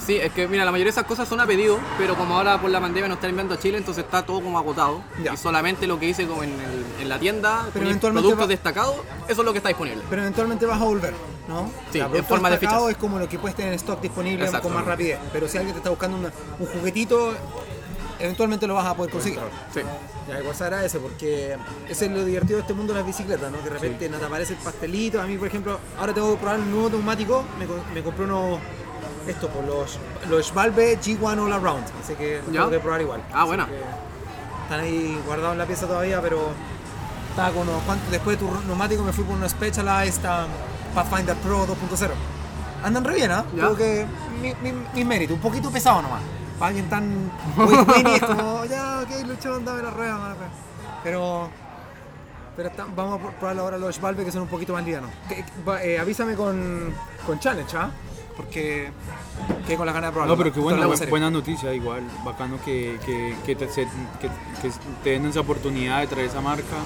Sí, 0.06 0.16
es 0.18 0.32
que 0.32 0.48
mira, 0.48 0.64
la 0.64 0.72
mayoría 0.72 0.86
de 0.92 1.00
esas 1.00 1.06
cosas 1.06 1.28
son 1.28 1.40
a 1.42 1.46
pedido, 1.46 1.80
pero 1.98 2.16
como 2.16 2.36
ahora 2.38 2.60
por 2.62 2.70
la 2.72 2.80
pandemia 2.80 3.08
no 3.10 3.16
están 3.16 3.32
enviando 3.32 3.56
a 3.56 3.60
Chile, 3.60 3.78
entonces 3.78 4.06
está 4.06 4.26
todo 4.26 4.42
como 4.42 4.58
agotado. 4.58 5.02
Ya. 5.24 5.34
Y 5.34 5.38
solamente 5.38 5.86
lo 5.88 6.00
que 6.00 6.08
hice 6.08 6.26
como 6.28 6.44
en, 6.44 6.52
el- 6.52 6.86
en 7.02 7.10
la 7.10 7.20
tienda, 7.20 7.68
Pero 7.74 7.86
eventualmente 7.86 8.22
productos 8.24 8.46
va- 8.46 8.48
destacados, 8.50 8.96
eso 9.28 9.42
es 9.42 9.46
lo 9.46 9.52
que 9.52 9.58
está 9.58 9.70
disponible. 9.70 10.04
Pero 10.10 10.22
eventualmente 10.22 10.66
vas 10.66 10.82
a 10.82 10.86
volver, 10.86 11.14
¿no? 11.48 11.70
Sí, 11.92 12.00
en 12.00 12.26
forma 12.26 12.50
de 12.50 12.56
destacado 12.58 12.86
fichas. 12.88 12.92
es 12.92 12.98
como 12.98 13.20
lo 13.20 13.28
que 13.28 13.38
puedes 13.40 13.56
tener 13.56 13.74
en 13.74 13.76
stock 13.80 14.00
disponible 14.02 14.46
Exacto. 14.46 14.68
con 14.68 14.76
más 14.78 14.86
rapidez. 14.86 15.20
Pero 15.34 15.48
si 15.48 15.58
alguien 15.58 15.74
te 15.74 15.80
está 15.80 15.90
buscando 15.90 16.18
una- 16.18 16.32
un 16.60 16.66
juguetito, 16.68 17.34
eventualmente 18.20 18.66
lo 18.68 18.74
vas 18.76 18.86
a 18.86 18.96
poder 18.96 19.12
conseguir. 19.12 19.40
Sí. 19.74 19.82
Ya, 20.28 20.40
igual 20.40 20.56
se 20.56 20.64
agradece 20.64 21.00
porque 21.00 21.56
ese 21.88 22.06
es 22.06 22.12
lo 22.12 22.26
divertido 22.26 22.58
de 22.58 22.62
este 22.62 22.74
mundo 22.74 22.92
de 22.94 23.00
las 23.00 23.08
bicicletas, 23.08 23.52
¿no? 23.52 23.58
Que 23.60 23.66
de 23.66 23.70
repente 23.70 24.10
no 24.10 24.18
te 24.18 24.26
aparece 24.26 24.54
el 24.54 24.60
pastelito. 24.60 25.22
A 25.22 25.26
mí, 25.26 25.38
por 25.38 25.48
ejemplo, 25.48 25.80
ahora 26.00 26.14
tengo 26.14 26.32
que 26.34 26.38
probar 26.42 26.60
un 26.60 26.72
nuevo 26.72 26.90
neumático. 26.90 27.44
Me, 27.60 27.66
me 27.94 28.04
compré 28.04 28.26
unos. 28.26 28.60
Esto, 29.28 29.50
por 29.50 29.64
los, 29.66 30.00
los 30.30 30.46
Schwalbe 30.48 30.98
G1 31.00 31.40
All 31.40 31.54
Around. 31.54 31.84
Así 32.04 32.14
que 32.16 32.38
los 32.46 32.48
¿Ya? 32.54 32.62
tengo 32.62 32.72
que 32.72 32.80
probar 32.80 33.02
igual. 33.02 33.22
Ah, 33.34 33.40
Así 33.40 33.48
buena. 33.48 33.68
Están 34.64 34.80
ahí 34.82 35.22
guardados 35.26 35.54
en 35.54 35.58
la 35.60 35.66
pieza 35.66 35.88
todavía, 35.88 36.22
pero. 36.22 36.50
Estaba 37.30 37.50
con 37.52 37.68
unos 37.70 37.84
cuantos. 37.84 38.10
Después 38.10 38.40
de 38.40 38.46
tu 38.46 38.52
neumático 38.68 39.04
me 39.04 39.14
fui 39.14 39.24
por 39.24 39.36
una 39.36 39.48
Specialized 39.48 40.24
um, 40.26 40.48
Pathfinder 40.96 41.36
Pro 41.38 41.68
2.0. 41.68 42.10
Andan 42.84 43.04
re 43.04 43.16
bien, 43.16 43.32
¿ah? 43.32 43.44
¿Ya? 43.56 43.64
Creo 43.64 43.76
que 43.76 44.06
mi, 44.42 44.54
mi, 44.62 44.78
mis 44.94 45.06
méritos, 45.06 45.36
un 45.36 45.42
poquito 45.42 45.70
pesado 45.70 46.02
nomás. 46.02 46.22
Para 46.58 46.70
alguien 46.70 46.90
tan 46.90 47.32
mini 47.96 48.14
es 48.16 48.22
como, 48.24 48.66
ya, 48.70 49.02
ok, 49.04 49.28
luchón, 49.28 49.64
dame 49.66 49.84
la 49.84 49.92
rueda, 49.92 50.18
mala 50.18 50.34
rueda. 50.36 50.50
Pero, 51.04 51.50
pero 52.56 52.70
está- 52.70 52.86
vamos 52.96 53.22
a 53.22 53.32
probar 53.40 53.60
ahora 53.60 53.78
los 53.78 54.02
Valve 54.02 54.26
que 54.26 54.32
son 54.32 54.42
un 54.44 54.48
poquito 54.48 54.74
más 54.74 54.84
livianos. 54.84 55.12
Eh, 55.84 56.00
avísame 56.00 56.34
con, 56.36 56.92
con 57.26 57.40
Challenge, 57.40 57.78
¿ah? 57.78 57.92
Porque 58.38 58.90
quedé 59.66 59.76
con 59.78 59.86
la 59.88 59.92
ganas 59.94 60.10
de 60.10 60.14
probarlo. 60.14 60.36
No, 60.36 60.42
pero 60.44 60.54
qué 60.54 60.60
buena, 60.60 60.88
buena 61.10 61.30
noticia, 61.32 61.74
igual, 61.74 62.04
bacano 62.24 62.58
que, 62.64 62.98
que, 63.06 63.36
que 63.46 63.56
te, 63.56 63.68
se- 63.68 63.88
que, 64.22 64.28
que 64.62 64.72
te 65.04 65.10
den 65.12 65.26
esa 65.26 65.40
oportunidad 65.42 66.02
de 66.02 66.08
traer 66.08 66.28
esa 66.28 66.40
marca 66.40 66.78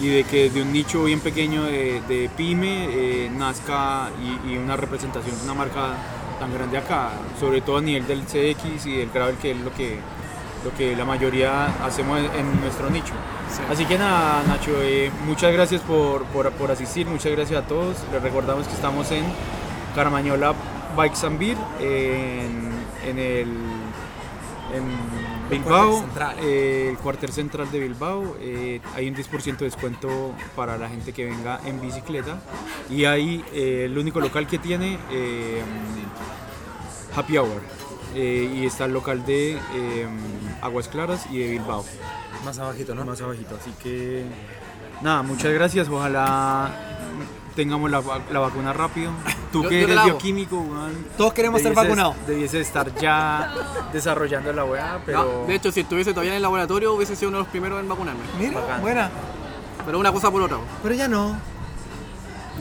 y 0.00 0.08
de 0.08 0.24
que 0.24 0.50
de 0.50 0.62
un 0.62 0.72
nicho 0.72 1.04
bien 1.04 1.20
pequeño 1.20 1.62
de, 1.64 2.00
de 2.08 2.28
pyme 2.36 2.86
eh, 2.90 3.30
nazca 3.32 4.10
y, 4.44 4.52
y 4.52 4.56
una 4.58 4.76
representación 4.76 5.36
de 5.38 5.44
una 5.44 5.54
marca 5.54 5.94
tan 6.40 6.52
grande 6.52 6.76
acá, 6.78 7.10
sobre 7.38 7.60
todo 7.60 7.76
a 7.76 7.80
nivel 7.80 8.04
del 8.08 8.22
CX 8.22 8.86
y 8.86 8.96
del 8.96 9.10
gravel 9.10 9.36
que 9.36 9.52
es 9.52 9.60
lo 9.60 9.72
que, 9.72 10.00
lo 10.64 10.74
que 10.76 10.96
la 10.96 11.04
mayoría 11.04 11.66
hacemos 11.86 12.18
en, 12.18 12.24
en 12.34 12.60
nuestro 12.60 12.90
nicho. 12.90 13.12
Sí. 13.54 13.62
Así 13.70 13.84
que 13.84 13.98
nada, 13.98 14.42
Nacho, 14.48 14.72
eh, 14.82 15.12
muchas 15.26 15.52
gracias 15.52 15.80
por, 15.82 16.24
por, 16.24 16.50
por 16.52 16.70
asistir, 16.72 17.06
muchas 17.06 17.30
gracias 17.30 17.62
a 17.62 17.68
todos. 17.68 17.96
Les 18.10 18.20
recordamos 18.20 18.66
que 18.66 18.72
estamos 18.74 19.08
en 19.12 19.24
Caramañola 19.94 20.54
Bikes 20.96 21.24
and 21.26 21.38
Beer, 21.38 21.56
en, 21.80 22.72
en 23.06 23.18
el 23.18 23.48
en 24.74 24.84
Bilbao, 25.50 25.90
cuartel 25.90 26.00
central. 26.00 26.36
eh, 26.40 26.88
el 26.90 26.98
cuartel 26.98 27.32
central 27.32 27.70
de 27.70 27.78
Bilbao. 27.80 28.36
eh, 28.40 28.80
hay 28.94 29.08
un 29.08 29.14
10% 29.14 29.58
de 29.58 29.64
descuento 29.66 30.34
para 30.56 30.78
la 30.78 30.88
gente 30.88 31.12
que 31.12 31.24
venga 31.26 31.60
en 31.66 31.80
bicicleta. 31.80 32.40
Y 32.88 33.04
hay 33.04 33.44
eh, 33.52 33.84
el 33.86 33.96
único 33.98 34.20
local 34.20 34.46
que 34.46 34.58
tiene 34.58 34.98
Happy 37.14 37.36
Hour. 37.36 37.62
y 38.14 38.66
está 38.66 38.84
el 38.86 38.92
local 38.92 39.24
de 39.26 39.58
Aguas 40.60 40.88
Claras 40.88 41.26
y 41.30 41.38
de 41.38 41.48
Bilbao 41.50 41.84
Más 42.44 42.58
abajito, 42.58 42.94
¿no? 42.94 43.04
más 43.04 43.20
abajito. 43.20 43.56
Así 43.60 43.72
que 43.82 44.24
nada, 45.02 45.22
muchas 45.22 45.52
gracias. 45.52 45.88
Ojalá 45.88 46.70
tengamos 47.54 47.90
la, 47.90 48.02
la 48.30 48.38
vacuna 48.40 48.72
rápido. 48.72 49.10
Tú 49.52 49.62
Yo- 49.64 49.68
que 49.68 49.80
yo 49.82 49.86
eres 49.88 50.04
bioquímico, 50.04 50.56
weón, 50.58 51.06
Todos 51.16 51.32
queremos 51.34 51.60
ser 51.60 51.74
vacunados. 51.74 52.16
Debiese 52.26 52.60
estar 52.60 52.94
ya 52.96 53.52
desarrollando 53.92 54.52
la 54.52 54.64
weá, 54.64 55.00
pero 55.04 55.24
No, 55.42 55.46
de 55.46 55.54
hecho, 55.54 55.70
si 55.70 55.80
estuviese 55.80 56.10
todavía 56.12 56.32
en 56.32 56.36
el 56.36 56.42
laboratorio, 56.42 56.94
hubiese 56.94 57.14
sido 57.16 57.28
uno 57.28 57.38
de 57.38 57.42
los 57.44 57.50
primeros 57.50 57.78
en 57.80 57.88
vacunarme. 57.88 58.22
Mira, 58.38 58.60
Bacán. 58.60 58.80
buena. 58.80 59.10
Pero 59.84 59.98
una 59.98 60.10
cosa 60.12 60.30
por 60.30 60.40
otra. 60.42 60.58
Pero 60.82 60.94
ya 60.94 61.08
no, 61.08 61.36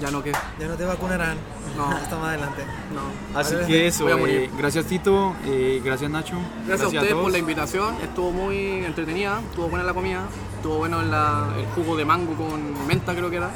Ya 0.01 0.09
no 0.11 0.23
que. 0.23 0.31
ya 0.59 0.67
no 0.67 0.75
te 0.75 0.83
vacunarán. 0.85 1.37
No. 1.77 1.85
Hasta 1.91 2.17
más 2.17 2.29
adelante. 2.29 2.63
No. 2.93 3.39
así 3.39 3.55
que 3.67 3.87
eso. 3.87 4.03
voy 4.05 4.13
a 4.13 4.33
eh, 4.43 4.49
gracias 4.57 4.85
Tito, 4.85 5.33
eh, 5.45 5.81
gracias 5.85 6.11
Nacho, 6.11 6.35
Gracias, 6.67 6.81
a 6.83 6.87
ustedes 6.87 7.09
todos. 7.11 7.23
por 7.23 7.31
la 7.31 7.37
invitación, 7.37 7.95
estuvo 8.03 8.31
muy 8.31 8.83
entretenida, 8.83 9.39
estuvo 9.49 9.69
buena 9.69 9.85
la 9.85 9.93
comida, 9.93 10.23
estuvo 10.57 10.77
bueno 10.79 11.01
la- 11.03 11.47
el 11.57 11.65
jugo 11.67 11.95
de 11.95 12.03
mango 12.05 12.33
con 12.33 12.87
menta 12.87 13.13
creo 13.15 13.29
que 13.29 13.37
era. 13.37 13.51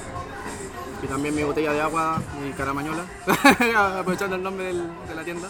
Y 1.04 1.08
también 1.08 1.36
mi 1.36 1.44
botella 1.44 1.72
de 1.74 1.82
agua, 1.82 2.22
mi 2.44 2.52
caramañola, 2.54 3.04
aprovechando 4.00 4.36
el 4.36 4.44
nombre 4.44 4.66
del- 4.66 4.88
de 5.08 5.16
la 5.16 5.24
tienda. 5.24 5.50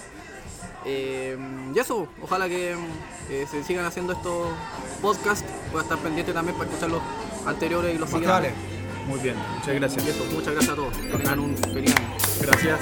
Eh, 0.86 1.38
y 1.74 1.80
eso, 1.80 2.08
ojalá 2.22 2.48
que 2.48 2.76
eh, 3.30 3.48
se 3.50 3.64
sigan 3.64 3.86
haciendo 3.86 4.14
estos 4.14 4.50
podcasts, 5.02 5.46
voy 5.72 5.80
a 5.80 5.84
estar 5.84 5.98
pendiente 5.98 6.32
también 6.34 6.56
para 6.58 6.70
escuchar 6.70 6.92
los 6.92 7.02
anteriores 7.48 7.96
y 7.96 7.98
los 7.98 8.10
que 8.10 8.16
siguientes. 8.18 8.54
Muy 9.08 9.20
bien, 9.20 9.36
muchas 9.60 9.76
gracias. 9.76 10.06
Y 10.06 10.10
eso, 10.10 10.26
muchas 10.34 10.54
gracias 10.54 10.74
a 10.74 10.76
todos, 10.76 10.96
que 10.98 11.08
tengan 11.18 11.40
un 11.40 11.58
feliz 11.58 11.96
año. 11.96 12.08
Gracias. 12.42 12.80